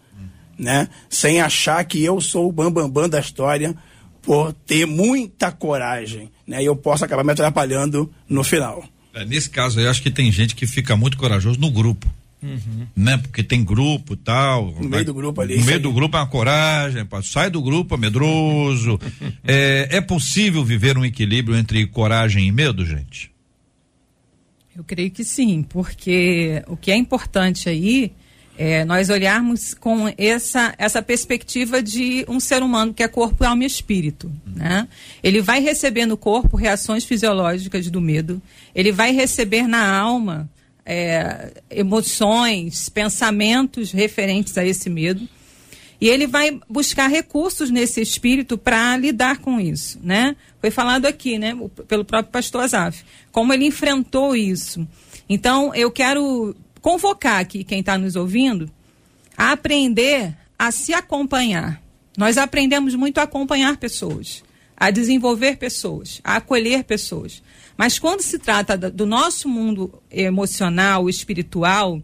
né? 0.58 0.90
Sem 1.10 1.40
achar 1.40 1.84
que 1.86 2.04
eu 2.04 2.20
sou 2.20 2.50
o 2.50 2.52
bambambam 2.52 2.90
bam, 2.90 3.02
bam 3.04 3.10
da 3.10 3.20
história 3.20 3.76
por 4.22 4.52
ter 4.52 4.86
muita 4.86 5.52
coragem, 5.52 6.30
né? 6.46 6.62
E 6.62 6.66
eu 6.66 6.76
posso 6.76 7.06
acabar 7.06 7.24
me 7.24 7.32
atrapalhando 7.32 8.12
no 8.28 8.44
final. 8.44 8.84
É, 9.14 9.24
nesse 9.24 9.50
caso, 9.50 9.80
eu 9.80 9.90
acho 9.90 10.02
que 10.02 10.12
tem 10.12 10.32
gente 10.32 10.56
que 10.56 10.68
fica 10.68 10.96
muito 10.96 11.18
corajoso 11.18 11.60
no 11.60 11.72
grupo. 11.72 12.08
Uhum. 12.42 12.88
Né? 12.96 13.18
Porque 13.18 13.44
tem 13.44 13.64
grupo 13.64 14.16
tal. 14.16 14.72
No 14.80 14.90
meio 14.90 15.06
do 15.06 15.14
grupo 15.14 15.42
ali. 15.42 15.58
No 15.58 15.66
meio 15.66 15.80
do 15.80 15.92
grupo 15.92 16.18
é 16.18 16.20
uma 16.20 16.28
coragem, 16.28 17.08
sai 17.24 17.50
do 17.50 17.62
grupo 17.62 17.96
é 17.96 17.98
medroso. 17.98 19.00
é, 19.44 19.88
é 19.92 20.02
possível 20.02 20.64
viver 20.64 20.98
um 20.98 21.06
equilíbrio 21.06 21.58
entre 21.58 21.86
coragem 21.88 22.48
e 22.48 22.52
medo, 22.52 22.86
gente? 22.86 23.32
Eu 24.76 24.84
creio 24.84 25.10
que 25.10 25.24
sim, 25.24 25.64
porque 25.64 26.64
o 26.68 26.78
que 26.78 26.92
é 26.92 26.96
importante 26.96 27.68
aí 27.68 28.12
é 28.58 28.84
nós 28.86 29.10
olharmos 29.10 29.74
com 29.74 30.12
essa, 30.18 30.74
essa 30.78 31.02
perspectiva 31.02 31.82
de 31.82 32.26
um 32.28 32.40
ser 32.40 32.62
humano 32.62 32.94
que 32.94 33.04
é 33.04 33.08
corpo, 33.08 33.44
alma 33.44 33.64
e 33.64 33.68
espírito. 33.68 34.32
Né? 34.46 34.88
Ele 35.24 35.42
vai 35.42 35.62
receber 35.62 36.06
no 36.06 36.18
corpo 36.18 36.58
reações 36.58 37.06
fisiológicas 37.06 37.90
do 37.90 38.02
medo, 38.02 38.42
ele 38.74 38.92
vai 38.92 39.12
receber 39.12 39.68
na 39.68 39.88
alma 39.88 40.50
é, 40.90 41.52
emoções, 41.70 42.88
pensamentos 42.88 43.92
referentes 43.92 44.58
a 44.58 44.66
esse 44.66 44.90
medo. 44.90 45.28
E 46.00 46.08
ele 46.08 46.26
vai 46.26 46.60
buscar 46.70 47.08
recursos 47.08 47.70
nesse 47.70 48.00
espírito 48.00 48.58
para 48.58 48.96
lidar 48.96 49.40
com 49.40 49.60
isso, 49.60 50.00
né? 50.02 50.36
Foi 50.62 50.72
falado 50.72 51.08
aqui, 51.08 51.38
né, 51.38 51.58
pelo 51.88 52.06
próprio 52.06 52.32
pastor 52.32 52.62
Azaf, 52.62 53.04
como 53.32 53.52
ele 53.52 53.66
enfrentou 53.66 54.36
isso. 54.36 54.88
Então, 55.28 55.74
eu 55.76 55.92
quero 55.92 56.56
convocar 56.82 57.42
aqui 57.42 57.64
quem 57.64 57.80
está 57.80 57.98
nos 57.98 58.16
ouvindo 58.16 58.72
a 59.36 59.52
aprender 59.52 60.36
a 60.58 60.72
se 60.72 60.94
acompanhar. 60.94 61.82
Nós 62.16 62.38
aprendemos 62.38 62.96
muito 62.96 63.18
a 63.18 63.24
acompanhar 63.24 63.76
pessoas, 63.78 64.44
a 64.76 64.90
desenvolver 64.92 65.58
pessoas, 65.58 66.22
a 66.24 66.38
acolher 66.38 66.84
pessoas. 66.84 67.42
Mas 67.78 68.00
quando 68.00 68.22
se 68.22 68.40
trata 68.40 68.76
do 68.76 69.06
nosso 69.06 69.48
mundo 69.48 70.02
emocional, 70.12 71.08
espiritual, 71.10 72.02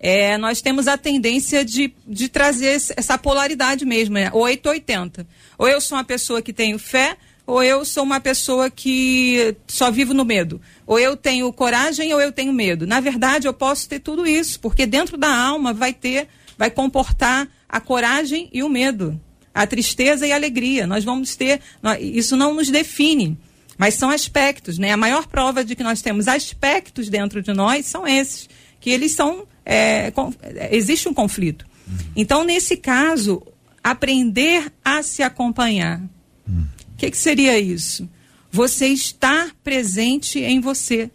é, 0.00 0.36
nós 0.36 0.60
temos 0.60 0.88
a 0.88 0.98
tendência 0.98 1.64
de, 1.64 1.94
de 2.06 2.28
trazer 2.28 2.78
essa 2.96 3.16
polaridade 3.16 3.86
mesmo, 3.86 4.18
é 4.18 4.30
880. 4.32 5.26
Ou 5.56 5.68
eu 5.68 5.80
sou 5.80 5.96
uma 5.96 6.04
pessoa 6.04 6.42
que 6.42 6.52
tenho 6.52 6.78
fé, 6.78 7.16
ou 7.46 7.62
eu 7.62 7.84
sou 7.84 8.02
uma 8.02 8.20
pessoa 8.20 8.70
que 8.70 9.54
só 9.66 9.90
vivo 9.90 10.12
no 10.12 10.24
medo. 10.24 10.60
Ou 10.86 10.98
eu 10.98 11.16
tenho 11.16 11.52
coragem 11.52 12.12
ou 12.12 12.20
eu 12.20 12.32
tenho 12.32 12.52
medo. 12.52 12.86
Na 12.86 13.00
verdade, 13.00 13.46
eu 13.46 13.54
posso 13.54 13.88
ter 13.88 14.00
tudo 14.00 14.26
isso, 14.26 14.58
porque 14.60 14.84
dentro 14.84 15.16
da 15.16 15.34
alma 15.34 15.72
vai 15.72 15.92
ter, 15.92 16.28
vai 16.58 16.70
comportar 16.70 17.48
a 17.68 17.80
coragem 17.80 18.48
e 18.52 18.62
o 18.62 18.68
medo, 18.68 19.18
a 19.54 19.66
tristeza 19.66 20.26
e 20.26 20.32
a 20.32 20.36
alegria. 20.36 20.86
Nós 20.86 21.04
vamos 21.04 21.36
ter, 21.36 21.60
isso 22.00 22.36
não 22.36 22.54
nos 22.54 22.68
define, 22.68 23.38
mas 23.76 23.94
são 23.94 24.10
aspectos, 24.10 24.78
né? 24.78 24.92
A 24.92 24.96
maior 24.96 25.26
prova 25.26 25.64
de 25.64 25.74
que 25.74 25.82
nós 25.82 26.02
temos 26.02 26.28
aspectos 26.28 27.08
dentro 27.08 27.42
de 27.42 27.52
nós 27.52 27.86
são 27.86 28.06
esses, 28.06 28.48
que 28.80 28.90
eles 28.90 29.12
são 29.12 29.46
é, 29.64 30.10
com, 30.10 30.32
existe 30.70 31.08
um 31.08 31.14
conflito. 31.14 31.66
Uhum. 31.86 31.96
Então, 32.16 32.44
nesse 32.44 32.76
caso, 32.76 33.42
aprender 33.82 34.72
a 34.84 35.02
se 35.02 35.22
acompanhar. 35.22 36.00
O 36.46 36.50
uhum. 36.50 36.66
que, 36.96 37.10
que 37.10 37.16
seria 37.16 37.58
isso? 37.58 38.08
Você 38.50 38.88
estar 38.88 39.54
presente 39.64 40.38
em 40.38 40.60
você. 40.60 41.10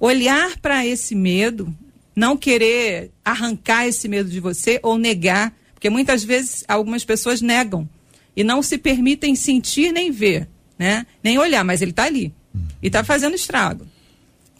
Olhar 0.00 0.58
para 0.58 0.86
esse 0.86 1.14
medo, 1.14 1.74
não 2.14 2.36
querer 2.36 3.10
arrancar 3.24 3.86
esse 3.86 4.08
medo 4.08 4.28
de 4.28 4.40
você 4.40 4.80
ou 4.82 4.98
negar, 4.98 5.56
porque 5.74 5.90
muitas 5.90 6.24
vezes 6.24 6.64
algumas 6.66 7.04
pessoas 7.04 7.40
negam 7.40 7.88
e 8.36 8.42
não 8.42 8.62
se 8.62 8.78
permitem 8.78 9.34
sentir 9.34 9.92
nem 9.92 10.10
ver, 10.10 10.48
né? 10.78 11.06
Nem 11.22 11.38
olhar, 11.38 11.64
mas 11.64 11.82
ele 11.82 11.90
está 11.90 12.04
ali 12.04 12.32
e 12.82 12.86
está 12.86 13.02
fazendo 13.02 13.34
estrago. 13.34 13.86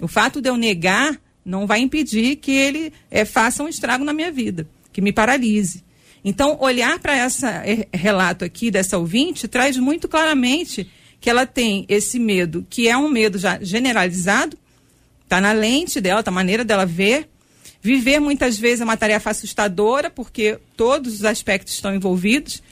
O 0.00 0.08
fato 0.08 0.40
de 0.40 0.48
eu 0.48 0.56
negar 0.56 1.18
não 1.44 1.66
vai 1.66 1.80
impedir 1.80 2.36
que 2.36 2.50
ele 2.50 2.92
é, 3.10 3.24
faça 3.24 3.62
um 3.62 3.68
estrago 3.68 4.04
na 4.04 4.12
minha 4.12 4.30
vida, 4.30 4.68
que 4.92 5.00
me 5.00 5.12
paralise. 5.12 5.82
Então, 6.24 6.58
olhar 6.60 6.98
para 6.98 7.26
esse 7.26 7.46
eh, 7.46 7.88
relato 7.92 8.44
aqui 8.44 8.70
dessa 8.70 8.98
ouvinte 8.98 9.48
traz 9.48 9.76
muito 9.76 10.08
claramente 10.08 10.90
que 11.20 11.30
ela 11.30 11.46
tem 11.46 11.84
esse 11.88 12.18
medo, 12.18 12.66
que 12.68 12.88
é 12.88 12.96
um 12.96 13.08
medo 13.08 13.38
já 13.38 13.58
generalizado, 13.60 14.58
está 15.22 15.40
na 15.40 15.52
lente 15.52 16.00
dela, 16.00 16.22
a 16.24 16.30
maneira 16.30 16.64
dela 16.64 16.86
ver. 16.86 17.28
Viver 17.80 18.18
muitas 18.18 18.58
vezes 18.58 18.80
é 18.80 18.84
uma 18.84 18.96
tarefa 18.96 19.30
assustadora, 19.30 20.10
porque 20.10 20.58
todos 20.76 21.14
os 21.14 21.24
aspectos 21.24 21.74
estão 21.74 21.94
envolvidos. 21.94 22.62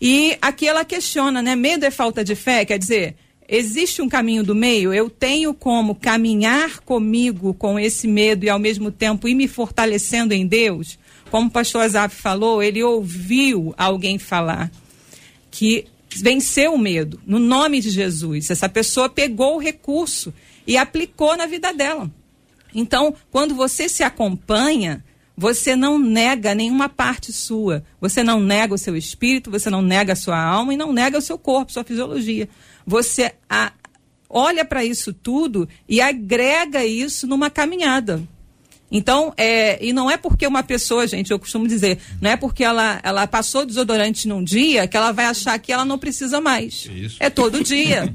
E 0.00 0.36
aqui 0.40 0.68
ela 0.68 0.84
questiona, 0.84 1.40
né? 1.40 1.56
Medo 1.56 1.84
é 1.84 1.90
falta 1.90 2.22
de 2.22 2.34
fé? 2.34 2.64
Quer 2.64 2.78
dizer, 2.78 3.16
existe 3.48 4.02
um 4.02 4.08
caminho 4.08 4.44
do 4.44 4.54
meio? 4.54 4.92
Eu 4.92 5.08
tenho 5.08 5.54
como 5.54 5.94
caminhar 5.94 6.80
comigo 6.80 7.54
com 7.54 7.78
esse 7.78 8.06
medo 8.06 8.44
e 8.44 8.50
ao 8.50 8.58
mesmo 8.58 8.90
tempo 8.90 9.28
ir 9.28 9.34
me 9.34 9.48
fortalecendo 9.48 10.34
em 10.34 10.46
Deus? 10.46 10.98
Como 11.30 11.48
o 11.48 11.50
pastor 11.50 11.82
Azaf 11.82 12.14
falou, 12.14 12.62
ele 12.62 12.82
ouviu 12.82 13.74
alguém 13.76 14.18
falar 14.18 14.70
que 15.50 15.86
venceu 16.14 16.74
o 16.74 16.78
medo 16.78 17.20
no 17.26 17.38
nome 17.38 17.80
de 17.80 17.90
Jesus. 17.90 18.50
Essa 18.50 18.68
pessoa 18.68 19.08
pegou 19.08 19.56
o 19.56 19.60
recurso 19.60 20.32
e 20.66 20.76
aplicou 20.76 21.36
na 21.36 21.46
vida 21.46 21.72
dela. 21.72 22.10
Então, 22.74 23.14
quando 23.30 23.54
você 23.54 23.88
se 23.88 24.02
acompanha, 24.02 25.02
você 25.36 25.76
não 25.76 25.98
nega 25.98 26.54
nenhuma 26.54 26.88
parte 26.88 27.32
sua. 27.32 27.84
Você 28.00 28.22
não 28.22 28.40
nega 28.40 28.74
o 28.74 28.78
seu 28.78 28.96
espírito, 28.96 29.50
você 29.50 29.68
não 29.68 29.82
nega 29.82 30.14
a 30.14 30.16
sua 30.16 30.40
alma 30.42 30.72
e 30.72 30.76
não 30.76 30.92
nega 30.92 31.18
o 31.18 31.22
seu 31.22 31.38
corpo, 31.38 31.72
sua 31.72 31.84
fisiologia 31.84 32.48
você 32.86 33.34
a, 33.50 33.72
olha 34.30 34.64
para 34.64 34.84
isso 34.84 35.12
tudo 35.12 35.68
e 35.88 36.00
agrega 36.00 36.84
isso 36.84 37.26
numa 37.26 37.50
caminhada. 37.50 38.22
Então, 38.90 39.32
é, 39.36 39.84
e 39.84 39.92
não 39.92 40.10
é 40.10 40.16
porque 40.16 40.46
uma 40.46 40.62
pessoa, 40.62 41.06
gente, 41.06 41.30
eu 41.30 41.38
costumo 41.38 41.66
dizer, 41.66 41.98
não 42.20 42.30
é 42.30 42.36
porque 42.36 42.62
ela, 42.62 43.00
ela 43.02 43.26
passou 43.26 43.66
desodorante 43.66 44.28
num 44.28 44.44
dia 44.44 44.86
que 44.86 44.96
ela 44.96 45.12
vai 45.12 45.26
achar 45.26 45.58
que 45.58 45.72
ela 45.72 45.84
não 45.84 45.98
precisa 45.98 46.40
mais. 46.40 46.88
Isso. 46.92 47.16
É 47.18 47.28
todo 47.28 47.64
dia. 47.64 48.14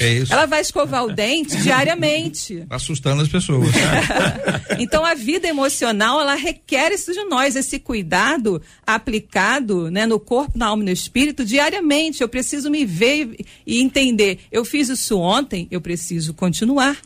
é 0.00 0.12
isso. 0.14 0.32
Ela 0.32 0.46
vai 0.46 0.60
escovar 0.60 1.04
o 1.04 1.12
dente 1.12 1.56
diariamente. 1.58 2.64
Assustando 2.68 3.22
as 3.22 3.28
pessoas. 3.28 3.68
então, 4.78 5.04
a 5.04 5.14
vida 5.14 5.46
emocional, 5.46 6.20
ela 6.20 6.34
requer 6.34 6.92
isso 6.92 7.12
de 7.12 7.22
nós, 7.24 7.54
esse 7.54 7.78
cuidado 7.78 8.60
aplicado 8.84 9.90
né, 9.90 10.06
no 10.06 10.18
corpo, 10.18 10.58
na 10.58 10.66
alma 10.66 10.82
e 10.82 10.86
no 10.86 10.92
espírito 10.92 11.44
diariamente. 11.44 12.20
Eu 12.20 12.28
preciso 12.28 12.68
me 12.68 12.84
ver 12.84 13.36
e 13.64 13.80
entender. 13.80 14.40
Eu 14.50 14.64
fiz 14.64 14.88
isso 14.88 15.18
ontem, 15.18 15.68
eu 15.70 15.80
preciso 15.80 16.34
continuar. 16.34 16.96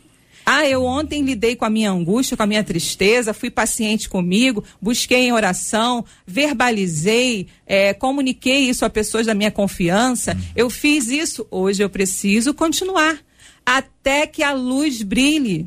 Ah, 0.50 0.66
eu 0.66 0.82
ontem 0.82 1.22
lidei 1.22 1.54
com 1.54 1.66
a 1.66 1.68
minha 1.68 1.90
angústia, 1.90 2.34
com 2.34 2.42
a 2.42 2.46
minha 2.46 2.64
tristeza, 2.64 3.34
fui 3.34 3.50
paciente 3.50 4.08
comigo, 4.08 4.64
busquei 4.80 5.26
em 5.26 5.32
oração, 5.32 6.02
verbalizei, 6.26 7.48
é, 7.66 7.92
comuniquei 7.92 8.60
isso 8.60 8.82
a 8.82 8.88
pessoas 8.88 9.26
da 9.26 9.34
minha 9.34 9.50
confiança. 9.50 10.34
Eu 10.56 10.70
fiz 10.70 11.08
isso. 11.08 11.46
Hoje 11.50 11.82
eu 11.82 11.90
preciso 11.90 12.54
continuar 12.54 13.18
até 13.66 14.26
que 14.26 14.42
a 14.42 14.54
luz 14.54 15.02
brilhe. 15.02 15.66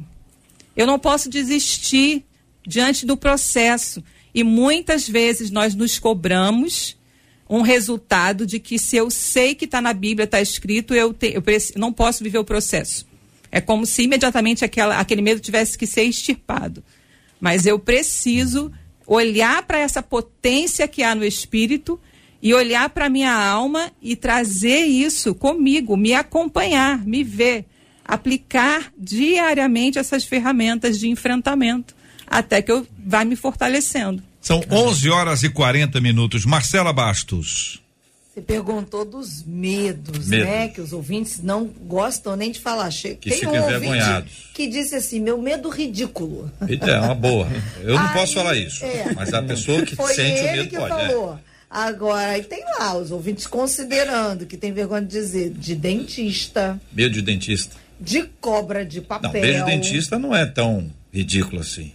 Eu 0.76 0.88
não 0.88 0.98
posso 0.98 1.30
desistir 1.30 2.26
diante 2.66 3.06
do 3.06 3.16
processo. 3.16 4.04
E 4.34 4.44
muitas 4.44 5.08
vezes 5.08 5.52
nós 5.52 5.76
nos 5.76 6.00
cobramos 6.00 6.98
um 7.48 7.62
resultado 7.62 8.48
de 8.48 8.58
que 8.58 8.80
se 8.80 8.98
eu 8.98 9.12
sei 9.12 9.54
que 9.54 9.66
está 9.66 9.80
na 9.80 9.94
Bíblia, 9.94 10.24
está 10.24 10.42
escrito, 10.42 10.96
eu, 10.96 11.14
te, 11.14 11.36
eu 11.36 11.44
não 11.76 11.94
posso 11.94 12.24
viver 12.24 12.40
o 12.40 12.44
processo. 12.44 13.11
É 13.52 13.60
como 13.60 13.86
se 13.86 14.04
imediatamente 14.04 14.64
aquela, 14.64 14.98
aquele 15.00 15.22
medo 15.22 15.42
tivesse 15.42 15.78
que 15.78 15.86
ser 15.86 16.04
extirpado. 16.04 16.84
Mas 17.40 17.66
eu 17.66 17.78
preciso 17.78 18.72
olhar 19.06 19.64
para 19.64 19.80
essa 19.80 20.02
potência 20.02 20.88
que 20.88 21.04
há 21.04 21.14
no 21.14 21.26
espírito 21.26 22.00
e 22.42 22.54
olhar 22.54 22.90
para 22.90 23.10
minha 23.10 23.34
alma 23.34 23.92
e 24.02 24.16
trazer 24.16 24.86
isso 24.86 25.36
comigo, 25.36 25.98
me 25.98 26.14
acompanhar, 26.14 27.06
me 27.06 27.24
ver, 27.24 27.66
aplicar 28.06 28.92
diariamente 28.98 30.00
essas 30.00 30.24
ferramentas 30.24 30.98
de 30.98 31.10
enfrentamento 31.10 31.96
até 32.32 32.62
que 32.62 32.72
eu 32.72 32.88
vá 33.06 33.26
me 33.26 33.36
fortalecendo. 33.36 34.24
São 34.40 34.64
11 34.72 35.10
horas 35.10 35.44
e 35.44 35.50
40 35.50 36.00
minutos. 36.00 36.46
Marcela 36.46 36.94
Bastos. 36.94 37.82
Você 38.34 38.42
perguntou 38.42 39.04
dos 39.04 39.44
medos, 39.44 40.28
Medo. 40.30 40.46
né? 40.46 40.70
Que 40.70 40.80
os 40.80 40.94
ouvintes 40.94 41.44
não 41.44 41.66
gostam 41.66 42.34
nem 42.38 42.50
de 42.50 42.62
falar. 42.62 42.90
Che... 42.90 43.16
Que 43.16 43.30
Tem 43.30 43.46
um 43.46 43.54
envergonhados. 43.54 44.50
Que 44.54 44.68
disse 44.68 44.96
assim, 44.96 45.20
meu 45.20 45.38
medo 45.38 45.68
ridículo. 45.68 46.50
É 46.62 47.00
uma 47.02 47.14
boa. 47.14 47.50
Eu 47.82 47.96
não 47.96 48.08
Aí, 48.08 48.14
posso 48.14 48.36
falar 48.36 48.56
isso. 48.56 48.86
É. 48.86 49.12
Mas 49.14 49.34
a 49.34 49.42
pessoa 49.44 49.82
que 49.82 49.98
Foi 49.98 50.14
sente 50.14 50.40
o 50.40 50.44
medo 50.46 50.70
que 50.70 50.78
pode. 50.78 50.94
É. 50.94 51.08
Falou. 51.08 51.34
É. 51.34 51.40
Agora, 51.70 52.38
e 52.38 52.44
tem 52.44 52.64
lá 52.80 52.98
os 52.98 53.12
ouvintes 53.12 53.48
considerando 53.48 54.46
que 54.46 54.56
tem 54.56 54.72
vergonha 54.72 55.02
de 55.02 55.10
dizer 55.10 55.50
de 55.50 55.76
dentista. 55.76 56.80
Medo 56.94 57.14
de 57.14 57.22
dentista. 57.22 57.76
De 58.00 58.24
cobra 58.40 58.86
de 58.86 59.02
papel. 59.02 59.32
Não, 59.34 59.42
medo 59.42 59.66
de 59.66 59.72
dentista 59.72 60.18
não 60.18 60.34
é 60.34 60.46
tão 60.46 60.90
ridículo 61.14 61.62
assim. 61.62 61.92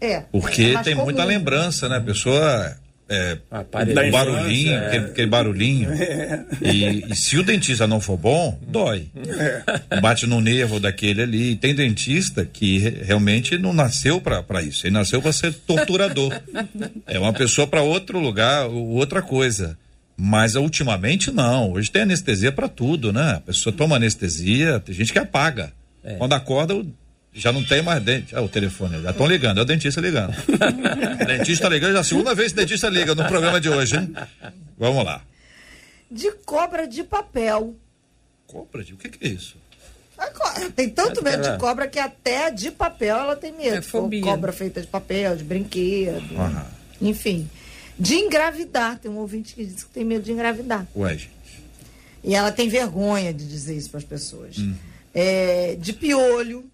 É. 0.00 0.20
Porque 0.30 0.62
é 0.76 0.82
tem 0.82 0.94
comum. 0.94 1.06
muita 1.06 1.24
lembrança, 1.24 1.88
né? 1.88 1.96
A 1.96 2.00
pessoa 2.00 2.76
é, 3.12 3.38
um 4.06 4.10
barulhinho, 4.12 4.72
é. 4.72 4.86
aquele, 4.86 5.04
aquele, 5.06 5.26
barulhinho. 5.26 5.90
É. 6.00 6.44
E, 6.62 7.04
e, 7.10 7.16
se 7.16 7.36
o 7.36 7.42
dentista 7.42 7.86
não 7.86 8.00
for 8.00 8.16
bom, 8.16 8.58
dói. 8.66 9.06
É. 9.90 10.00
Bate 10.00 10.26
no 10.26 10.40
nervo 10.40 10.78
daquele 10.78 11.22
ali. 11.22 11.56
Tem 11.56 11.74
dentista 11.74 12.44
que 12.44 12.78
realmente 12.78 13.58
não 13.58 13.72
nasceu 13.72 14.20
para 14.20 14.62
isso. 14.62 14.86
Ele 14.86 14.94
nasceu 14.94 15.20
para 15.20 15.32
ser 15.32 15.52
torturador. 15.52 16.32
é 17.06 17.18
uma 17.18 17.32
pessoa 17.32 17.66
para 17.66 17.82
outro 17.82 18.20
lugar, 18.20 18.66
outra 18.66 19.22
coisa. 19.22 19.76
Mas 20.16 20.54
ultimamente 20.54 21.30
não. 21.30 21.72
Hoje 21.72 21.90
tem 21.90 22.02
anestesia 22.02 22.52
para 22.52 22.68
tudo, 22.68 23.12
né? 23.12 23.32
A 23.36 23.40
pessoa 23.40 23.72
toma 23.74 23.96
anestesia, 23.96 24.78
tem 24.78 24.94
gente 24.94 25.12
que 25.12 25.18
apaga. 25.18 25.72
É. 26.04 26.14
Quando 26.14 26.32
acorda, 26.32 26.74
o 26.74 26.86
já 27.32 27.52
não 27.52 27.64
tem 27.64 27.82
mais 27.82 28.02
dente. 28.02 28.34
Ah, 28.34 28.42
o 28.42 28.48
telefone, 28.48 29.00
já 29.02 29.10
estão 29.10 29.26
ligando, 29.26 29.58
é 29.58 29.62
o 29.62 29.64
dentista 29.64 30.00
ligando. 30.00 30.34
o 30.34 31.24
dentista 31.26 31.68
ligando, 31.68 31.92
já 31.92 31.98
é 31.98 32.00
a 32.00 32.04
segunda 32.04 32.34
vez 32.34 32.52
que 32.52 32.58
o 32.58 32.62
dentista 32.62 32.88
liga 32.88 33.14
no 33.14 33.24
programa 33.26 33.60
de 33.60 33.68
hoje, 33.68 33.96
hein? 33.96 34.12
Vamos 34.78 35.04
lá. 35.04 35.22
De 36.10 36.32
cobra 36.44 36.86
de 36.86 37.04
papel. 37.04 37.76
Cobra 38.46 38.82
de? 38.82 38.94
O 38.94 38.96
que, 38.96 39.08
que 39.08 39.26
é 39.26 39.30
isso? 39.30 39.56
Tem 40.74 40.88
tanto 40.88 41.22
medo 41.22 41.42
de 41.42 41.56
cobra 41.58 41.88
que 41.88 41.98
até 41.98 42.50
de 42.50 42.70
papel 42.70 43.16
ela 43.16 43.36
tem 43.36 43.52
medo. 43.52 43.76
É 43.76 43.82
fobia. 43.82 44.22
Cobra 44.22 44.52
feita 44.52 44.80
de 44.80 44.86
papel, 44.86 45.36
de 45.36 45.44
brinquedo. 45.44 46.34
Uhum. 46.34 47.08
Enfim. 47.08 47.48
De 47.98 48.16
engravidar. 48.16 48.98
Tem 48.98 49.10
um 49.10 49.16
ouvinte 49.18 49.54
que 49.54 49.64
diz 49.64 49.84
que 49.84 49.90
tem 49.90 50.04
medo 50.04 50.22
de 50.22 50.32
engravidar. 50.32 50.86
Ué, 50.94 51.12
gente. 51.12 51.30
E 52.22 52.34
ela 52.34 52.52
tem 52.52 52.68
vergonha 52.68 53.32
de 53.32 53.46
dizer 53.48 53.76
isso 53.76 53.88
para 53.88 53.98
as 53.98 54.04
pessoas. 54.04 54.58
Uhum. 54.58 54.74
É, 55.14 55.76
de 55.80 55.92
piolho 55.92 56.69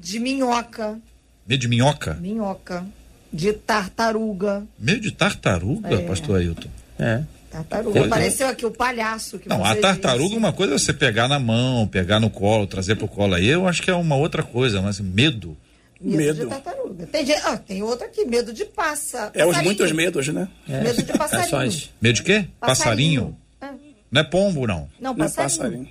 de 0.00 0.18
minhoca. 0.18 0.98
Medo 1.46 1.60
de 1.60 1.68
minhoca? 1.68 2.14
Minhoca. 2.14 2.84
De 3.32 3.52
tartaruga. 3.52 4.64
Medo 4.78 5.00
de 5.00 5.12
tartaruga, 5.12 5.94
é. 5.94 5.98
pastor 6.06 6.38
Ailton? 6.38 6.68
É. 6.98 7.22
Tartaruga. 7.50 8.04
Apareceu 8.06 8.48
aqui 8.48 8.64
o 8.64 8.70
palhaço 8.70 9.38
que 9.38 9.48
Não, 9.48 9.64
a 9.64 9.74
tartaruga, 9.74 10.28
disse. 10.28 10.36
uma 10.38 10.52
coisa 10.52 10.74
é 10.74 10.78
você 10.78 10.92
pegar 10.92 11.26
na 11.28 11.38
mão, 11.38 11.86
pegar 11.86 12.20
no 12.20 12.30
colo, 12.30 12.66
trazer 12.66 12.94
pro 12.96 13.08
colo 13.08 13.34
aí, 13.34 13.46
eu 13.48 13.66
acho 13.66 13.82
que 13.82 13.90
é 13.90 13.94
uma 13.94 14.14
outra 14.16 14.42
coisa, 14.42 14.80
mas 14.80 15.00
medo. 15.00 15.56
Medo, 16.00 16.16
Medo. 16.16 16.40
de 16.44 16.46
tartaruga. 16.46 17.06
Tem, 17.08 17.26
ah, 17.44 17.56
tem 17.58 17.82
outro 17.82 18.06
aqui, 18.06 18.24
medo 18.24 18.52
de 18.54 18.64
passa. 18.64 19.30
É 19.34 19.44
os 19.44 19.48
passarinho. 19.50 19.64
muitos 19.64 19.92
medos, 19.92 20.28
né? 20.28 20.48
Medo 20.66 21.02
de 21.02 21.12
passarinho. 21.12 21.46
É 21.46 21.48
só 21.48 21.64
isso. 21.64 21.90
Medo 22.00 22.14
de 22.14 22.22
quê? 22.22 22.46
Passarinho. 22.58 23.36
É. 23.60 23.66
Não 24.10 24.20
é 24.22 24.24
pombo, 24.24 24.66
não. 24.66 24.88
Não, 24.98 25.12
Não 25.14 25.26
é 25.26 25.28
passarinho. 25.28 25.86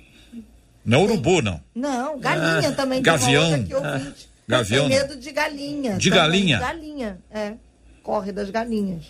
Não 0.84 1.00
é 1.00 1.02
urubu, 1.04 1.42
não. 1.42 1.60
Não, 1.74 2.18
galinha 2.18 2.72
também. 2.72 3.02
gavião. 3.02 3.50
Ouvinte. 3.52 4.28
Gavião, 4.48 4.88
Tem 4.88 4.98
não. 4.98 5.06
medo 5.06 5.20
de 5.20 5.30
galinha. 5.30 5.96
De 5.96 6.08
também. 6.10 6.24
galinha? 6.24 6.58
Galinha, 6.58 7.18
é. 7.30 7.52
Corre 8.02 8.32
das 8.32 8.50
galinhas. 8.50 9.04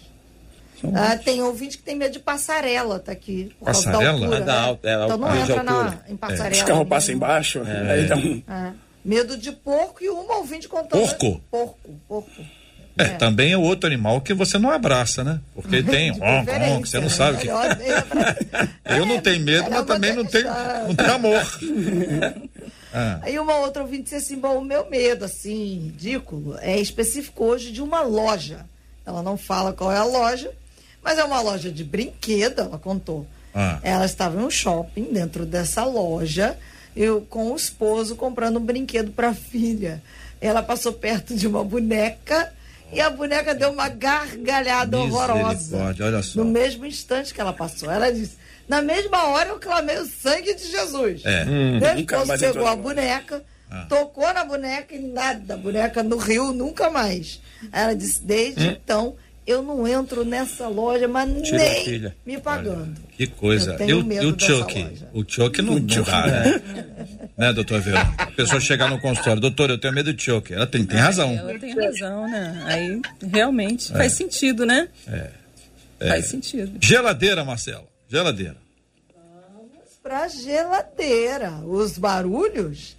Ah, 0.94 1.16
tem 1.16 1.42
ouvinte 1.42 1.76
que 1.78 1.82
tem 1.82 1.94
medo 1.94 2.12
de 2.12 2.18
passarela, 2.18 2.98
tá 2.98 3.12
aqui. 3.12 3.54
por 3.58 3.66
causa 3.66 3.84
da 3.84 3.90
Passarela? 3.92 4.18
altura, 4.18 4.36
É 4.36 4.40
da 4.40 4.52
né? 4.52 4.58
alta- 4.66 4.88
é, 4.88 5.04
então 5.04 5.18
não 5.18 5.36
entra 5.36 5.62
na, 5.62 5.98
em 6.08 6.16
passarela. 6.16 6.50
Os 6.52 6.62
carros 6.62 6.82
né? 6.84 6.88
passam 6.88 7.14
embaixo, 7.14 7.62
aí 7.62 8.06
dá 8.06 8.16
um. 8.16 8.42
É. 8.48 8.72
Medo 9.04 9.36
de 9.36 9.52
porco 9.52 10.02
e 10.02 10.08
uma 10.08 10.38
ouvinte 10.38 10.68
contando. 10.68 11.00
Porco? 11.00 11.40
Porco, 11.50 11.90
porco. 12.08 12.30
É, 13.02 13.08
também 13.16 13.52
é 13.52 13.58
outro 13.58 13.86
animal 13.86 14.20
que 14.20 14.34
você 14.34 14.58
não 14.58 14.70
abraça, 14.70 15.22
né? 15.24 15.40
Porque 15.54 15.82
tem, 15.84 16.12
preferência, 16.18 16.82
que 16.82 16.88
você 16.88 16.96
não 16.96 17.04
né? 17.04 17.10
sabe 17.10 17.38
que. 17.38 17.46
Nem 17.46 17.92
abraçar. 17.92 18.68
Eu 18.84 19.06
não 19.06 19.20
tenho 19.20 19.40
medo, 19.40 19.70
mas 19.70 19.86
também 19.86 20.14
não 20.14 20.24
tenho, 20.24 20.48
não 20.86 20.94
tenho 20.94 21.12
amor. 21.12 21.60
Ah, 22.92 23.20
Aí 23.22 23.38
uma 23.38 23.56
outra 23.56 23.82
ouvinte 23.82 24.02
disse 24.02 24.16
assim, 24.16 24.36
bom, 24.36 24.58
o 24.58 24.64
meu 24.64 24.90
medo, 24.90 25.24
assim, 25.24 25.78
ridículo, 25.84 26.56
é 26.60 26.76
específico 26.80 27.44
hoje 27.44 27.70
de 27.70 27.80
uma 27.80 28.02
loja. 28.02 28.66
Ela 29.06 29.22
não 29.22 29.36
fala 29.36 29.72
qual 29.72 29.92
é 29.92 29.96
a 29.96 30.02
loja, 30.02 30.50
mas 31.00 31.16
é 31.16 31.22
uma 31.22 31.40
loja 31.40 31.70
de 31.70 31.84
brinquedo, 31.84 32.62
ela 32.62 32.78
contou. 32.78 33.28
Ah. 33.54 33.78
Ela 33.82 34.06
estava 34.06 34.40
em 34.40 34.44
um 34.44 34.50
shopping, 34.50 35.12
dentro 35.12 35.46
dessa 35.46 35.84
loja, 35.84 36.58
eu 36.96 37.20
com 37.20 37.52
o 37.52 37.56
esposo 37.56 38.16
comprando 38.16 38.58
um 38.58 38.64
brinquedo 38.64 39.12
para 39.12 39.28
a 39.30 39.34
filha. 39.34 40.02
Ela 40.40 40.62
passou 40.62 40.92
perto 40.92 41.36
de 41.36 41.46
uma 41.46 41.62
boneca 41.62 42.52
e 42.92 43.00
a 43.00 43.10
boneca 43.10 43.54
deu 43.54 43.70
uma 43.70 43.88
gargalhada 43.88 44.98
horrorosa. 44.98 45.94
Olha 46.00 46.22
só. 46.22 46.38
No 46.38 46.44
mesmo 46.44 46.84
instante 46.86 47.32
que 47.32 47.40
ela 47.40 47.52
passou. 47.52 47.90
Ela 47.90 48.10
disse, 48.12 48.36
na 48.68 48.80
mesma 48.82 49.28
hora 49.28 49.50
eu 49.50 49.58
clamei 49.58 49.98
o 49.98 50.06
sangue 50.06 50.54
de 50.54 50.70
Jesus. 50.70 51.22
É. 51.24 51.44
Mais 51.44 52.04
pegou 52.04 52.34
entrou 52.48 52.66
a 52.66 52.76
boneca, 52.76 53.42
Ah. 53.70 53.86
tocou 53.88 54.32
na 54.34 54.44
boneca 54.44 54.94
e 54.94 54.98
nada. 54.98 55.54
A 55.54 55.56
boneca 55.56 56.02
no 56.02 56.16
rio 56.16 56.52
nunca 56.52 56.90
mais. 56.90 57.40
Ela 57.72 57.94
disse, 57.94 58.22
desde 58.24 58.66
então, 58.66 59.16
eu 59.50 59.62
não 59.62 59.86
entro 59.86 60.24
nessa 60.24 60.68
loja, 60.68 61.06
mas 61.08 61.30
Tira 61.42 61.58
nem 61.58 61.84
filha. 61.84 62.16
me 62.24 62.38
pagando. 62.38 62.94
Que 63.16 63.26
coisa. 63.26 63.70
Eu 63.72 63.74
E 63.74 63.78
tenho 63.78 64.00
o, 64.00 64.04
medo 64.04 64.24
e 64.24 64.26
o 64.28 64.32
dessa 64.32 64.46
Chuck? 64.52 64.82
loja. 64.82 65.08
O 65.12 65.24
Chuck 65.26 65.62
não, 65.62 65.74
não 65.74 66.02
dá, 66.02 66.26
né? 66.26 66.62
né, 67.36 67.52
doutor 67.52 67.80
Verão? 67.80 68.14
A 68.18 68.26
pessoa 68.26 68.60
chegar 68.60 68.88
no 68.88 69.00
consultório, 69.00 69.40
doutor, 69.40 69.70
eu 69.70 69.78
tenho 69.78 69.92
medo 69.94 70.12
de 70.14 70.22
Chuck. 70.22 70.52
Ela 70.52 70.66
tem, 70.66 70.84
tem 70.84 70.98
razão. 70.98 71.32
Ela 71.36 71.58
tem 71.58 71.74
razão, 71.74 72.28
né? 72.30 72.62
Aí 72.66 73.00
realmente 73.32 73.88
faz 73.92 74.12
sentido, 74.12 74.64
né? 74.64 74.88
Faz 75.98 76.26
sentido. 76.26 76.78
Geladeira, 76.80 77.44
Marcelo. 77.44 77.86
Geladeira. 78.08 78.56
Pra 80.02 80.26
geladeira. 80.28 81.50
Os 81.66 81.98
barulhos, 81.98 82.96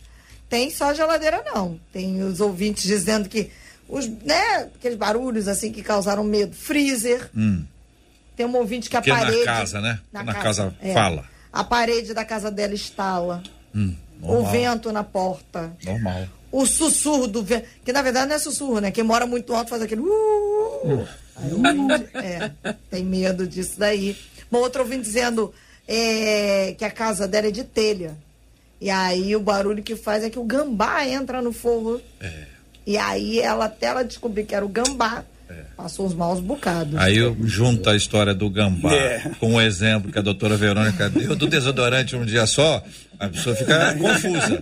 tem 0.47 0.69
só 0.69 0.93
geladeira 0.93 1.41
não. 1.53 1.79
Tem 1.91 2.21
os 2.23 2.39
ouvintes 2.39 2.83
dizendo 2.83 3.27
que 3.27 3.49
os, 3.91 4.07
né, 4.07 4.69
aqueles 4.75 4.97
barulhos 4.97 5.47
assim 5.47 5.71
que 5.71 5.83
causaram 5.83 6.23
medo. 6.23 6.55
Freezer. 6.55 7.29
Tem 8.35 8.45
um 8.45 8.55
ouvinte 8.55 8.89
que 8.89 8.95
a 8.97 9.01
na 9.01 9.15
parede. 9.17 9.43
casa, 9.43 9.81
né? 9.81 9.99
Na 10.11 10.33
casa 10.33 10.73
fala. 10.93 11.25
A 11.51 11.63
parede 11.63 12.13
da 12.13 12.23
casa 12.23 12.49
dela 12.49 12.73
estala. 12.73 13.43
o 13.73 13.77
Hum, 13.77 13.95
normal. 14.19 14.51
vento 14.51 14.91
na 14.91 15.03
porta. 15.03 15.71
Normal. 15.83 16.27
O 16.51 16.65
sussurro 16.65 17.27
do 17.27 17.43
vento. 17.43 17.67
Que 17.83 17.91
na 17.93 18.01
verdade 18.01 18.27
não 18.29 18.35
é 18.35 18.39
sussurro, 18.39 18.79
né? 18.79 18.89
Quem 18.91 19.03
mora 19.03 19.27
muito 19.27 19.53
alto 19.53 19.69
faz 19.69 19.81
aquele. 19.81 20.01
Uh, 20.01 21.05
aí 21.35 21.51
o 21.51 21.57
ouvinte, 21.57 22.09
é, 22.17 22.51
tem 22.89 23.03
medo 23.03 23.45
disso 23.45 23.77
daí. 23.77 24.17
Uma 24.49 24.59
outra 24.61 24.81
ouvinte 24.81 25.03
dizendo 25.03 25.53
é, 25.87 26.73
que 26.77 26.85
a 26.85 26.91
casa 26.91 27.27
dela 27.27 27.47
é 27.47 27.51
de 27.51 27.63
telha. 27.65 28.15
E 28.79 28.89
aí 28.89 29.35
o 29.35 29.39
barulho 29.39 29.83
que 29.83 29.95
faz 29.95 30.23
é 30.23 30.29
que 30.29 30.39
o 30.39 30.43
gambá 30.43 31.05
entra 31.05 31.41
no 31.41 31.51
forro. 31.53 32.01
E 32.85 32.97
aí 32.97 33.39
ela, 33.39 33.65
até 33.65 33.87
ela 33.87 34.03
descobrir 34.03 34.43
que 34.45 34.55
era 34.55 34.65
o 34.65 34.69
gambá, 34.69 35.23
passou 35.77 36.05
uns 36.05 36.13
maus 36.13 36.39
bocados. 36.39 36.95
Aí 36.97 37.17
eu 37.17 37.35
junto 37.43 37.89
a 37.89 37.95
história 37.95 38.33
do 38.33 38.49
gambá 38.49 38.93
É. 38.93 39.19
com 39.39 39.55
o 39.55 39.61
exemplo 39.61 40.11
que 40.11 40.17
a 40.17 40.21
doutora 40.21 40.55
Verônica 40.57 41.09
deu 41.09 41.35
do 41.35 41.47
desodorante 41.47 42.15
um 42.15 42.25
dia 42.25 42.45
só, 42.47 42.83
a 43.19 43.27
pessoa 43.29 43.55
fica 43.55 43.93
confusa. 43.99 44.61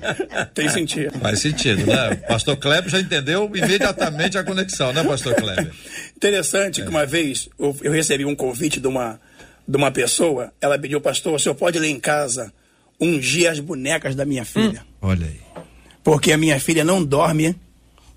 Tem 0.53 0.67
sentido. 0.69 1.17
Faz 1.19 1.39
sentido, 1.39 1.85
né? 1.85 2.15
Pastor 2.27 2.57
Kleber 2.57 2.89
já 2.89 2.99
entendeu 2.99 3.49
imediatamente 3.53 4.37
a 4.37 4.43
conexão, 4.43 4.91
né, 4.91 5.03
Pastor 5.03 5.35
Kleber? 5.35 5.71
Interessante 6.17 6.81
que 6.81 6.89
uma 6.89 7.05
vez 7.05 7.47
eu, 7.57 7.75
eu 7.81 7.91
recebi 7.91 8.25
um 8.25 8.35
convite 8.35 8.79
de 8.79 8.87
uma, 8.87 9.19
de 9.67 9.77
uma 9.77 9.91
pessoa, 9.91 10.51
ela 10.59 10.77
pediu, 10.77 10.99
pastor, 10.99 11.35
o 11.35 11.39
senhor 11.39 11.55
pode 11.55 11.77
ir 11.77 11.81
lá 11.81 11.87
em 11.87 11.99
casa 11.99 12.51
ungir 12.99 13.49
as 13.49 13.59
bonecas 13.59 14.13
da 14.15 14.25
minha 14.25 14.43
filha? 14.43 14.81
Olha 15.01 15.25
aí. 15.25 15.39
Porque 16.03 16.31
a 16.33 16.37
minha 16.37 16.59
filha 16.59 16.83
não 16.83 17.01
dorme, 17.03 17.55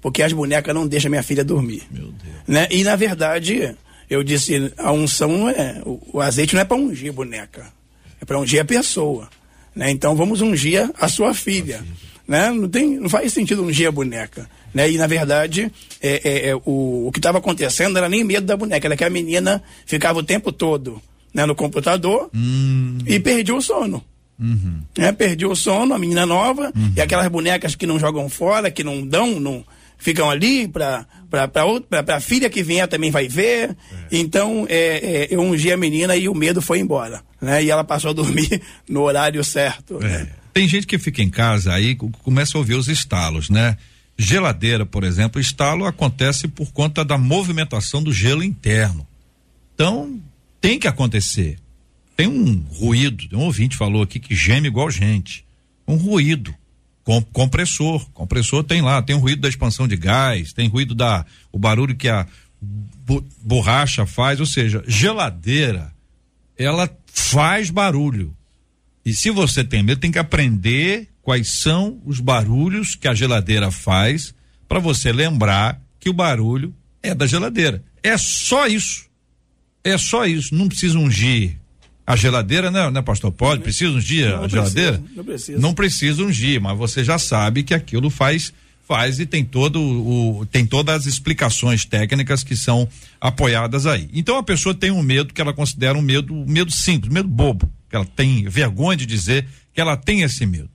porque 0.02 0.22
as 0.22 0.32
bonecas 0.32 0.74
não 0.74 0.86
deixam 0.86 1.08
minha 1.08 1.22
filha 1.22 1.44
dormir. 1.44 1.84
Meu 1.90 2.06
Deus. 2.06 2.34
Né? 2.46 2.66
E 2.70 2.82
na 2.82 2.96
verdade, 2.96 3.74
eu 4.10 4.22
disse, 4.22 4.72
a 4.76 4.92
unção 4.92 5.28
não 5.38 5.48
é. 5.48 5.80
O, 5.86 6.00
o 6.14 6.20
azeite 6.20 6.54
não 6.54 6.60
é 6.60 6.64
para 6.64 6.76
ungir 6.76 7.10
a 7.10 7.14
boneca, 7.14 7.72
é 8.20 8.24
para 8.24 8.38
ungir 8.38 8.60
a 8.60 8.64
pessoa. 8.64 9.30
Né? 9.74 9.90
Então 9.92 10.16
vamos 10.16 10.40
ungir 10.42 10.90
a 11.00 11.08
sua 11.08 11.32
filha. 11.32 11.82
Né? 12.26 12.50
Não, 12.50 12.68
tem, 12.68 12.98
não 12.98 13.08
faz 13.08 13.32
sentido 13.32 13.62
ungir 13.62 13.86
a 13.86 13.92
boneca. 13.92 14.50
Né? 14.74 14.90
E 14.90 14.98
na 14.98 15.06
verdade, 15.06 15.70
é, 16.00 16.20
é, 16.24 16.48
é, 16.48 16.56
o, 16.56 17.06
o 17.06 17.10
que 17.12 17.20
estava 17.20 17.38
acontecendo 17.38 17.96
era 17.96 18.08
nem 18.08 18.24
medo 18.24 18.44
da 18.44 18.56
boneca, 18.56 18.88
era 18.88 18.96
que 18.96 19.04
a 19.04 19.10
menina 19.10 19.62
ficava 19.86 20.18
o 20.18 20.22
tempo 20.22 20.50
todo 20.50 21.00
né, 21.32 21.46
no 21.46 21.54
computador 21.54 22.28
e 23.06 23.20
perdia 23.20 23.54
o 23.54 23.62
sono. 23.62 24.02
né? 24.98 25.12
Perdi 25.12 25.46
o 25.46 25.54
sono, 25.54 25.94
a 25.94 25.98
menina 25.98 26.26
nova, 26.26 26.72
e 26.96 27.00
aquelas 27.00 27.28
bonecas 27.28 27.76
que 27.76 27.86
não 27.86 27.98
jogam 27.98 28.28
fora, 28.28 28.70
que 28.70 28.82
não 28.82 29.06
dão, 29.06 29.38
não 29.38 29.64
ficam 30.02 30.28
ali 30.28 30.66
para 30.66 31.06
a 32.08 32.20
filha 32.20 32.50
que 32.50 32.60
vier 32.62 32.88
também 32.88 33.10
vai 33.12 33.28
ver. 33.28 33.76
Então, 34.10 34.66
é, 34.68 34.76
é, 34.76 35.28
eu 35.30 35.40
ungi 35.40 35.70
a 35.70 35.76
menina 35.76 36.16
e 36.16 36.28
o 36.28 36.34
medo 36.34 36.60
foi 36.60 36.80
embora. 36.80 37.22
Né? 37.40 37.62
E 37.62 37.70
ela 37.70 37.84
passou 37.84 38.10
a 38.10 38.12
dormir 38.12 38.60
no 38.90 39.02
horário 39.02 39.42
certo. 39.44 40.04
É. 40.04 40.28
Tem 40.52 40.66
gente 40.66 40.86
que 40.88 40.98
fica 40.98 41.22
em 41.22 41.30
casa 41.30 41.72
aí 41.72 41.94
co- 41.94 42.10
começa 42.24 42.58
a 42.58 42.58
ouvir 42.58 42.74
os 42.74 42.88
estalos, 42.88 43.48
né? 43.48 43.76
Geladeira, 44.18 44.84
por 44.84 45.04
exemplo, 45.04 45.40
estalo 45.40 45.86
acontece 45.86 46.46
por 46.48 46.72
conta 46.72 47.04
da 47.04 47.16
movimentação 47.16 48.02
do 48.02 48.12
gelo 48.12 48.42
interno. 48.42 49.06
Então, 49.74 50.20
tem 50.60 50.78
que 50.78 50.88
acontecer. 50.88 51.58
Tem 52.16 52.26
um 52.26 52.60
ruído, 52.74 53.36
um 53.38 53.44
ouvinte 53.44 53.76
falou 53.76 54.02
aqui 54.02 54.18
que 54.18 54.34
geme 54.34 54.66
igual 54.68 54.90
gente. 54.90 55.44
Um 55.86 55.94
ruído. 55.96 56.54
Com, 57.04 57.20
compressor. 57.22 58.08
Compressor 58.10 58.62
tem 58.64 58.80
lá, 58.80 59.02
tem 59.02 59.16
o 59.16 59.18
ruído 59.18 59.42
da 59.42 59.48
expansão 59.48 59.88
de 59.88 59.96
gás, 59.96 60.52
tem 60.52 60.68
ruído 60.68 60.94
da. 60.94 61.24
o 61.50 61.58
barulho 61.58 61.96
que 61.96 62.08
a 62.08 62.26
bo- 62.60 63.24
borracha 63.42 64.06
faz, 64.06 64.38
ou 64.40 64.46
seja, 64.46 64.84
geladeira, 64.86 65.92
ela 66.56 66.88
faz 67.06 67.70
barulho. 67.70 68.36
E 69.04 69.12
se 69.12 69.30
você 69.30 69.64
tem 69.64 69.82
medo, 69.82 70.00
tem 70.00 70.12
que 70.12 70.18
aprender 70.18 71.08
quais 71.22 71.48
são 71.60 72.00
os 72.04 72.20
barulhos 72.20 72.94
que 72.94 73.08
a 73.08 73.14
geladeira 73.14 73.70
faz 73.70 74.32
para 74.68 74.78
você 74.78 75.12
lembrar 75.12 75.80
que 75.98 76.08
o 76.08 76.12
barulho 76.12 76.74
é 77.02 77.14
da 77.14 77.26
geladeira. 77.26 77.82
É 78.02 78.16
só 78.16 78.66
isso. 78.66 79.06
É 79.82 79.98
só 79.98 80.24
isso. 80.24 80.54
Não 80.54 80.68
precisa 80.68 80.98
ungir 80.98 81.58
a 82.06 82.16
geladeira, 82.16 82.70
né, 82.70 82.90
né 82.90 83.02
pastor? 83.02 83.32
Pode? 83.32 83.62
Precisa 83.62 83.92
ungir 83.92 84.28
Não 84.28 84.36
a 84.36 84.38
precisa, 84.40 84.56
geladeira? 84.56 85.02
não 85.14 85.24
precisa. 85.24 85.58
Não 85.60 85.74
precisa 85.74 86.22
ungir, 86.24 86.60
mas 86.60 86.76
você 86.76 87.04
já 87.04 87.18
sabe 87.18 87.62
que 87.62 87.74
aquilo 87.74 88.10
faz 88.10 88.52
faz 88.86 89.20
e 89.20 89.24
tem 89.26 89.44
todo 89.44 89.80
o 89.80 90.44
tem 90.46 90.66
todas 90.66 90.94
as 90.94 91.06
explicações 91.06 91.84
técnicas 91.84 92.42
que 92.42 92.56
são 92.56 92.88
apoiadas 93.20 93.86
aí. 93.86 94.08
Então 94.12 94.36
a 94.36 94.42
pessoa 94.42 94.74
tem 94.74 94.90
um 94.90 95.02
medo 95.02 95.32
que 95.32 95.40
ela 95.40 95.52
considera 95.54 95.96
um 95.96 96.02
medo, 96.02 96.34
um 96.34 96.44
medo 96.44 96.72
simples, 96.72 97.12
medo 97.12 97.28
bobo, 97.28 97.70
que 97.88 97.96
ela 97.96 98.04
tem 98.04 98.48
vergonha 98.48 98.96
de 98.96 99.06
dizer 99.06 99.46
que 99.72 99.80
ela 99.80 99.96
tem 99.96 100.22
esse 100.22 100.44
medo. 100.44 100.68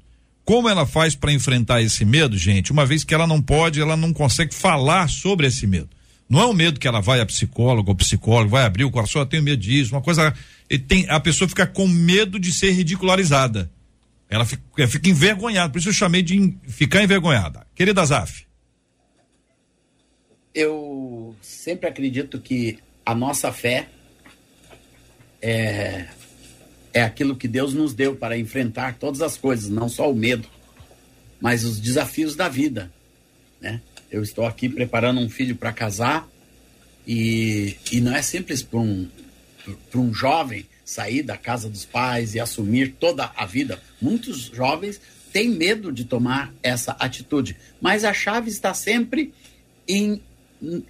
Como 0.45 0.69
ela 0.69 0.85
faz 0.85 1.13
para 1.13 1.33
enfrentar 1.33 1.81
esse 1.81 2.05
medo, 2.05 2.37
gente? 2.37 2.71
Uma 2.71 2.85
vez 2.85 3.03
que 3.03 3.13
ela 3.13 3.27
não 3.27 3.41
pode, 3.41 3.81
ela 3.81 3.97
não 3.97 4.13
consegue 4.13 4.55
falar 4.55 5.09
sobre 5.09 5.45
esse 5.45 5.67
medo. 5.67 5.89
Não 6.29 6.41
é 6.41 6.45
um 6.45 6.53
medo 6.53 6.79
que 6.79 6.87
ela 6.87 7.01
vai 7.01 7.19
a 7.19 7.25
psicólogo 7.25 7.91
ou 7.91 7.95
psicólogo, 7.95 8.51
vai 8.51 8.63
abrir 8.63 8.83
o 8.83 8.91
coração, 8.91 9.21
eu 9.21 9.25
tenho 9.25 9.43
medo 9.43 9.61
disso, 9.61 9.93
uma 9.93 10.01
coisa. 10.01 10.33
Tem, 10.87 11.09
a 11.09 11.19
pessoa 11.19 11.47
fica 11.47 11.65
com 11.65 11.87
medo 11.87 12.39
de 12.39 12.53
ser 12.53 12.71
ridicularizada. 12.71 13.71
Ela 14.29 14.45
fica, 14.45 14.61
ela 14.77 14.87
fica 14.87 15.09
envergonhada, 15.09 15.71
por 15.71 15.79
isso 15.79 15.89
eu 15.89 15.93
chamei 15.93 16.21
de 16.21 16.57
ficar 16.67 17.01
envergonhada. 17.01 17.65
Querida 17.73 18.05
Zaf, 18.05 18.45
eu 20.53 21.35
sempre 21.41 21.87
acredito 21.87 22.39
que 22.41 22.79
a 23.05 23.13
nossa 23.13 23.53
fé 23.53 23.87
é, 25.39 26.07
é 26.91 27.03
aquilo 27.03 27.35
que 27.35 27.47
Deus 27.47 27.75
nos 27.75 27.93
deu 27.93 28.15
para 28.15 28.37
enfrentar 28.37 28.95
todas 28.95 29.21
as 29.21 29.37
coisas, 29.37 29.69
não 29.69 29.87
só 29.87 30.11
o 30.11 30.15
medo, 30.15 30.47
mas 31.39 31.63
os 31.63 31.79
desafios 31.79 32.35
da 32.35 32.49
vida, 32.49 32.91
né? 33.61 33.81
Eu 34.09 34.23
estou 34.23 34.45
aqui 34.45 34.67
preparando 34.67 35.19
um 35.19 35.29
filho 35.29 35.55
para 35.55 35.71
casar 35.71 36.27
e, 37.05 37.75
e 37.91 38.01
não 38.01 38.15
é 38.15 38.21
simples 38.21 38.63
para 38.63 38.79
um, 38.79 39.07
para 39.89 39.99
um 39.99 40.13
jovem 40.13 40.65
sair 40.85 41.21
da 41.21 41.35
casa 41.35 41.69
dos 41.69 41.85
pais 41.85 42.33
e 42.33 42.39
assumir 42.39 42.95
toda 42.99 43.31
a 43.35 43.45
vida. 43.45 43.81
Muitos 44.01 44.43
jovens 44.43 45.01
têm 45.33 45.49
medo 45.49 45.91
de 45.91 46.05
tomar 46.05 46.53
essa 46.63 46.93
atitude, 46.93 47.57
mas 47.81 48.03
a 48.03 48.13
chave 48.13 48.49
está 48.49 48.73
sempre 48.73 49.33
em, 49.87 50.21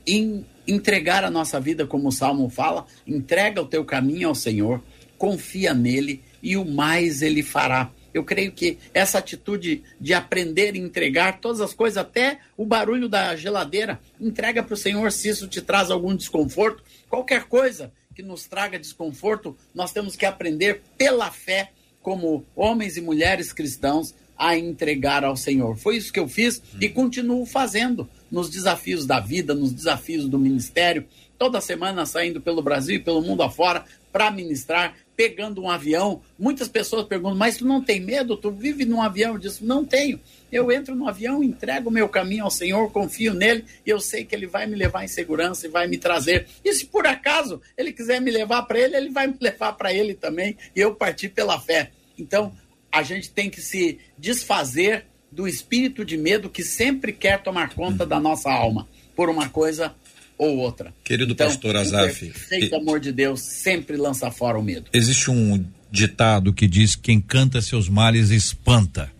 em 0.05 0.45
entregar 0.67 1.23
a 1.23 1.31
nossa 1.31 1.59
vida, 1.59 1.87
como 1.87 2.09
o 2.09 2.11
Salmo 2.11 2.49
fala, 2.49 2.85
entrega 3.05 3.61
o 3.61 3.65
teu 3.65 3.83
caminho 3.83 4.27
ao 4.27 4.35
Senhor, 4.35 4.83
confia 5.17 5.73
nele 5.73 6.21
e 6.41 6.55
o 6.57 6.65
mais 6.65 7.21
ele 7.21 7.41
fará. 7.41 7.89
Eu 8.13 8.23
creio 8.23 8.51
que 8.51 8.77
essa 8.93 9.19
atitude 9.19 9.83
de 9.99 10.13
aprender 10.13 10.75
e 10.75 10.79
entregar 10.79 11.39
todas 11.39 11.61
as 11.61 11.73
coisas, 11.73 11.97
até 11.97 12.39
o 12.55 12.65
barulho 12.65 13.07
da 13.07 13.35
geladeira, 13.35 13.99
entrega 14.19 14.63
para 14.63 14.73
o 14.73 14.77
Senhor 14.77 15.11
se 15.11 15.29
isso 15.29 15.47
te 15.47 15.61
traz 15.61 15.91
algum 15.91 16.15
desconforto. 16.15 16.83
Qualquer 17.09 17.43
coisa 17.43 17.91
que 18.17 18.23
nos 18.23 18.47
traga 18.47 18.79
desconforto, 18.79 19.55
nós 19.75 19.91
temos 19.91 20.15
que 20.15 20.25
aprender 20.25 20.81
pela 20.97 21.29
fé, 21.29 21.69
como 22.01 22.43
homens 22.55 22.97
e 22.97 23.01
mulheres 23.01 23.53
cristãos, 23.53 24.15
a 24.35 24.57
entregar 24.57 25.23
ao 25.23 25.37
Senhor. 25.37 25.77
Foi 25.77 25.97
isso 25.97 26.11
que 26.11 26.19
eu 26.19 26.27
fiz 26.27 26.59
e 26.81 26.89
continuo 26.89 27.45
fazendo 27.45 28.09
nos 28.31 28.49
desafios 28.49 29.05
da 29.05 29.19
vida, 29.19 29.53
nos 29.53 29.71
desafios 29.71 30.27
do 30.27 30.39
ministério, 30.39 31.05
toda 31.37 31.61
semana 31.61 32.07
saindo 32.07 32.41
pelo 32.41 32.63
Brasil 32.63 32.95
e 32.95 33.03
pelo 33.03 33.21
mundo 33.21 33.43
afora 33.43 33.85
para 34.11 34.31
ministrar, 34.31 34.95
pegando 35.15 35.61
um 35.61 35.69
avião. 35.69 36.23
Muitas 36.39 36.67
pessoas 36.67 37.05
perguntam, 37.05 37.37
mas 37.37 37.57
tu 37.57 37.65
não 37.65 37.83
tem 37.83 37.99
medo? 37.99 38.35
Tu 38.35 38.49
vive 38.49 38.83
num 38.83 38.99
avião? 38.99 39.33
Eu 39.33 39.39
disse, 39.39 39.63
não 39.63 39.85
tenho. 39.85 40.19
Eu 40.51 40.71
entro 40.71 40.95
no 40.95 41.07
avião, 41.07 41.43
entrego 41.43 41.89
o 41.89 41.93
meu 41.93 42.07
caminho 42.07 42.43
ao 42.43 42.51
Senhor, 42.51 42.91
confio 42.91 43.33
nele 43.33 43.65
e 43.85 43.89
eu 43.89 43.99
sei 43.99 44.23
que 44.23 44.35
ele 44.35 44.47
vai 44.47 44.65
me 44.65 44.75
levar 44.75 45.03
em 45.03 45.07
segurança 45.07 45.67
e 45.67 45.69
vai 45.69 45.87
me 45.87 45.97
trazer. 45.97 46.47
E 46.63 46.73
se 46.73 46.85
por 46.85 47.05
acaso 47.05 47.61
ele 47.77 47.91
quiser 47.91 48.21
me 48.21 48.31
levar 48.31 48.63
para 48.63 48.79
ele, 48.79 48.95
ele 48.95 49.09
vai 49.09 49.27
me 49.27 49.35
levar 49.39 49.73
para 49.73 49.93
ele 49.93 50.13
também 50.13 50.57
e 50.75 50.79
eu 50.79 50.95
partir 50.95 51.29
pela 51.29 51.59
fé. 51.59 51.91
Então, 52.17 52.53
a 52.91 53.03
gente 53.03 53.29
tem 53.29 53.49
que 53.49 53.61
se 53.61 53.99
desfazer 54.17 55.05
do 55.31 55.47
espírito 55.47 56.05
de 56.05 56.17
medo 56.17 56.49
que 56.49 56.63
sempre 56.63 57.11
quer 57.11 57.43
tomar 57.43 57.73
conta 57.73 58.05
da 58.05 58.19
nossa 58.19 58.51
alma 58.51 58.87
por 59.15 59.29
uma 59.29 59.49
coisa 59.49 59.93
ou 60.37 60.57
outra. 60.57 60.93
Querido 61.03 61.33
então, 61.33 61.47
pastor 61.47 61.75
Azaf. 61.75 62.29
Feito 62.31 62.75
amor 62.75 62.99
de 62.99 63.11
Deus 63.11 63.41
sempre 63.41 63.97
lança 63.97 64.31
fora 64.31 64.57
o 64.57 64.63
medo. 64.63 64.89
Existe 64.93 65.29
um 65.31 65.65
ditado 65.91 66.53
que 66.53 66.67
diz: 66.67 66.95
quem 66.95 67.19
canta 67.19 67.61
seus 67.61 67.89
males 67.89 68.29
espanta. 68.29 69.11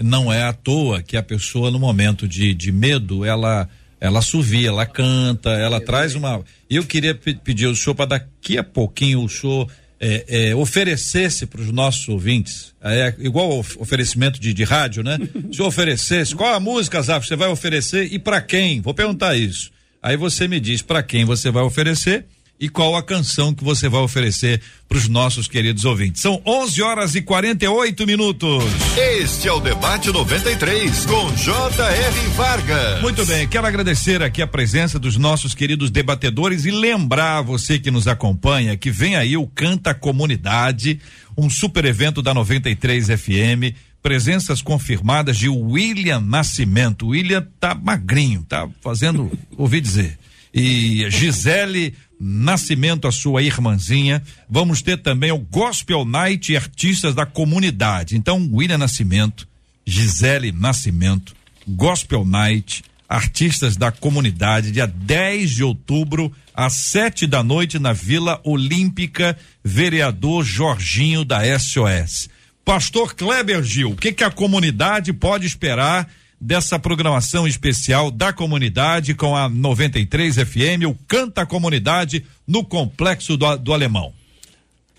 Não 0.00 0.32
é 0.32 0.42
à 0.42 0.52
toa 0.52 1.02
que 1.02 1.16
a 1.16 1.22
pessoa, 1.22 1.70
no 1.70 1.78
momento 1.78 2.26
de, 2.26 2.54
de 2.54 2.72
medo, 2.72 3.24
ela 3.24 3.68
ela 4.02 4.18
assovia, 4.18 4.66
ela 4.66 4.84
canta, 4.84 5.50
ela 5.50 5.76
é, 5.76 5.80
traz 5.80 6.16
uma. 6.16 6.42
Eu 6.68 6.84
queria 6.84 7.14
pedir 7.14 7.66
ao 7.66 7.74
senhor 7.76 7.94
para 7.94 8.06
daqui 8.06 8.58
a 8.58 8.64
pouquinho 8.64 9.22
o 9.22 9.28
senhor 9.28 9.70
é, 10.00 10.48
é, 10.48 10.54
oferecesse 10.56 11.46
para 11.46 11.60
os 11.60 11.70
nossos 11.70 12.08
ouvintes, 12.08 12.74
é, 12.82 13.14
igual 13.20 13.60
oferecimento 13.78 14.40
de, 14.40 14.52
de 14.52 14.64
rádio, 14.64 15.04
né? 15.04 15.16
Se 15.54 15.62
oferecesse, 15.62 16.34
qual 16.34 16.52
a 16.52 16.58
música, 16.58 17.00
Zaf, 17.00 17.24
você 17.24 17.36
vai 17.36 17.48
oferecer 17.48 18.12
e 18.12 18.18
para 18.18 18.40
quem? 18.40 18.80
Vou 18.80 18.92
perguntar 18.92 19.36
isso. 19.36 19.70
Aí 20.02 20.16
você 20.16 20.48
me 20.48 20.58
diz 20.58 20.82
para 20.82 21.00
quem 21.00 21.24
você 21.24 21.48
vai 21.48 21.62
oferecer 21.62 22.26
e 22.62 22.68
qual 22.68 22.94
a 22.94 23.02
canção 23.02 23.52
que 23.52 23.64
você 23.64 23.88
vai 23.88 24.00
oferecer 24.02 24.62
para 24.88 24.96
os 24.96 25.08
nossos 25.08 25.48
queridos 25.48 25.84
ouvintes. 25.84 26.22
São 26.22 26.40
11 26.46 26.80
horas 26.80 27.14
e 27.16 27.20
48 27.20 28.06
minutos. 28.06 28.62
Este 28.96 29.48
é 29.48 29.52
o 29.52 29.58
debate 29.58 30.12
93 30.12 31.04
com 31.06 31.34
J.R. 31.34 32.28
Vargas. 32.36 33.02
Muito 33.02 33.26
bem, 33.26 33.48
quero 33.48 33.66
agradecer 33.66 34.22
aqui 34.22 34.40
a 34.40 34.46
presença 34.46 34.96
dos 34.96 35.16
nossos 35.16 35.56
queridos 35.56 35.90
debatedores 35.90 36.64
e 36.64 36.70
lembrar 36.70 37.42
você 37.42 37.80
que 37.80 37.90
nos 37.90 38.06
acompanha 38.06 38.76
que 38.76 38.92
vem 38.92 39.16
aí 39.16 39.36
o 39.36 39.44
Canta 39.48 39.92
Comunidade, 39.92 41.00
um 41.36 41.50
super 41.50 41.84
evento 41.84 42.22
da 42.22 42.32
93 42.32 43.08
FM 43.08 43.74
presenças 44.00 44.62
confirmadas 44.62 45.36
de 45.36 45.48
William 45.48 46.20
Nascimento. 46.20 47.08
William 47.08 47.44
tá 47.58 47.74
magrinho, 47.74 48.44
tá 48.48 48.68
fazendo, 48.80 49.30
ouvi 49.56 49.80
dizer. 49.80 50.18
E 50.52 51.08
Gisele 51.08 51.94
Nascimento, 52.24 53.08
a 53.08 53.12
sua 53.12 53.42
irmãzinha. 53.42 54.22
Vamos 54.48 54.80
ter 54.80 54.98
também 54.98 55.32
o 55.32 55.38
Gospel 55.38 56.04
Night 56.04 56.52
e 56.52 56.56
artistas 56.56 57.16
da 57.16 57.26
comunidade. 57.26 58.16
Então, 58.16 58.48
William 58.52 58.78
Nascimento, 58.78 59.48
Gisele 59.84 60.52
Nascimento, 60.52 61.34
Gospel 61.66 62.24
Night, 62.24 62.84
artistas 63.08 63.76
da 63.76 63.90
comunidade, 63.90 64.70
dia 64.70 64.86
10 64.86 65.50
de 65.50 65.64
outubro, 65.64 66.32
às 66.54 66.74
sete 66.74 67.26
da 67.26 67.42
noite, 67.42 67.80
na 67.80 67.92
Vila 67.92 68.40
Olímpica, 68.44 69.36
vereador 69.64 70.44
Jorginho 70.44 71.24
da 71.24 71.40
SOS. 71.58 72.30
Pastor 72.64 73.14
Kleber 73.14 73.64
Gil, 73.64 73.90
o 73.90 73.96
que, 73.96 74.12
que 74.12 74.22
a 74.22 74.30
comunidade 74.30 75.12
pode 75.12 75.44
esperar? 75.44 76.08
Dessa 76.42 76.76
programação 76.76 77.46
especial 77.46 78.10
da 78.10 78.32
comunidade 78.32 79.14
com 79.14 79.36
a 79.36 79.48
93 79.48 80.34
FM, 80.34 80.88
o 80.88 80.94
Canta 81.06 81.46
Comunidade, 81.46 82.26
no 82.44 82.64
Complexo 82.64 83.36
do, 83.36 83.56
do 83.56 83.72
Alemão? 83.72 84.12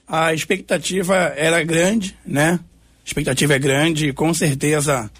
A 0.08 0.34
expectativa 0.34 1.16
era 1.36 1.62
grande, 1.62 2.16
né? 2.26 2.58
A 2.62 3.06
expectativa 3.06 3.56
é 3.56 3.60
grande 3.60 4.08
e 4.08 4.14
com 4.14 4.34
certeza 4.34 5.12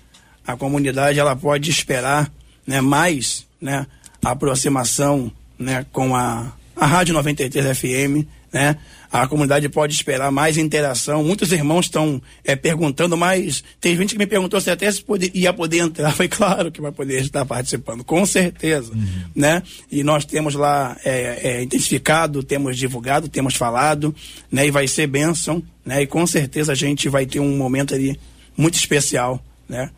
a 0.48 0.56
comunidade 0.56 1.20
ela 1.20 1.36
pode 1.36 1.70
esperar 1.70 2.32
né, 2.66 2.80
mais 2.80 3.46
né, 3.60 3.86
a 4.24 4.32
aproximação 4.32 5.30
né, 5.60 5.86
com 5.92 6.16
a, 6.16 6.54
a 6.74 6.86
Rádio 6.86 7.14
93 7.14 7.78
FM, 7.78 8.26
né? 8.52 8.78
A 9.14 9.28
comunidade 9.28 9.70
pode 9.70 9.94
esperar 9.94 10.32
mais 10.32 10.58
interação. 10.58 11.24
Muitos 11.24 11.52
irmãos 11.52 11.86
estão 11.86 12.20
é, 12.44 12.56
perguntando, 12.56 13.16
mas 13.16 13.64
tem 13.80 13.96
gente 13.96 14.14
que 14.14 14.18
me 14.18 14.26
perguntou 14.26 14.60
se 14.60 14.72
até 14.72 14.92
se 14.92 15.04
poder, 15.04 15.30
ia 15.36 15.54
poder 15.54 15.82
entrar. 15.82 16.12
Foi 16.18 16.28
claro 16.28 16.72
que 16.72 16.82
vai 16.82 16.92
poder 16.92 17.22
estar 17.22 17.46
participando, 17.46 18.04
com 18.04 18.26
certeza, 18.26 18.92
uhum. 18.92 19.06
né? 19.36 19.62
E 19.92 20.04
nós 20.04 20.26
temos 20.26 20.56
lá 20.56 20.98
é, 21.06 21.40
é, 21.44 21.62
intensificado, 21.62 22.42
temos 22.42 22.76
divulgado, 22.76 23.30
temos 23.30 23.54
falado, 23.54 24.16
né? 24.52 24.66
E 24.66 24.72
vai 24.72 24.88
ser 24.88 25.06
bênção, 25.06 25.62
né? 25.86 26.02
E 26.02 26.08
com 26.08 26.26
certeza 26.26 26.72
a 26.72 26.76
gente 26.76 27.08
vai 27.08 27.28
ter 27.28 27.40
um 27.40 27.56
momento 27.56 27.94
ali 27.94 28.20
muito 28.58 28.80
especial, 28.80 29.40
né? 29.70 29.92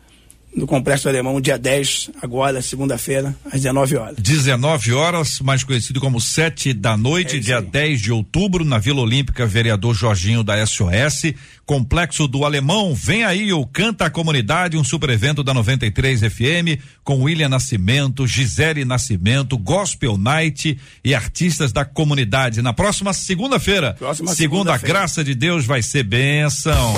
No 0.56 0.66
Complexo 0.66 1.06
Alemão, 1.06 1.38
dia 1.38 1.58
10, 1.58 2.10
agora, 2.22 2.62
segunda-feira, 2.62 3.36
às 3.44 3.60
19 3.60 3.96
horas. 3.96 4.16
19 4.18 4.92
horas, 4.94 5.40
mais 5.40 5.62
conhecido 5.62 6.00
como 6.00 6.18
7 6.18 6.72
da 6.72 6.96
noite, 6.96 7.36
é 7.36 7.40
dia 7.40 7.58
aí. 7.58 7.64
10 7.64 8.00
de 8.00 8.10
outubro, 8.10 8.64
na 8.64 8.78
Vila 8.78 9.02
Olímpica, 9.02 9.44
vereador 9.44 9.94
Jorginho 9.94 10.42
da 10.42 10.66
SOS. 10.66 11.34
Complexo 11.66 12.26
do 12.26 12.44
Alemão, 12.44 12.94
vem 12.94 13.24
aí 13.24 13.52
o 13.52 13.66
Canta 13.66 14.06
a 14.06 14.10
Comunidade, 14.10 14.78
um 14.78 14.84
super 14.84 15.10
evento 15.10 15.44
da 15.44 15.52
93 15.52 16.20
FM, 16.20 16.80
com 17.04 17.24
William 17.24 17.50
Nascimento, 17.50 18.26
Gisele 18.26 18.84
Nascimento, 18.84 19.58
Gospel 19.58 20.16
Night 20.16 20.78
e 21.04 21.14
artistas 21.14 21.70
da 21.70 21.84
comunidade. 21.84 22.62
Na 22.62 22.72
próxima 22.72 23.12
segunda-feira. 23.12 23.94
Segunda, 23.98 24.34
segunda 24.34 24.78
graça 24.78 25.22
de 25.22 25.34
Deus 25.34 25.66
vai 25.66 25.82
ser 25.82 26.04
bênção. 26.04 26.94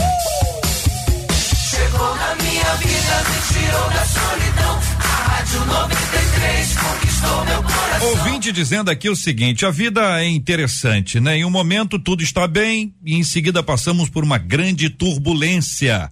Tirou 3.68 3.90
da 3.90 4.04
solidão. 4.04 4.80
A 4.98 5.28
Rádio 5.28 5.66
93 5.66 6.76
conquistou 6.78 7.44
meu 7.44 7.62
coração. 7.62 8.08
Ouvinte 8.08 8.52
dizendo 8.52 8.90
aqui 8.90 9.08
o 9.08 9.16
seguinte: 9.16 9.66
a 9.66 9.70
vida 9.70 10.20
é 10.22 10.28
interessante, 10.28 11.20
né? 11.20 11.38
Em 11.38 11.44
um 11.44 11.50
momento 11.50 11.98
tudo 11.98 12.22
está 12.22 12.48
bem 12.48 12.94
e 13.04 13.14
em 13.14 13.22
seguida 13.22 13.62
passamos 13.62 14.08
por 14.08 14.24
uma 14.24 14.38
grande 14.38 14.88
turbulência. 14.88 16.10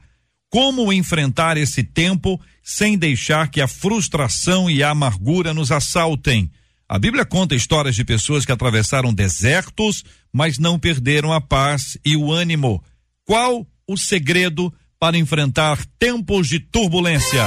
Como 0.48 0.92
enfrentar 0.92 1.56
esse 1.56 1.82
tempo 1.82 2.40
sem 2.62 2.96
deixar 2.96 3.48
que 3.48 3.60
a 3.60 3.68
frustração 3.68 4.70
e 4.70 4.82
a 4.82 4.90
amargura 4.90 5.52
nos 5.52 5.72
assaltem? 5.72 6.50
A 6.88 7.00
Bíblia 7.00 7.24
conta 7.24 7.54
histórias 7.54 7.96
de 7.96 8.04
pessoas 8.04 8.44
que 8.44 8.52
atravessaram 8.52 9.12
desertos, 9.12 10.04
mas 10.32 10.56
não 10.56 10.78
perderam 10.78 11.32
a 11.32 11.40
paz 11.40 11.98
e 12.04 12.16
o 12.16 12.30
ânimo. 12.32 12.82
Qual 13.24 13.66
o 13.88 13.96
segredo 13.96 14.72
para 14.98 15.16
enfrentar 15.18 15.78
tempos 15.98 16.48
de 16.48 16.60
turbulência. 16.60 17.44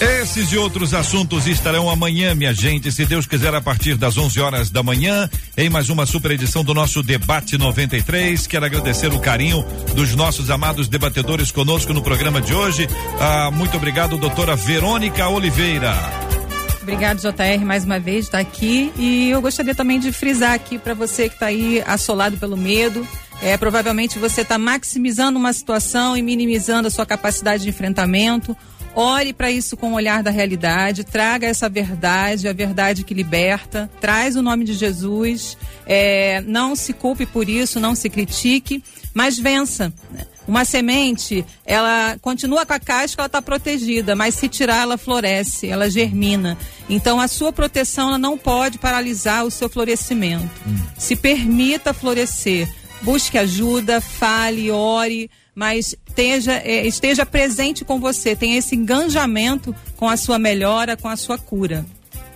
Esses 0.00 0.52
e 0.52 0.56
outros 0.56 0.94
assuntos 0.94 1.46
estarão 1.46 1.90
amanhã, 1.90 2.34
minha 2.34 2.54
gente, 2.54 2.90
se 2.90 3.04
Deus 3.04 3.26
quiser, 3.26 3.54
a 3.54 3.60
partir 3.60 3.96
das 3.96 4.16
11 4.16 4.40
horas 4.40 4.70
da 4.70 4.82
manhã, 4.82 5.28
em 5.56 5.68
mais 5.68 5.90
uma 5.90 6.06
super 6.06 6.30
edição 6.30 6.64
do 6.64 6.72
nosso 6.72 7.02
Debate 7.02 7.58
93. 7.58 8.46
Quero 8.46 8.64
agradecer 8.64 9.12
o 9.12 9.18
carinho 9.18 9.64
dos 9.94 10.14
nossos 10.14 10.48
amados 10.48 10.88
debatedores 10.88 11.50
conosco 11.50 11.92
no 11.92 12.00
programa 12.00 12.40
de 12.40 12.54
hoje. 12.54 12.88
Ah, 13.18 13.50
muito 13.50 13.76
obrigado, 13.76 14.16
doutora 14.16 14.56
Verônica 14.56 15.28
Oliveira. 15.28 16.29
Obrigado, 16.90 17.20
JR, 17.20 17.64
mais 17.64 17.84
uma 17.84 18.00
vez 18.00 18.24
estar 18.24 18.40
aqui. 18.40 18.92
E 18.96 19.30
eu 19.30 19.40
gostaria 19.40 19.76
também 19.76 20.00
de 20.00 20.10
frisar 20.10 20.54
aqui 20.54 20.76
para 20.76 20.92
você 20.92 21.28
que 21.28 21.36
está 21.36 21.46
aí 21.46 21.80
assolado 21.86 22.36
pelo 22.36 22.56
medo, 22.56 23.06
É, 23.42 23.56
provavelmente 23.56 24.18
você 24.18 24.42
está 24.42 24.58
maximizando 24.58 25.38
uma 25.38 25.52
situação 25.54 26.14
e 26.14 26.20
minimizando 26.20 26.88
a 26.88 26.90
sua 26.90 27.06
capacidade 27.06 27.62
de 27.62 27.70
enfrentamento. 27.70 28.54
Ore 28.94 29.32
para 29.32 29.50
isso 29.50 29.76
com 29.76 29.92
o 29.92 29.94
olhar 29.94 30.22
da 30.22 30.30
realidade, 30.30 31.04
traga 31.04 31.46
essa 31.46 31.68
verdade, 31.68 32.48
a 32.48 32.52
verdade 32.52 33.04
que 33.04 33.14
liberta, 33.14 33.88
traz 33.98 34.36
o 34.36 34.42
nome 34.42 34.64
de 34.64 34.74
Jesus, 34.74 35.56
é, 35.86 36.42
não 36.42 36.74
se 36.74 36.92
culpe 36.92 37.24
por 37.24 37.48
isso, 37.48 37.80
não 37.80 37.94
se 37.94 38.10
critique, 38.10 38.82
mas 39.14 39.38
vença. 39.38 39.90
Uma 40.48 40.64
semente, 40.64 41.44
ela 41.64 42.16
continua 42.20 42.66
com 42.66 42.72
a 42.72 42.80
casca, 42.80 43.22
ela 43.22 43.26
está 43.26 43.40
protegida, 43.40 44.16
mas 44.16 44.34
se 44.34 44.48
tirar, 44.48 44.82
ela 44.82 44.98
floresce, 44.98 45.68
ela 45.68 45.90
germina. 45.90 46.58
Então, 46.88 47.20
a 47.20 47.28
sua 47.28 47.52
proteção 47.52 48.08
ela 48.08 48.18
não 48.18 48.36
pode 48.36 48.78
paralisar 48.78 49.44
o 49.44 49.50
seu 49.50 49.68
florescimento. 49.68 50.50
Hum. 50.66 50.76
Se 50.98 51.14
permita 51.14 51.94
florescer. 51.94 52.68
Busque 53.02 53.38
ajuda, 53.38 54.00
fale, 54.00 54.70
ore, 54.70 55.30
mas 55.54 55.96
esteja, 56.06 56.52
é, 56.52 56.86
esteja 56.86 57.24
presente 57.24 57.84
com 57.84 57.98
você, 57.98 58.36
tenha 58.36 58.58
esse 58.58 58.74
engajamento 58.74 59.74
com 59.96 60.08
a 60.08 60.16
sua 60.16 60.38
melhora, 60.38 60.96
com 60.96 61.08
a 61.08 61.16
sua 61.16 61.38
cura. 61.38 61.84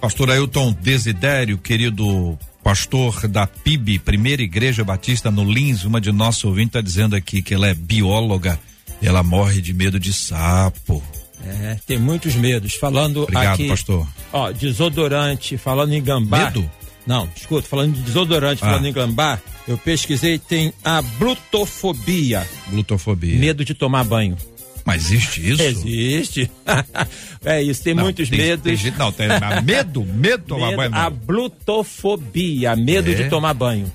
Pastor 0.01 0.31
Ailton 0.31 0.73
Desidério, 0.81 1.59
querido 1.59 2.39
pastor 2.65 3.29
da 3.29 3.47
PIB, 3.47 3.99
Primeira 3.99 4.43
Igreja 4.43 4.83
Batista 4.83 5.31
no 5.31 5.45
Lins, 5.45 5.85
uma 5.85 6.01
de 6.01 6.11
nossos 6.11 6.45
ouvintes 6.45 6.69
está 6.69 6.81
dizendo 6.81 7.15
aqui 7.15 7.43
que 7.43 7.53
ela 7.53 7.69
é 7.69 7.75
bióloga, 7.75 8.59
ela 9.03 9.23
morre 9.23 9.61
de 9.61 9.75
medo 9.75 10.01
de 10.01 10.15
sapo. 10.15 11.03
É, 11.47 11.77
tem 11.87 11.99
muitos 11.99 12.35
medos. 12.35 12.73
Falando 12.75 13.25
Obrigado, 13.25 13.53
aqui, 13.53 13.69
pastor. 13.69 14.09
Ó, 14.33 14.51
desodorante, 14.51 15.59
falando 15.59 15.93
em 15.93 16.03
gambá. 16.03 16.47
Medo? 16.47 16.71
Não, 17.07 17.29
escuta, 17.37 17.69
falando 17.69 17.93
de 17.93 18.01
desodorante, 18.01 18.65
ah. 18.65 18.67
falando 18.67 18.87
em 18.87 18.93
gambá, 18.95 19.39
eu 19.69 19.77
pesquisei, 19.77 20.39
tem 20.39 20.73
a 20.83 21.03
blutofobia. 21.03 22.49
Blutofobia. 22.69 23.39
Medo 23.39 23.63
de 23.63 23.75
tomar 23.75 24.05
banho. 24.05 24.39
Mas 24.85 25.07
existe 25.07 25.51
isso? 25.51 25.63
Existe. 25.63 26.51
é 27.45 27.63
isso, 27.63 27.83
tem 27.83 27.95
não, 27.95 28.05
muitos 28.05 28.29
tem, 28.29 28.39
medos. 28.39 28.83
Tem, 28.83 28.93
não, 28.93 29.11
tem 29.11 29.29
medo, 29.65 30.05
medo 30.05 30.43
de 30.43 30.49
tomar 30.49 30.67
medo, 30.67 30.77
banho. 30.77 30.95
A 30.95 31.11
blutofobia, 31.11 32.77
medo 32.77 33.11
é. 33.11 33.15
de 33.15 33.31
tomar 33.31 33.55
banho. 33.55 33.91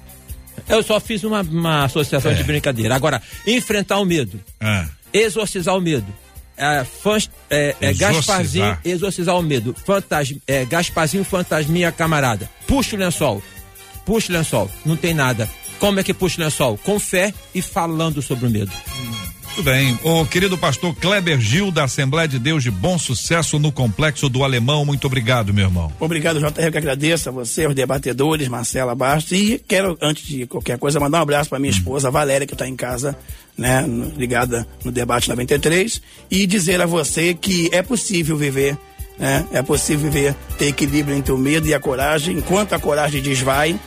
Eu 0.68 0.82
só 0.82 1.00
fiz 1.00 1.24
uma, 1.24 1.42
uma 1.42 1.86
associação 1.86 2.32
é. 2.32 2.34
de 2.34 2.44
brincadeira. 2.44 2.96
Agora, 2.96 3.22
enfrentar 3.46 4.00
o 4.00 4.06
medo. 4.06 4.40
Ah. 4.60 4.88
Exorcizar 5.14 5.76
o 5.76 5.82
medo. 5.82 6.08
É, 6.58 6.84
fãs, 6.84 7.30
é, 7.50 7.74
é 7.80 7.94
Gasparzinho, 7.94 8.78
exorcizar 8.84 9.38
o 9.38 9.42
medo. 9.42 9.74
Fantasma, 9.86 10.38
é, 10.46 10.66
Gasparzinho, 10.66 11.24
fantasminha, 11.24 11.92
camarada. 11.92 12.50
Puxa 12.68 12.96
o 12.96 13.00
lençol. 13.00 13.42
Puxa 14.06 14.34
o 14.34 14.36
lençol. 14.36 14.70
Não 14.86 14.98
tem 14.98 15.14
nada. 15.14 15.50
Como 15.80 16.00
é 16.00 16.04
que 16.04 16.14
puxa 16.14 16.42
o 16.42 16.44
lençol? 16.44 16.78
Com 16.80 17.00
fé 17.00 17.34
e 17.56 17.62
falando 17.62 18.22
sobre 18.22 18.48
o 18.48 18.50
medo. 18.50 18.72
Hum. 18.72 19.30
Muito 19.50 19.64
bem. 19.64 20.00
O 20.04 20.26
querido 20.26 20.58
pastor 20.58 20.96
Kleber 20.96 21.40
Gil, 21.40 21.72
da 21.72 21.84
Assembleia 21.84 22.28
de 22.28 22.40
Deus 22.40 22.64
de 22.64 22.72
Bom 22.72 22.98
Sucesso 22.98 23.60
no 23.60 23.72
Complexo 23.72 24.30
do 24.30 24.44
Alemão. 24.44 24.86
Muito 24.86 25.06
obrigado, 25.06 25.54
meu 25.54 25.66
irmão. 25.66 25.92
Obrigado, 26.00 26.40
JR, 26.40 26.72
que 26.72 26.78
agradeço 26.78 27.30
a 27.30 27.32
você, 27.32 27.68
os 27.68 27.76
debatedores, 27.76 28.48
Marcela 28.48 28.96
Bastos. 28.96 29.34
E 29.34 29.62
quero, 29.68 29.98
antes 30.02 30.26
de 30.26 30.46
qualquer 30.46 30.78
coisa, 30.78 31.00
mandar 31.00 31.20
um 31.20 31.24
abraço 31.24 31.50
para 31.50 31.60
minha 31.60 31.74
hum. 31.74 31.76
esposa, 31.78 32.10
Valéria, 32.10 32.48
que 32.48 32.54
está 32.54 32.68
em 32.68 32.76
casa, 32.76 33.18
né, 33.58 33.86
ligada 34.16 34.66
no 34.86 34.92
debate 34.92 35.28
93. 35.28 36.02
E 36.32 36.48
dizer 36.48 36.80
a 36.82 36.86
você 36.86 37.34
que 37.34 37.70
é 37.74 37.82
possível 37.82 38.38
viver 38.38 38.78
né? 39.20 39.46
É 39.52 39.62
possível 39.62 40.10
viver, 40.10 40.34
ter 40.58 40.68
equilíbrio 40.68 41.16
entre 41.16 41.34
o 41.34 41.38
medo 41.38 41.68
e 41.68 41.74
a 41.74 41.80
coragem. 41.80 42.38
Enquanto 42.38 42.74
a 42.74 42.80
coragem 42.80 43.22
desvai, 43.22 43.78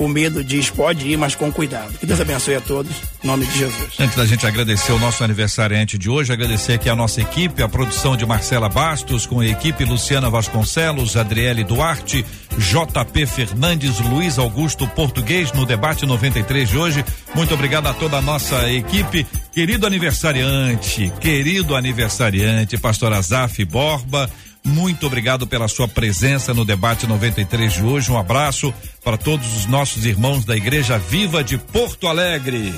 o 0.00 0.08
medo 0.08 0.42
diz 0.42 0.70
pode 0.70 1.06
ir, 1.06 1.18
mas 1.18 1.34
com 1.34 1.52
cuidado. 1.52 1.92
Que 1.98 2.06
Deus 2.06 2.18
abençoe 2.18 2.54
a 2.54 2.60
todos, 2.60 2.90
em 3.22 3.26
nome 3.26 3.44
de 3.44 3.58
Jesus. 3.58 3.94
Antes 4.00 4.16
da 4.16 4.24
gente 4.24 4.46
agradecer 4.46 4.92
o 4.92 4.98
nosso 4.98 5.22
aniversariante 5.22 5.98
de 5.98 6.08
hoje, 6.08 6.32
agradecer 6.32 6.72
aqui 6.72 6.88
a 6.88 6.96
nossa 6.96 7.20
equipe, 7.20 7.62
a 7.62 7.68
produção 7.68 8.16
de 8.16 8.24
Marcela 8.24 8.70
Bastos, 8.70 9.26
com 9.26 9.40
a 9.40 9.46
equipe 9.46 9.84
Luciana 9.84 10.30
Vasconcelos, 10.30 11.18
Adriele 11.18 11.64
Duarte, 11.64 12.24
JP 12.56 13.26
Fernandes, 13.26 14.00
Luiz 14.00 14.38
Augusto 14.38 14.88
Português 14.88 15.52
no 15.52 15.66
debate 15.66 16.06
93 16.06 16.70
de 16.70 16.78
hoje. 16.78 17.04
Muito 17.34 17.52
obrigado 17.52 17.86
a 17.86 17.92
toda 17.92 18.16
a 18.16 18.22
nossa 18.22 18.72
equipe. 18.72 19.26
Querido 19.52 19.86
aniversariante, 19.86 21.12
querido 21.20 21.76
aniversariante, 21.76 22.78
pastor 22.78 23.12
Azaf 23.12 23.62
Borba 23.66 24.30
muito 24.64 25.06
obrigado 25.06 25.46
pela 25.46 25.68
sua 25.68 25.88
presença 25.88 26.52
no 26.52 26.64
debate 26.64 27.06
93 27.06 27.72
de 27.72 27.82
hoje. 27.82 28.10
Um 28.10 28.18
abraço 28.18 28.72
para 29.02 29.16
todos 29.16 29.56
os 29.56 29.66
nossos 29.66 30.04
irmãos 30.04 30.44
da 30.44 30.56
Igreja 30.56 30.98
Viva 30.98 31.42
de 31.42 31.58
Porto 31.58 32.06
Alegre. 32.06 32.72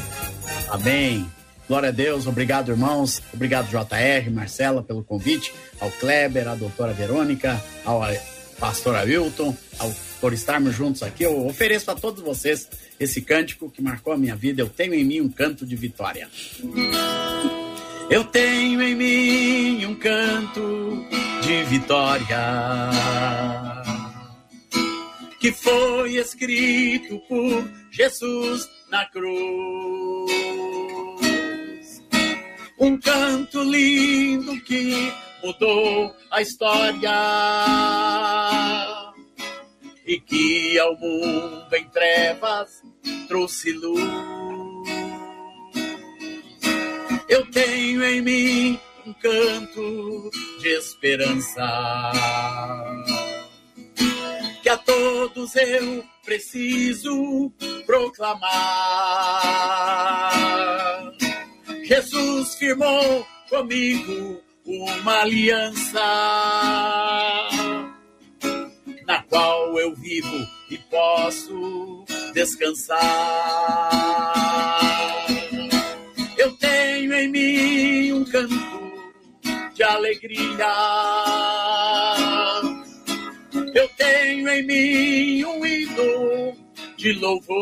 Amém. 0.68 1.26
Glória 1.68 1.88
a 1.88 1.92
Deus, 1.92 2.26
obrigado 2.26 2.70
irmãos, 2.70 3.22
obrigado 3.32 3.68
JR, 3.68 4.30
Marcela 4.30 4.82
pelo 4.82 5.02
convite, 5.02 5.54
ao 5.80 5.90
Kleber, 5.90 6.48
à 6.48 6.54
doutora 6.54 6.92
Verônica, 6.92 7.62
ao 7.84 8.02
pastor 8.58 8.94
Ailton, 8.94 9.56
ao, 9.78 9.90
por 10.20 10.32
estarmos 10.32 10.74
juntos 10.74 11.02
aqui. 11.02 11.24
Eu 11.24 11.46
ofereço 11.46 11.90
a 11.90 11.94
todos 11.94 12.22
vocês 12.22 12.68
esse 13.00 13.22
cântico 13.22 13.70
que 13.70 13.80
marcou 13.82 14.12
a 14.12 14.16
minha 14.16 14.36
vida. 14.36 14.60
Eu 14.60 14.68
tenho 14.68 14.94
em 14.94 15.04
mim 15.04 15.20
um 15.20 15.30
canto 15.30 15.64
de 15.64 15.74
vitória. 15.74 16.28
Eu 18.12 18.24
tenho 18.24 18.82
em 18.82 18.94
mim 18.94 19.86
um 19.86 19.94
canto 19.94 21.06
de 21.42 21.64
vitória 21.64 22.90
que 25.40 25.50
foi 25.50 26.16
escrito 26.16 27.18
por 27.20 27.66
Jesus 27.90 28.68
na 28.90 29.06
cruz. 29.06 30.30
Um 32.78 33.00
canto 33.00 33.62
lindo 33.62 34.60
que 34.60 35.10
mudou 35.42 36.14
a 36.30 36.42
história 36.42 37.10
e 40.04 40.20
que 40.20 40.78
ao 40.78 40.94
mundo 40.98 41.74
em 41.74 41.88
trevas 41.88 42.82
trouxe 43.26 43.72
luz. 43.72 44.51
Eu 47.32 47.46
tenho 47.46 48.04
em 48.04 48.20
mim 48.20 48.78
um 49.06 49.14
canto 49.14 50.30
de 50.60 50.68
esperança. 50.68 52.12
Que 54.62 54.68
a 54.68 54.76
todos 54.76 55.56
eu 55.56 56.04
preciso 56.26 57.50
proclamar. 57.86 58.52
Jesus 61.84 62.54
firmou 62.56 63.26
comigo 63.48 64.42
uma 64.66 65.22
aliança 65.22 66.04
na 69.06 69.22
qual 69.22 69.78
eu 69.78 69.94
vivo 69.94 70.46
e 70.70 70.76
posso 70.76 72.04
descansar 72.34 73.00
em 77.22 77.28
mim 77.28 78.12
um 78.12 78.24
canto 78.24 78.54
de 79.74 79.82
alegria. 79.82 80.74
Eu 83.74 83.88
tenho 83.96 84.48
em 84.48 84.66
mim 84.66 85.44
um 85.44 85.64
hino 85.64 86.56
de 86.96 87.12
louvor. 87.12 87.52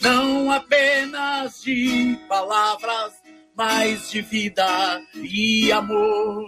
Não 0.00 0.52
apenas 0.52 1.62
de 1.62 2.16
palavras, 2.28 3.14
mas 3.56 4.10
de 4.10 4.22
vida 4.22 5.00
e 5.16 5.72
amor 5.72 6.44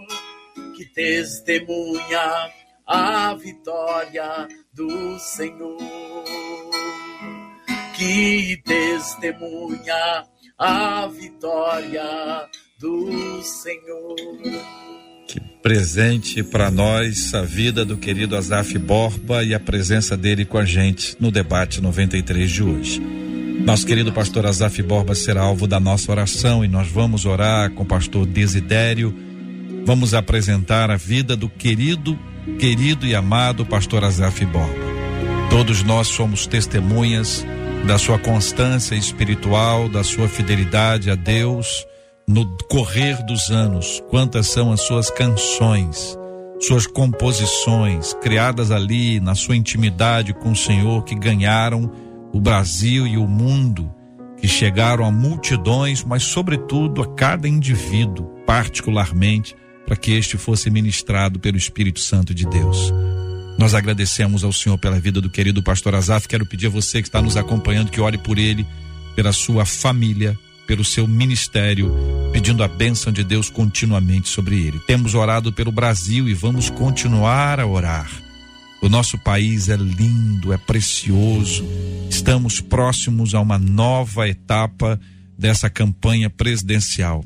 que 0.77 0.85
testemunha 0.87 2.51
a 2.87 3.35
vitória 3.35 4.47
do 4.73 5.19
Senhor 5.19 6.21
que 8.01 8.57
testemunha 8.65 10.25
a 10.59 11.07
vitória 11.07 12.49
do 12.81 13.43
Senhor. 13.43 14.17
Que 15.29 15.39
presente 15.63 16.43
para 16.43 16.71
nós 16.71 17.35
a 17.35 17.43
vida 17.43 17.85
do 17.85 17.99
querido 17.99 18.39
Azaf 18.39 18.79
Borba 18.79 19.45
e 19.45 19.53
a 19.53 19.61
presença 19.61 20.17
dele 20.17 20.47
com 20.47 20.57
a 20.57 20.65
gente 20.65 21.15
no 21.21 21.31
debate 21.31 21.83
93 21.83 22.51
de 22.51 22.63
hoje. 22.63 23.01
Nosso 23.67 23.87
querido 23.87 24.11
pastor 24.15 24.47
Azaf 24.47 24.83
Borba 24.83 25.15
será 25.15 25.43
alvo 25.43 25.67
da 25.67 25.79
nossa 25.79 26.11
oração 26.11 26.65
e 26.65 26.69
nós 26.69 26.89
vamos 26.89 27.27
orar 27.27 27.71
com 27.73 27.83
o 27.83 27.87
pastor 27.87 28.25
Desidério. 28.25 29.15
Vamos 29.85 30.15
apresentar 30.15 30.91
a 30.91 30.97
vida 30.97 31.37
do 31.37 31.51
querido, 31.51 32.19
querido 32.59 33.07
e 33.07 33.15
amado 33.15 33.67
pastor 33.67 34.05
Azaf 34.05 34.43
Borba. 34.47 34.89
Todos 35.51 35.83
nós 35.83 36.09
somos 36.09 36.47
testemunhas 36.47 37.45
da 37.87 37.99
sua 37.99 38.19
constância 38.19 38.95
espiritual, 38.95 39.89
da 39.89 40.05
sua 40.05 40.29
fidelidade 40.29 41.11
a 41.11 41.15
Deus 41.15 41.87
no 42.29 42.47
correr 42.69 43.25
dos 43.25 43.51
anos. 43.51 44.03
Quantas 44.09 44.47
são 44.47 44.73
as 44.73 44.83
suas 44.83 45.11
canções, 45.11 46.17
suas 46.61 46.87
composições 46.87 48.15
criadas 48.15 48.71
ali 48.71 49.19
na 49.19 49.35
sua 49.35 49.57
intimidade 49.57 50.33
com 50.33 50.53
o 50.53 50.57
Senhor 50.57 51.05
que 51.05 51.15
ganharam 51.15 51.91
o 52.33 52.41
Brasil 52.41 53.07
e 53.07 53.17
o 53.17 53.27
mundo, 53.27 53.93
que 54.37 54.47
chegaram 54.47 55.05
a 55.05 55.11
multidões, 55.11 56.05
mas 56.05 56.23
sobretudo 56.23 57.03
a 57.03 57.15
cada 57.15 57.49
indivíduo, 57.49 58.27
particularmente, 58.47 59.57
para 59.85 59.97
que 59.97 60.13
este 60.13 60.37
fosse 60.37 60.71
ministrado 60.71 61.41
pelo 61.41 61.57
Espírito 61.57 61.99
Santo 61.99 62.33
de 62.33 62.47
Deus. 62.47 62.93
Nós 63.61 63.75
agradecemos 63.75 64.43
ao 64.43 64.55
Senhor 64.55 64.79
pela 64.79 64.99
vida 64.99 65.21
do 65.21 65.29
querido 65.29 65.63
pastor 65.63 65.95
Azaf. 65.95 66.27
Quero 66.27 66.47
pedir 66.47 66.69
a 66.69 66.71
você 66.71 67.03
que 67.03 67.09
está 67.09 67.21
nos 67.21 67.37
acompanhando 67.37 67.91
que 67.91 68.01
ore 68.01 68.17
por 68.17 68.39
ele, 68.39 68.67
pela 69.15 69.35
sua 69.35 69.67
família, 69.67 70.35
pelo 70.67 70.83
seu 70.83 71.07
ministério, 71.07 71.95
pedindo 72.33 72.65
a 72.65 72.69
bênção 72.69 73.13
de 73.13 73.23
Deus 73.23 73.51
continuamente 73.51 74.31
sobre 74.31 74.59
ele. 74.59 74.81
Temos 74.87 75.15
orado 75.15 75.53
pelo 75.53 75.71
Brasil 75.71 76.27
e 76.27 76.33
vamos 76.33 76.71
continuar 76.71 77.61
a 77.61 77.67
orar. 77.67 78.11
O 78.81 78.89
nosso 78.89 79.19
país 79.19 79.69
é 79.69 79.77
lindo, 79.77 80.55
é 80.55 80.57
precioso. 80.57 81.63
Estamos 82.09 82.63
próximos 82.63 83.35
a 83.35 83.41
uma 83.41 83.59
nova 83.59 84.27
etapa 84.27 84.99
dessa 85.39 85.69
campanha 85.69 86.31
presidencial. 86.31 87.23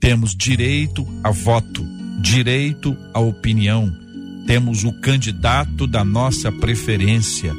Temos 0.00 0.34
direito 0.34 1.06
a 1.22 1.30
voto, 1.30 1.86
direito 2.20 2.96
à 3.14 3.20
opinião. 3.20 4.01
Temos 4.46 4.84
o 4.84 4.92
candidato 4.92 5.86
da 5.86 6.04
nossa 6.04 6.50
preferência. 6.50 7.54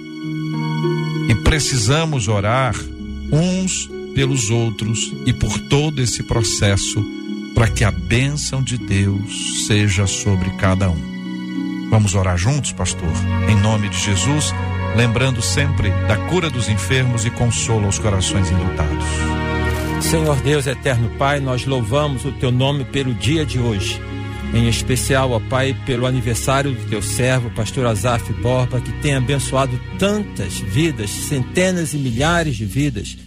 E 1.29 1.35
precisamos 1.43 2.27
orar 2.27 2.75
uns 3.31 3.89
pelos 4.13 4.49
outros 4.49 5.11
e 5.25 5.33
por 5.33 5.57
todo 5.69 6.01
esse 6.01 6.23
processo 6.23 7.03
para 7.55 7.67
que 7.67 7.83
a 7.83 7.91
bênção 7.91 8.61
de 8.61 8.77
Deus 8.77 9.65
seja 9.67 10.07
sobre 10.07 10.49
cada 10.51 10.89
um. 10.89 11.13
Vamos 11.89 12.15
orar 12.15 12.37
juntos, 12.37 12.71
pastor, 12.71 13.11
em 13.47 13.55
nome 13.55 13.89
de 13.89 13.99
Jesus, 13.99 14.53
lembrando 14.95 15.41
sempre 15.41 15.91
da 16.07 16.17
cura 16.27 16.49
dos 16.49 16.67
enfermos 16.67 17.25
e 17.25 17.29
consolo 17.29 17.85
aos 17.85 17.99
corações 17.99 18.49
enlutados. 18.49 19.05
Senhor 20.01 20.35
Deus, 20.41 20.67
eterno 20.67 21.09
Pai, 21.17 21.39
nós 21.39 21.65
louvamos 21.65 22.25
o 22.25 22.31
teu 22.31 22.51
nome 22.51 22.83
pelo 22.83 23.13
dia 23.13 23.45
de 23.45 23.59
hoje. 23.59 24.01
Em 24.53 24.67
especial, 24.67 25.31
ó 25.31 25.39
Pai, 25.39 25.75
pelo 25.83 26.05
aniversário 26.05 26.73
do 26.73 26.87
teu 26.87 27.01
servo, 27.01 27.49
pastor 27.55 27.87
Azaf 27.87 28.31
Borba, 28.33 28.79
que 28.79 28.91
tem 29.01 29.15
abençoado 29.15 29.79
tantas 29.97 30.59
vidas, 30.59 31.09
centenas 31.09 31.95
e 31.95 31.97
milhares 31.97 32.55
de 32.55 32.63
vidas, 32.63 33.17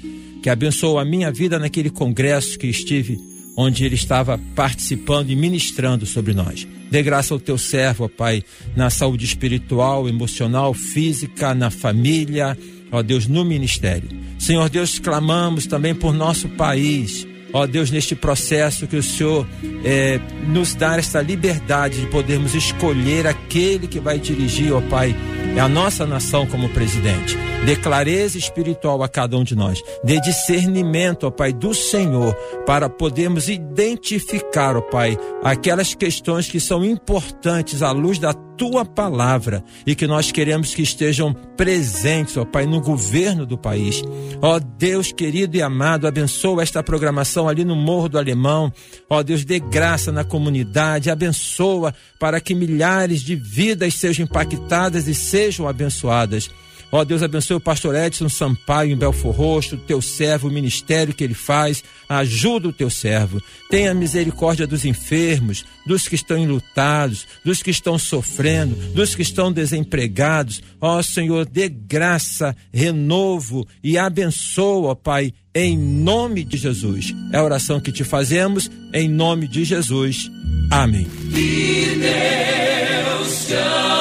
que 0.40 0.48
abençoou 0.48 1.00
a 1.00 1.04
minha 1.04 1.32
vida 1.32 1.58
naquele 1.58 1.90
congresso 1.90 2.56
que 2.56 2.68
estive, 2.68 3.18
onde 3.56 3.84
ele 3.84 3.96
estava 3.96 4.38
participando 4.54 5.30
e 5.30 5.34
ministrando 5.34 6.06
sobre 6.06 6.32
nós. 6.32 6.66
Dê 6.92 7.02
graça 7.02 7.34
ao 7.34 7.40
teu 7.40 7.58
servo, 7.58 8.04
ó 8.04 8.08
Pai, 8.08 8.44
na 8.76 8.88
saúde 8.88 9.24
espiritual, 9.24 10.08
emocional, 10.08 10.72
física, 10.72 11.56
na 11.56 11.70
família, 11.70 12.56
ó 12.92 13.02
Deus, 13.02 13.26
no 13.26 13.44
ministério. 13.44 14.08
Senhor 14.38 14.68
Deus, 14.68 15.00
clamamos 15.00 15.66
também 15.66 15.92
por 15.92 16.14
nosso 16.14 16.48
país. 16.50 17.26
Ó 17.52 17.66
Deus, 17.66 17.90
neste 17.90 18.14
processo 18.14 18.86
que 18.86 18.96
o 18.96 19.02
Senhor 19.02 19.46
é, 19.84 20.20
nos 20.48 20.74
dá 20.74 20.96
esta 20.96 21.22
liberdade 21.22 22.00
de 22.00 22.06
podermos 22.08 22.54
escolher 22.54 23.26
aquele 23.26 23.86
que 23.86 24.00
vai 24.00 24.18
dirigir, 24.18 24.72
ó 24.72 24.80
Pai, 24.80 25.14
a 25.60 25.68
nossa 25.68 26.06
nação 26.06 26.46
como 26.46 26.68
presidente. 26.68 27.36
Dê 27.64 27.74
clareza 27.74 28.38
espiritual 28.38 29.02
a 29.02 29.08
cada 29.08 29.36
um 29.36 29.42
de 29.42 29.56
nós. 29.56 29.82
Dê 30.04 30.20
discernimento, 30.20 31.24
ó 31.26 31.30
Pai, 31.30 31.52
do 31.52 31.74
Senhor, 31.74 32.34
para 32.66 32.88
podermos 32.88 33.48
identificar, 33.48 34.76
ó 34.76 34.80
Pai, 34.80 35.18
aquelas 35.42 35.94
questões 35.94 36.48
que 36.48 36.60
são 36.60 36.84
importantes 36.84 37.82
à 37.82 37.90
luz 37.90 38.18
da 38.18 38.32
tua 38.34 38.84
palavra 38.84 39.62
e 39.86 39.94
que 39.94 40.06
nós 40.06 40.30
queremos 40.30 40.74
que 40.74 40.82
estejam 40.82 41.34
presentes, 41.56 42.36
ó 42.36 42.44
Pai, 42.44 42.66
no 42.66 42.80
governo 42.80 43.44
do 43.44 43.58
país. 43.58 44.02
Ó 44.40 44.58
Deus 44.58 45.10
querido 45.10 45.56
e 45.56 45.62
amado, 45.62 46.06
abençoa 46.06 46.62
esta 46.62 46.82
programação 46.82 47.48
ali 47.48 47.64
no 47.64 47.74
Morro 47.74 48.08
do 48.08 48.18
Alemão. 48.18 48.72
Ó 49.08 49.22
Deus, 49.22 49.44
dê 49.44 49.58
graça 49.58 50.12
na 50.12 50.22
comunidade, 50.22 51.10
abençoa 51.10 51.94
para 52.18 52.40
que 52.40 52.54
milhares 52.54 53.22
de 53.22 53.34
vidas 53.34 53.94
sejam 53.94 54.24
impactadas 54.24 55.08
e 55.08 55.14
sejam 55.14 55.45
abençoadas. 55.66 56.50
Ó 56.90 57.04
Deus, 57.04 57.22
abençoe 57.22 57.56
o 57.56 57.60
pastor 57.60 57.94
Edson 57.94 58.28
Sampaio 58.28 58.92
em 58.92 58.96
Belfor 58.96 59.34
Roxo, 59.34 59.76
teu 59.76 60.00
servo, 60.00 60.48
o 60.48 60.52
ministério 60.52 61.12
que 61.12 61.24
ele 61.24 61.34
faz. 61.34 61.82
Ajuda 62.08 62.68
o 62.68 62.72
teu 62.72 62.88
servo. 62.88 63.42
Tenha 63.68 63.92
misericórdia 63.92 64.66
dos 64.66 64.84
enfermos, 64.84 65.64
dos 65.86 66.08
que 66.08 66.14
estão 66.14 66.36
enlutados, 66.36 67.26
dos 67.44 67.62
que 67.62 67.70
estão 67.70 67.98
sofrendo, 67.98 68.74
dos 68.92 69.14
que 69.14 69.22
estão 69.22 69.52
desempregados. 69.52 70.62
Ó 70.80 71.00
Senhor, 71.02 71.46
dê 71.46 71.68
graça, 71.68 72.56
renovo 72.72 73.66
e 73.82 73.96
abençoa, 73.96 74.96
Pai, 74.96 75.32
em 75.54 75.78
nome 75.78 76.44
de 76.44 76.56
Jesus. 76.56 77.14
É 77.32 77.38
a 77.38 77.44
oração 77.44 77.80
que 77.80 77.92
te 77.92 78.04
fazemos, 78.04 78.70
em 78.92 79.08
nome 79.08 79.48
de 79.48 79.64
Jesus. 79.64 80.30
Amém. 80.70 81.06
Que 81.32 81.98
Deus 82.00 83.46
te 83.46 83.54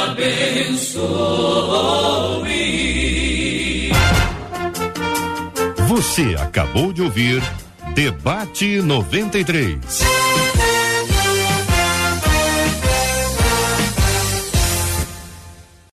abençoe. 0.10 1.36
Você 5.88 6.36
acabou 6.38 6.92
de 6.92 7.02
ouvir 7.02 7.42
Debate 7.94 8.82
93. 8.82 10.45